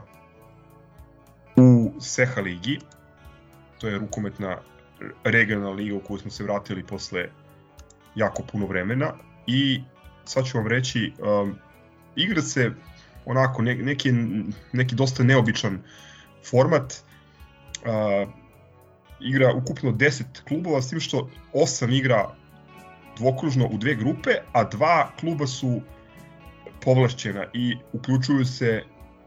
[1.56, 2.78] u Seha ligi,
[3.78, 4.56] to je rukometna
[5.24, 7.28] regionalna liga u koju smo se vratili posle
[8.14, 9.12] jako puno vremena.
[9.46, 9.82] I
[10.24, 11.58] sad ću vam reći, um,
[12.16, 12.70] igra se
[13.26, 14.12] onako ne, neki,
[14.72, 15.82] neki dosta neobičan
[16.50, 16.94] format,
[17.84, 18.45] uh,
[19.20, 22.34] igra ukupno 10 klubova, s tim što 8 igra
[23.16, 25.80] dvokružno u dve grupe, a dva kluba su
[26.80, 28.82] povlašćena i uključuju se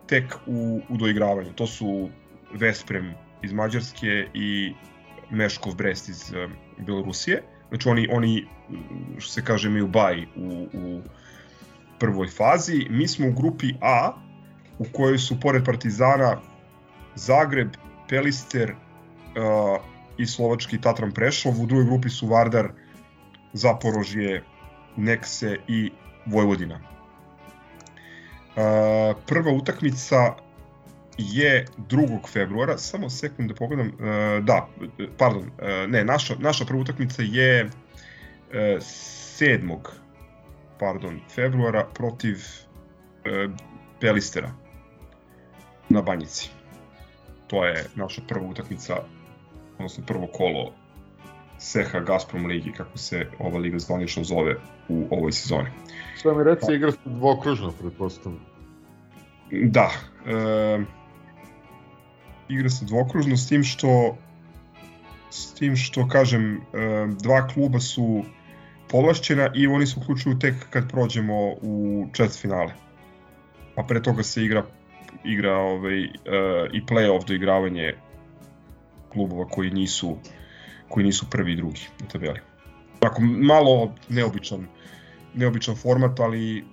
[0.07, 1.53] tek u, u doigravanju.
[1.53, 2.09] To su
[2.53, 4.73] Vesprem iz Mađarske i
[5.29, 6.53] Meškov Brest iz um,
[6.85, 7.43] Belorusije.
[7.69, 8.47] Znači oni, oni
[9.17, 11.01] što se kaže, imaju baj u, u
[11.99, 12.87] prvoj fazi.
[12.89, 14.13] Mi smo u grupi A,
[14.79, 16.41] u kojoj su pored Partizana
[17.15, 17.69] Zagreb,
[18.09, 18.75] Pelister,
[19.35, 19.77] uh,
[20.17, 22.71] i slovački Tatran Prešov, u drugoj grupi su Vardar,
[23.53, 24.43] Zaporožje,
[24.97, 25.91] Nekse i
[26.25, 26.75] Vojvodina.
[26.75, 26.81] Uh,
[29.25, 30.35] prva utakmica
[31.17, 32.27] je 2.
[32.27, 33.93] februara, samo sekund da pogledam, uh,
[34.43, 34.67] da,
[35.17, 37.71] pardon, uh, ne, naša, naša prva utakmica je uh,
[38.51, 39.77] 7.
[40.79, 42.41] pardon, februara protiv uh,
[43.99, 44.51] Pelistera
[45.89, 46.49] na Banjici.
[47.47, 48.95] To je naša prva utakmica
[49.79, 50.71] odnosno prvo kolo
[51.57, 54.55] Seha Gazprom ligi, kako se ova liga zvanično zove
[54.89, 55.69] u ovoj sezoni.
[56.17, 58.45] Šta mi reci, igra se dvokružno, pretpostavljam.
[59.51, 59.89] Da.
[60.25, 60.79] E,
[62.49, 64.17] igra se dvokružno s tim što
[65.29, 66.59] s tim što, kažem, e,
[67.21, 68.23] dva kluba su
[68.89, 72.73] povlašćena i oni se uključuju tek kad prođemo u četvrt finale.
[73.75, 74.63] A pre toga se igra
[75.23, 76.07] igra ovaj, e,
[76.73, 77.93] i play-off doigravanje
[79.09, 80.17] klubova koji nisu
[80.89, 82.39] koji nisu prvi i drugi na tabeli.
[82.99, 84.67] Tako malo neobičan
[85.33, 86.65] neobičan format, ali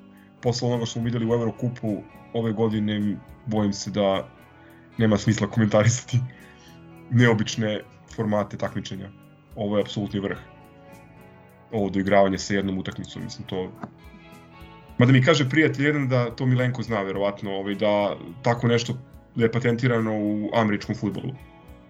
[0.43, 2.03] posle onoga što smo videli u Eurokupu
[2.33, 4.29] ove godine bojim se da
[4.99, 6.19] nema smisla komentarisati
[7.11, 7.81] neobične
[8.17, 9.11] formate takmičenja.
[9.57, 10.39] Ovo je apsolutni vrh.
[11.73, 13.73] Ovo doigravanje sa jednom utakmicom, mislim to...
[14.99, 18.95] Mada mi kaže prijatelj jedan da to Milenko zna verovatno, ovaj, da tako nešto
[19.35, 21.35] da je patentirano u američkom futbolu.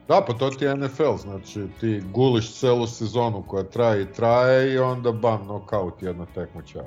[0.08, 4.74] Da, pa to ti je NFL, znači ti guliš celu sezonu koja traje i traje
[4.74, 6.84] i onda bam, knockout jedna tekmoća.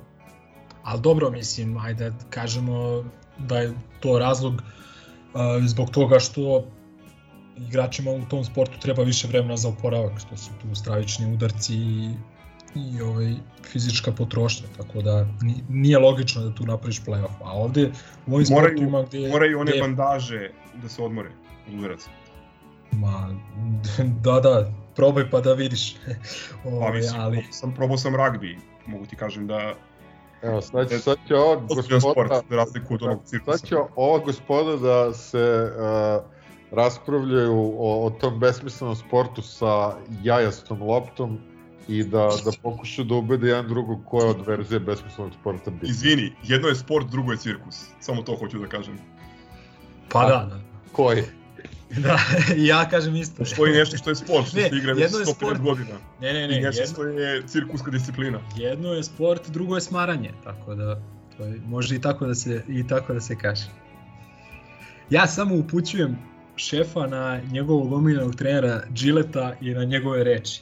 [0.83, 3.03] Ali dobro, mislim, ajde kažemo
[3.37, 4.61] da je to razlog uh,
[5.65, 6.63] zbog toga što
[7.57, 12.13] igračima u tom sportu treba više vremena za oporavak, što su tu stravični udarci i,
[12.75, 13.33] i ovaj,
[13.63, 15.27] fizička potrošnja, tako da
[15.69, 17.35] nije logično da tu napraviš playoff.
[17.43, 17.91] A ovde
[18.27, 19.29] u ovim moraju, sportovima gde...
[19.29, 20.51] Moraju one gde, bandaže
[20.81, 21.29] da se odmore
[21.67, 22.09] od udaraca.
[22.91, 23.29] Ma,
[24.23, 25.95] da, da, probaj pa da vidiš.
[26.65, 27.45] Ove, pa mislim, ali...
[27.51, 29.73] sam, probao sam ragbi, mogu ti kažem da
[30.41, 33.57] Evo, sad će, sad će ova gospoda, sport, razliku od onog cirkusa.
[33.57, 36.23] Sad će ova gospoda da se uh,
[36.71, 41.39] raspravljaju o, o tom besmislenom sportu sa jajastom loptom
[41.87, 45.91] i da, da pokušaju da ubede jedan drugog koja od verzije besmislenog sporta biti.
[45.91, 47.85] Izvini, jedno je sport, drugo je cirkus.
[47.99, 48.97] Samo to hoću da kažem.
[50.11, 50.59] Pa da, da.
[50.91, 51.23] Koji?
[52.03, 52.19] Da,
[52.57, 53.35] ja kažem isto.
[53.37, 55.61] Postoji nešto što je sport, što ne, se igra već 150 sport...
[55.61, 55.95] godina.
[56.21, 56.57] Ne, ne, ne.
[56.57, 56.93] I nešto jedno...
[56.93, 58.39] što je cirkuska disciplina.
[58.57, 61.01] Jedno je sport, drugo je smaranje, tako da
[61.37, 63.65] to je, može i tako da se i tako da se kaže.
[65.09, 66.17] Ja samo upućujem
[66.55, 70.61] šefa na njegovog omiljenog trenera Gileta i na njegove reči.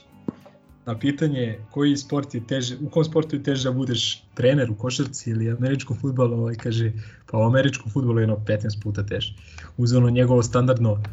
[0.88, 4.76] Na pitanje koji sport je teže, u kom sportu je teže da budeš trener u
[4.76, 6.91] košarci ili američkom futbolu, ovaj kaže,
[7.31, 9.34] pa u američkom futbolu je jedno 15 puta teže.
[9.77, 11.03] Uz ono njegovo standardno,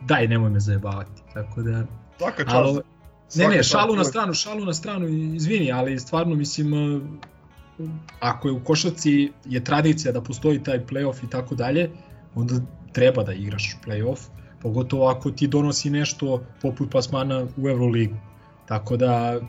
[0.00, 1.22] daj nemoj me zajebavati.
[1.34, 1.86] Tako da...
[2.18, 2.54] Svaka čast.
[2.54, 2.80] Ali,
[3.34, 6.74] ne, ne, šalu na stranu, šalu na stranu, izvini, ali stvarno mislim,
[8.20, 11.90] ako je u košarci je tradicija da postoji taj playoff i tako dalje,
[12.34, 12.54] onda
[12.92, 14.28] treba da igraš playoff,
[14.62, 18.16] pogotovo ako ti donosi nešto poput plasmana u Euroligu.
[18.66, 19.40] Tako da,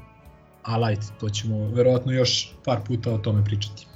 [0.64, 3.88] alajte, to ćemo verovatno još par puta o tome pričati.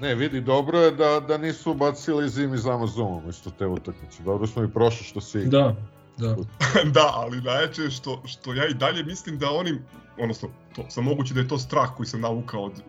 [0.00, 4.22] Ne, vidi, dobro je da, da nisu bacili zimi za Amazonu isto te utakmice.
[4.22, 5.46] Dobro smo i prošli što si...
[5.46, 5.76] Da,
[6.16, 6.36] da.
[6.96, 9.78] da, ali najjače što, što ja i dalje mislim da oni,
[10.18, 12.82] odnosno, to, sam moguće da je to strah koji sam navukao od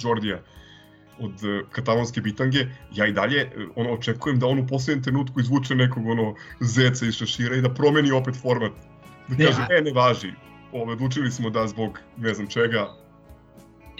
[0.00, 0.40] Jordija,
[1.18, 5.40] od uh, katalonske bitange, ja i dalje uh, ono očekujem da on u poslednjem trenutku
[5.40, 8.72] izvuče nekog ono zeca iz šašira i da promeni opet format.
[9.28, 9.66] Da ne, kaže, a...
[9.78, 10.32] e, ne važi,
[10.82, 12.96] ove, odlučili smo da zbog ne znam čega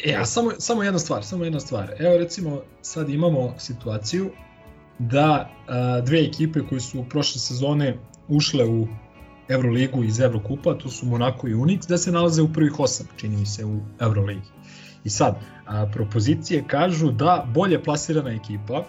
[0.05, 1.93] E, a samo, samo jedna stvar, samo jedna stvar.
[1.98, 4.31] Evo recimo sad imamo situaciju
[4.98, 7.98] da a, dve ekipe koje su prošle sezone
[8.28, 8.86] ušle u
[9.48, 13.36] Euroligu iz Evrokupa, to su Monaco i Unix, da se nalaze u prvih osam, čini
[13.36, 14.48] mi se, u Euroligi.
[15.05, 18.85] I sad, a, propozicije kažu da bolje plasirana ekipa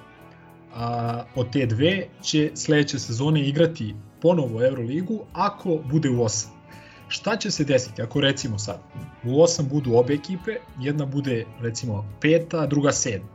[0.76, 6.57] a, od te dve će sledeće sezone igrati ponovo Euroligu ako bude u osam.
[7.08, 8.80] Šta će se desiti ako recimo sad
[9.24, 13.28] u osam budu obe ekipe, jedna bude recimo peta, druga sedma.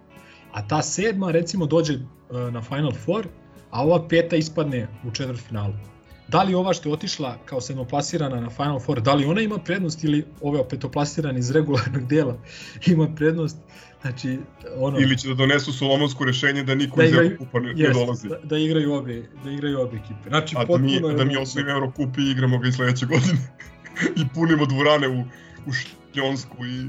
[0.52, 2.00] A ta sedma recimo dođe e,
[2.50, 3.26] na Final Four,
[3.70, 5.74] a ova peta ispadne u četvrtfinalu.
[6.28, 9.58] Da li ova što je otišla kao sedmoplasirana na Final Four, da li ona ima
[9.58, 12.38] prednost ili ove petoplasirane iz regularnog dela
[12.92, 13.56] ima prednost?
[14.02, 14.38] Znači,
[14.76, 18.04] ono, ili će da donesu solomonsku rešenje da niko da iz Eurokupa ne, jest, ne
[18.04, 18.28] dolazi.
[18.28, 20.28] Da, da, igraju obe, da igraju obe ekipe.
[20.28, 23.38] Znači, A da mi, da mi osvojimo Eurokup i igramo ga i sledeće godine.
[24.16, 25.20] I punimo dvorane u,
[25.66, 26.88] u Šljonsku i...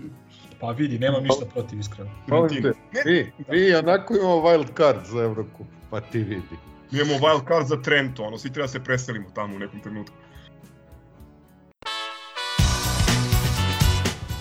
[0.60, 2.12] Pa vidi, nemam ništa protiv iskreno.
[2.28, 2.74] Molim te,
[3.06, 6.58] vi, vi onako imamo wild card za Eurocup, pa ti vidi.
[6.92, 9.80] Mi imamo wild card za Trento, ono, svi treba da se preselimo tamo u nekom
[9.80, 10.16] trenutku.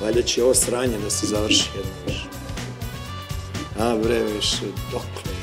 [0.03, 2.22] Valjda će ovo sranje da se završi jedno više.
[3.83, 5.43] A bre, više, dokle je?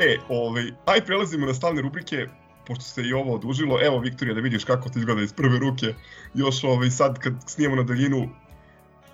[0.00, 2.26] E, ovaj, aj prelazimo na stalne rubrike,
[2.68, 3.78] pošto se i ovo odužilo.
[3.82, 5.94] Evo, Viktorija, da vidiš kako to izgleda iz prve ruke.
[6.34, 8.28] Još ovaj, sad kad snijemo na daljinu,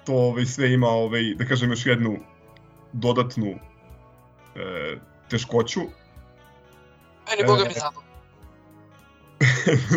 [0.04, 2.18] to ovaj, sve ima, ovaj, da kažem, još jednu
[2.92, 4.96] dodatnu e,
[5.30, 5.80] teškoću.
[7.30, 8.02] Meni, boga mi e, zato.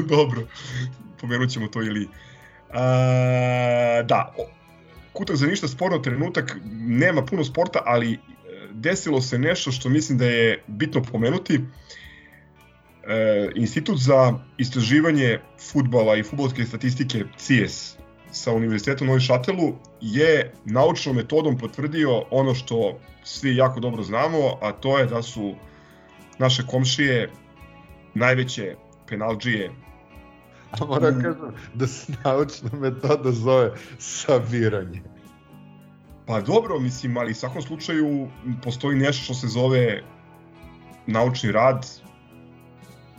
[0.15, 0.47] Dobro,
[1.21, 2.07] pomenut ćemo to ili...
[2.73, 4.33] A, da,
[5.13, 8.19] kutak za ništa sporno trenutak, nema puno sporta, ali
[8.71, 11.59] desilo se nešto što mislim da je bitno pomenuti.
[13.07, 15.39] E, Institut za istraživanje
[15.71, 17.97] futbala i futbolske statistike CIES
[18.31, 24.71] sa Univerzitetom Novi Šatelu je naučnom metodom potvrdio ono što svi jako dobro znamo, a
[24.71, 25.55] to je da su
[26.39, 27.29] naše komšije,
[28.13, 28.75] najveće
[29.07, 29.71] penalđije.
[30.71, 31.21] A moram mm.
[31.21, 35.01] kažem da se naučna metoda zove sabiranje.
[36.25, 38.27] Pa dobro, mislim, ali u svakom slučaju
[38.63, 40.03] postoji nešto što se zove
[41.05, 41.87] naučni rad,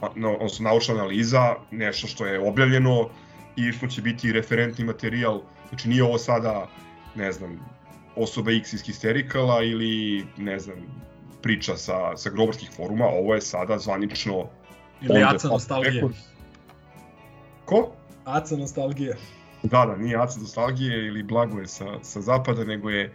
[0.01, 3.09] odnosno naučna analiza, nešto što je objavljeno
[3.57, 5.41] i što će biti referentni materijal.
[5.69, 6.69] Znači nije ovo sada,
[7.15, 7.61] ne znam,
[8.17, 10.77] osoba X iz Histerikala ili, ne znam,
[11.43, 14.47] priča sa, sa grobarskih foruma, ovo je sada zvanično...
[15.03, 16.05] Ili Aca Nostalgije.
[17.65, 17.93] Ko?
[18.25, 19.17] Aca Nostalgije.
[19.63, 23.15] Da, da, nije Aca Nostalgije ili Blagoje sa, sa zapada, nego je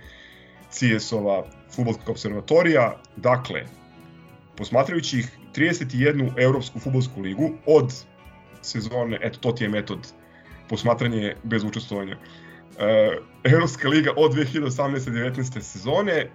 [0.70, 1.44] CS-ova
[1.76, 2.98] futbolska observatorija.
[3.16, 3.64] Dakle,
[4.56, 7.94] posmatrajući ih 31 evropsku futbolsku ligu od
[8.62, 10.14] sezone, eto to ti je metod
[10.70, 12.18] posmatranje bez učestvovanja.
[12.80, 15.62] E, Evropska liga od 2018-19.
[15.62, 16.30] sezone, e,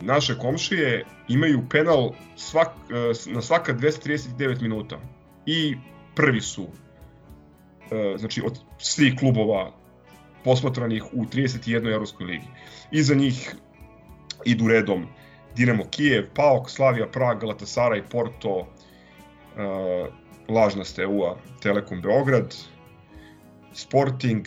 [0.00, 4.98] naše komšije imaju penal svak, e, na svaka 239 minuta
[5.46, 5.76] i
[6.14, 6.66] prvi su
[8.16, 9.72] znači od svih klubova
[10.44, 11.92] posmatranih u 31.
[11.92, 12.46] Evropskoj ligi.
[12.90, 13.54] Iza njih
[14.44, 15.06] idu redom
[15.58, 18.66] Dinamo Kijev, PAOK, Slavia Prag, Galatasaray, Porto, uh,
[20.48, 22.54] lažna ste EU-a, Telekom Beograd,
[23.74, 24.46] Sporting,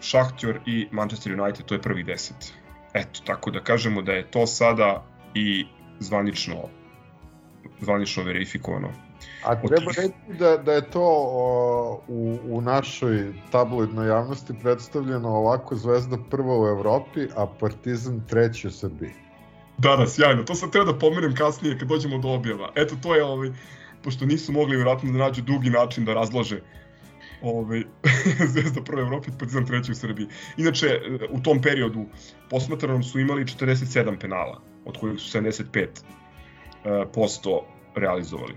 [0.00, 2.52] Šahtjor i Manchester United, to je prvih deset.
[2.94, 5.04] Eto, tako da kažemo da je to sada
[5.34, 5.66] i
[6.00, 6.68] zvanično
[7.80, 8.88] zvanično verifikovano.
[9.44, 15.76] A treba reći da, da je to o, u, u našoj tabloidnoj javnosti predstavljeno ovako
[15.76, 19.10] Zvezda prva u Evropi, a Partizan treći u Srbiji.
[19.82, 20.42] Da, sjajno.
[20.42, 22.72] To sam treba da pomenem kasnije kad dođemo do objava.
[22.74, 23.50] Eto, to je, ovaj,
[24.02, 26.60] pošto nisu mogli vjerojatno da nađu dugi način da razlože
[27.42, 27.82] ovaj,
[28.52, 30.26] Zvezda prve Evropi, Partizan treći u Srbiji.
[30.56, 31.00] Inače,
[31.30, 32.06] u tom periodu
[32.50, 38.54] posmatranom su imali 47 penala, od kojih su 75 eh, posto realizovali.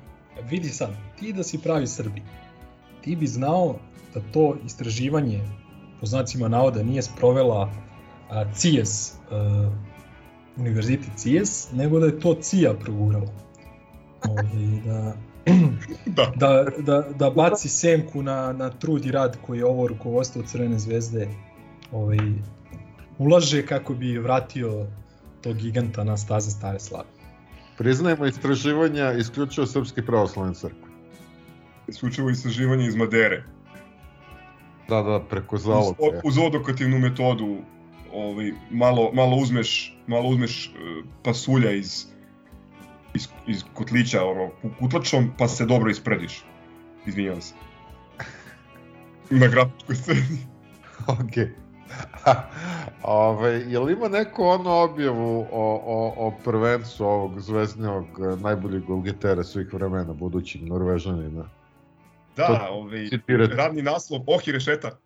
[0.50, 2.22] Vidi sad, ti da si pravi Srbi,
[3.02, 3.76] ti bi znao
[4.14, 5.42] da to istraživanje
[6.00, 7.72] po znacima navoda nije sprovela
[8.54, 9.72] CIES, a,
[10.58, 13.28] univerzitet CIES, nego da je to CIA progurala.
[14.30, 15.16] Ovaj, da,
[16.06, 16.32] da.
[16.36, 20.80] da, da, da baci semku na, na trud i rad koji je ovo rukovodstvo Crvene
[20.80, 21.28] zvezde
[21.92, 22.18] ovaj,
[23.18, 24.88] ulaže kako bi vratio
[25.42, 27.08] tog giganta na staze stare slave.
[27.78, 30.94] Priznajemo istraživanja isključivo Srpske pravoslavne crkve.
[31.88, 33.44] Isključivo istraživanje iz Madere.
[34.90, 35.98] Da, da, preko zaloga.
[36.00, 37.58] Uz, uz odokativnu metodu
[38.14, 42.06] ovaj, malo, malo uzmeš, malo uzmeš uh, pasulja iz,
[43.14, 44.50] iz, iz kotlića ono,
[44.80, 46.44] kutlačom, pa se dobro isprediš.
[47.06, 47.54] Izvinjavam se.
[49.30, 50.38] Na grafičkoj sceni.
[51.28, 51.50] Okej.
[53.04, 58.06] Ove, je li ima neko ono objavu o, o, o prvencu ovog zvezdnjog
[58.42, 61.46] najboljeg golgetera svih vremena, budućeg Norvežanina?
[62.38, 63.10] Da, ovaj,
[63.56, 64.98] radni naslov Ohi Rešeta.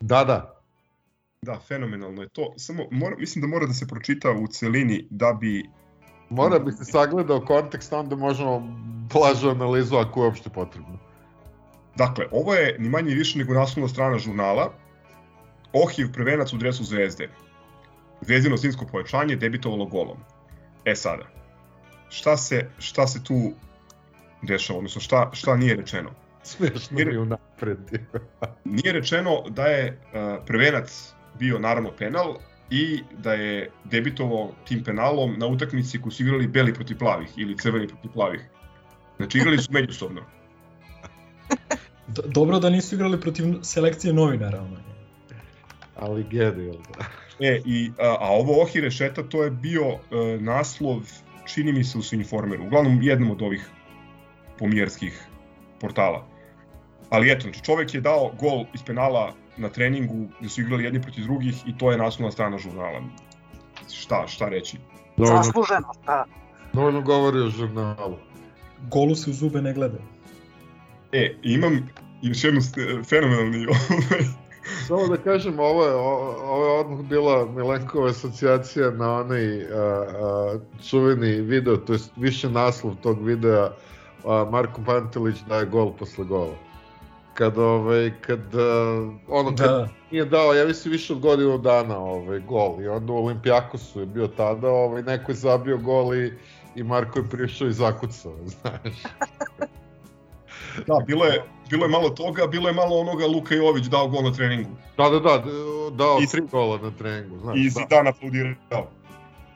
[0.00, 0.61] Da, da.
[1.42, 2.54] Da, fenomenalno je to.
[2.56, 5.70] Samo mora, mislim da mora da se pročita u celini da bi
[6.30, 8.78] Mora bi se sagledao kontekst, onda možemo
[9.10, 10.98] plažu analizu ako je uopšte potrebno.
[11.96, 14.72] Dakle, ovo je ni manje više nego naslovna strana žurnala,
[15.72, 17.28] Ohiv prvenac u dresu Zvezde.
[18.20, 20.18] Zvezdino sinsko pojačanje debitovalo golom.
[20.84, 21.26] E sada,
[22.08, 23.52] šta se, šta se tu
[24.42, 26.10] dešava, odnosno šta, šta nije rečeno?
[26.42, 27.78] Smešno mi unapred.
[28.64, 32.34] nije rečeno da je uh, prvenac bio naravno penal
[32.70, 37.58] i da je debitovao tim penalom na utakmici koju su igrali beli protiv plavih ili
[37.58, 38.40] crveni protiv plavih.
[39.16, 40.20] Znači igrali su međusobno.
[42.36, 44.62] Dobro da nisu igrali protiv selekcije novinara.
[44.62, 44.92] Ono
[46.02, 46.82] ali genijalno.
[47.40, 49.98] E, i, a, a ovo Ohi Rešeta, to je bio e,
[50.40, 51.00] naslov,
[51.46, 53.70] čini mi se u Svinformeru, uglavnom jednom od ovih
[54.58, 55.26] pomjerskih
[55.80, 56.26] portala.
[57.10, 61.02] Ali eto, znači čovek je dao gol iz penala na treningu gde su igrali jedni
[61.02, 63.00] protiv drugih i to je naslovna strana žurnala.
[63.92, 64.78] Šta, šta reći?
[65.16, 66.24] Dovoljno, Zasluženo, da.
[66.72, 68.16] Dovoljno govori o žurnalu.
[68.90, 69.98] Golu se u zube ne gleda.
[71.12, 71.88] E, imam
[72.22, 72.60] još jednu
[73.08, 74.24] fenomenalni ovaj,
[74.86, 80.58] Samo da kažem, ovo je, ovo je odmah bila Milenkova asocijacija na onaj a, a,
[80.88, 83.70] čuveni video, to je više naslov tog videa,
[84.24, 86.54] a, Marko Pantelić daje gol posle gola.
[87.34, 89.88] Kad, ovaj, kad, a, ono, kad da.
[90.10, 94.06] nije dao, ja mislim, više od godinu dana ovaj, gol, i onda u Olimpijakosu je
[94.06, 96.32] bio tada, ovaj, neko je zabio gol i,
[96.74, 99.02] i Marko je prišao i zakucao, znaš.
[100.86, 104.22] Da, bilo je, bilo je malo toga, bilo je malo onoga Luka Jović dao gol
[104.22, 104.70] na treningu.
[104.96, 105.42] Da, da, da,
[105.90, 107.38] dao I, tri gola na treningu.
[107.38, 108.08] Znaš, I Zidane da.
[108.08, 108.86] aplaudirao.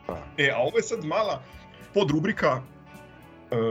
[0.07, 0.23] Da.
[0.37, 1.41] E, a ovo je sad mala
[1.93, 2.61] podrubrika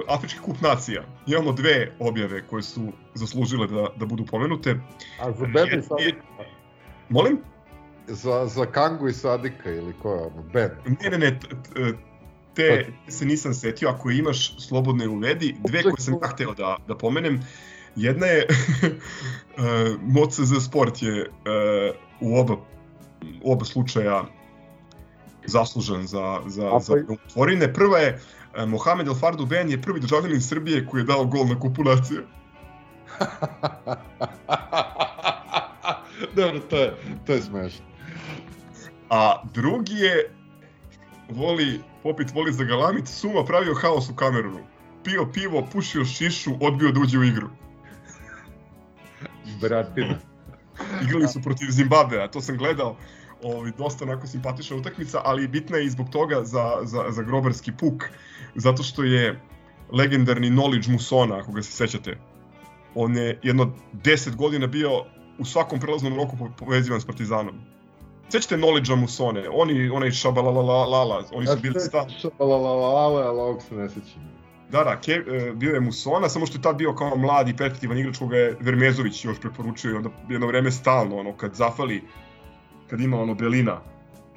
[0.09, 1.03] Afrički kup nacija.
[1.27, 4.77] Imamo dve objave koje su zaslužile da, da budu pomenute.
[5.21, 6.23] A za Ben i Sadika?
[7.09, 7.39] Molim?
[8.07, 10.43] Za, za Kangu i Sadika ili ko je ono?
[10.53, 10.71] Ben?
[11.03, 11.39] Ne, ne, ne,
[12.55, 15.57] te se nisam setio, ako imaš slobodno je uvedi.
[15.69, 17.41] Dve koje sam ja hteo da, da pomenem.
[17.97, 18.47] Jedna je,
[20.17, 21.31] Moc za sport je
[22.21, 22.57] u oba,
[23.43, 24.25] u oba slučaja
[25.47, 27.73] zaslužen za, za, pa za utvorine.
[27.73, 28.21] Prva je
[28.67, 32.21] Mohamed El Fardu Ben je prvi državljanin Srbije koji je dao gol na kupu nacije.
[36.37, 36.95] Dobro, to je,
[37.27, 37.85] to je smešno.
[39.11, 40.31] A drugi je
[41.29, 44.61] voli, popit voli za galamit, Suma pravio haos u Kamerunu.
[45.05, 47.49] Pio pivo, pušio šišu, odbio da uđe u igru.
[49.61, 50.19] Bratina.
[51.03, 52.97] Igrali su protiv Zimbabvea, to sam gledao.
[53.43, 57.73] Ovi, dosta onako simpatična utakmica, ali bitna je i zbog toga za, za, za grobarski
[57.73, 58.05] puk,
[58.57, 59.41] zato što je
[59.93, 62.19] legendarni knowledge Musona, ako ga se sećate.
[62.95, 64.91] On je jedno 10 godina bio
[65.39, 67.55] u svakom prelaznom roku povezivan s Partizanom.
[68.29, 69.49] Sećate knowledge Musone?
[69.53, 72.07] Oni, onaj šabalalalala, oni su bili stav.
[72.21, 74.37] Šabalalalala, ali ovog se ne sećam.
[74.71, 75.23] Da, da, ke,
[75.55, 79.25] bio je Musona, samo što je tad bio kao mladi, perspektivan igrač koga je Vermezović
[79.25, 82.03] još preporučio i onda jedno vreme stalno, ono, kad zafali,
[82.91, 83.81] kad ima ono belina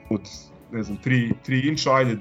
[0.10, 0.22] od,
[0.72, 2.18] ne znam, 3, 3 inča, ajde,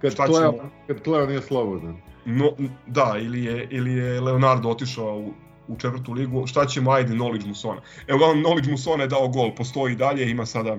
[0.00, 0.70] kad šta ćemo...
[0.86, 1.96] Kad Cleo nije slobodan.
[2.24, 2.50] No,
[2.86, 5.32] da, ili je, ili je Leonardo otišao u,
[5.68, 7.80] u četvrtu ligu, šta ćemo, ajde, Knowledge Musona.
[8.06, 10.76] Evo, Knowledge Musona je dao gol, postoji dalje, ima sada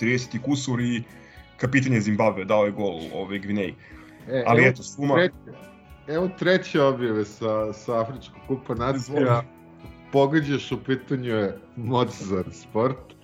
[0.00, 1.02] 30 kusur i
[1.56, 3.74] kapitan je Zimbabwe, dao je gol ove Gvineji.
[4.28, 5.14] E, Ali evo, eto, suma...
[5.14, 5.58] Treće,
[6.06, 9.42] evo treće objave sa, sa Afričkog kupa nacija.
[10.12, 13.14] Pogađaš u pitanju je Mozart sport.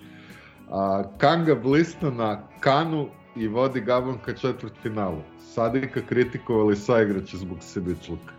[0.70, 5.22] A, Kanga blista na Kanu i vodi Gabon ka četvrt finalu.
[5.54, 8.32] Sadika kritikovali saigrače zbog sebičluka.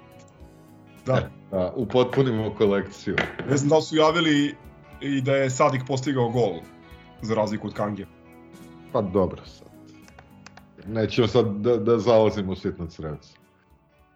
[1.06, 1.30] Da.
[1.52, 1.74] da.
[1.76, 3.16] Upotpunimo kolekciju.
[3.50, 4.56] Ne znam da su javili
[5.02, 6.60] i da je Sadik postigao gol,
[7.22, 8.06] za razliku od Kange.
[8.92, 9.68] Pa dobro sad.
[10.88, 13.34] Nećemo sad da, da zalazimo u sitno crevce.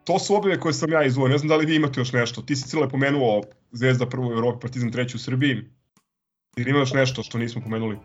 [0.04, 1.32] To su objave koje sam ja izvojio.
[1.32, 2.42] Ne znam da li vi imate još nešto.
[2.42, 3.42] Ti si cijelo pomenuo
[3.72, 5.64] Zvezda prvo u Evropi, Partizan treći u Srbiji.
[6.58, 7.98] Ili ima još nešto što nismo pomenuli?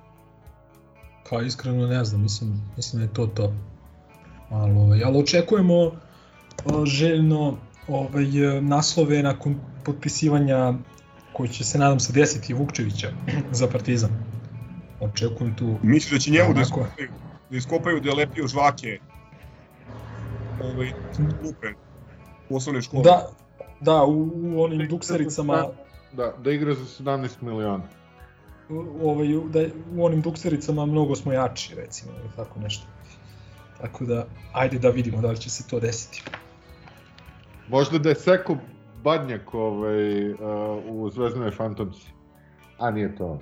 [1.30, 3.52] Pa iskreno ne znam, mislim, mislim da je to to.
[4.50, 5.92] Ali, ovaj, ali očekujemo
[6.84, 7.56] željno
[7.88, 8.24] ovaj,
[8.60, 10.74] naslove nakon potpisivanja
[11.32, 13.12] koji će se nadam se desiti Vukčevića
[13.58, 14.10] za Partizan.
[15.00, 15.76] Očekujem tu...
[15.82, 17.08] Misliš da će njemu da iskopaju,
[17.50, 18.98] da iskopaju da je lepio žvake
[20.60, 20.92] ovaj,
[21.40, 21.66] klupe
[22.48, 23.02] u osnovne škole?
[23.02, 23.28] Da,
[23.80, 25.66] da, u, u onim duksericama...
[26.12, 27.84] Da, da igra za 17 miliona.
[29.02, 29.60] Ovaj, da,
[29.96, 32.86] u onim duksericama mnogo smo jači, recimo, ili tako nešto.
[33.80, 36.22] Tako da, ajde da vidimo da li će se to desiti.
[37.68, 38.56] Možda da je Seko
[39.04, 40.38] Badnjak ovaj, uh,
[40.86, 42.12] u Zvezdnoj Fantomci.
[42.78, 43.40] A nije to.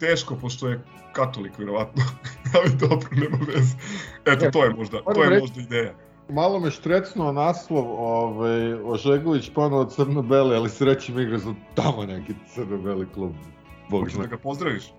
[0.00, 0.80] Teško, pošto je
[1.12, 2.02] katolik, vjerovatno.
[2.54, 3.76] Ali dobro, nema veze.
[4.26, 5.94] Eto, to je možda, to je možda ideja.
[6.28, 13.06] Malo me štrecnuo naslov, ovaj, Ožegović ponovo crno-beli, ali srećim igra za tamo neki crno-beli
[13.14, 13.32] klub.
[13.90, 14.92] Bog Hoćeš da ga pozdraviš?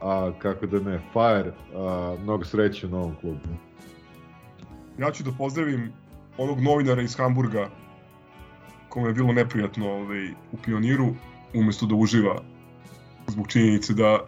[0.00, 3.38] A, kako da ne, Fire, a, mnogo sreće u novom klubu.
[4.98, 5.92] Ja ću da pozdravim
[6.38, 7.68] onog novinara iz Hamburga,
[8.88, 11.14] kome je bilo neprijatno ovaj, u pioniru,
[11.54, 12.42] umesto da uživa
[13.28, 14.18] zbog činjenice da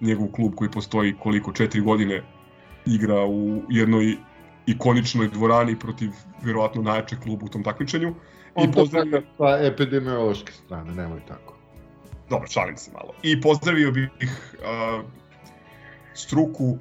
[0.00, 2.22] njegov klub koji postoji koliko, četiri godine
[2.86, 4.16] igra u jednoj
[4.66, 6.10] ikoničnoj dvorani protiv
[6.42, 8.14] vjerovatno najjačeg kluba u tom takmičenju.
[8.54, 9.22] On I pozdravio...
[9.38, 11.57] sa epidemiološke strane, nemoj tako.
[12.30, 13.14] Dobro, šalim se malo.
[13.22, 15.04] I pozdravio bih uh,
[16.14, 16.78] struku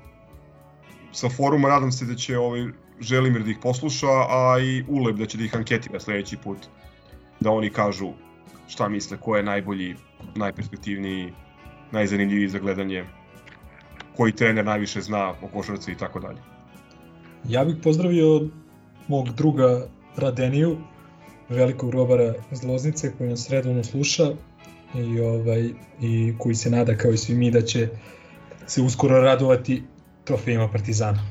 [1.12, 2.68] sa foruma, nadam se da će ovaj
[3.00, 6.58] Želimir da ih posluša, a i Uleb da će da ih anketira sledeći put,
[7.40, 8.14] da oni kažu
[8.68, 9.96] šta misle, ko je najbolji,
[10.36, 11.34] najperspektivniji,
[11.92, 13.06] najzanimljiviji za gledanje,
[14.18, 16.42] koji trener najviše zna o košarci i tako dalje.
[17.48, 18.50] Ja bih pozdravio
[19.08, 20.78] mog druga Radeniju,
[21.50, 24.32] velikog robara iz Loznice koji nas redovno sluša
[24.98, 25.70] i, ovaj,
[26.02, 27.90] i koji se nada kao i svi mi da će
[28.68, 29.84] se uskoro radovati
[30.24, 31.24] trofejima Partizana.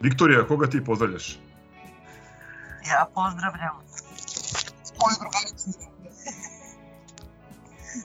[0.00, 1.38] Viktorija, koga ti pozdravljaš?
[2.86, 3.74] Ja pozdravljam
[5.00, 5.70] moju drugaricu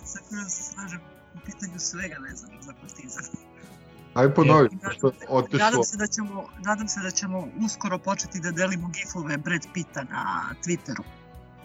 [0.05, 0.99] sa kojom se slažem
[1.35, 3.23] u pitanju svega vezano za Partizan.
[4.13, 5.59] Aj ponovi, što otišlo.
[5.59, 10.03] Nadam se da ćemo, nadam se da ćemo uskoro početi da delimo gifove Brad Pitta
[10.03, 11.03] na Twitteru.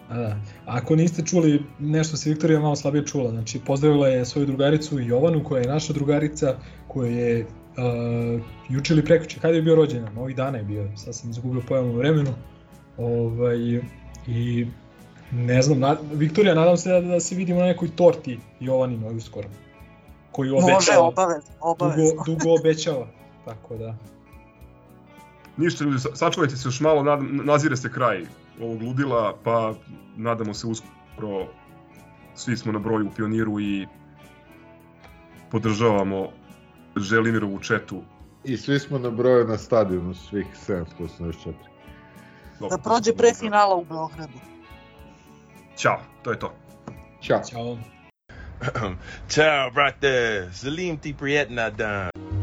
[0.09, 0.37] A, da.
[0.65, 3.29] Ako niste čuli, nešto se Viktorija malo slabije čula.
[3.31, 6.55] Znači, pozdravila je svoju drugaricu Jovanu, koja je naša drugarica,
[6.87, 10.17] koja je uh, juče ili prekuće, kada je bio rođendan?
[10.17, 12.33] Ovih dana je bio, sad sam izgubio pojavno vremenu.
[12.97, 13.81] Ovaj,
[14.27, 14.67] I
[15.31, 19.49] ne znam, na, Viktorija, nadam se da, da se vidimo na nekoj torti Jovanima uskoro.
[20.31, 20.73] Koji obećava.
[20.73, 22.03] Može, obavezno, obavezno.
[22.11, 23.07] Dugo, dugo obećava,
[23.45, 23.95] tako da.
[25.57, 28.23] Ništa ljudi, sa- sačuvajte se još malo, nazire se kraj
[28.61, 29.73] ovog ludila, pa
[30.15, 31.47] nadamo se uskoro
[32.37, 33.87] svi smo na broju u Pioniru i
[35.51, 36.27] podržavamo
[36.95, 38.03] Želimirovu četu.
[38.43, 41.53] I svi smo na broju na stadionu, svih 784.
[42.69, 44.39] Da prođe pre finala u Beogradu.
[45.77, 46.53] Ćao, to je to.
[47.21, 47.43] Ćao.
[47.43, 47.77] Ćao.
[49.29, 50.49] Ciao, brate.
[50.53, 52.36] Salim ti prijetna dan.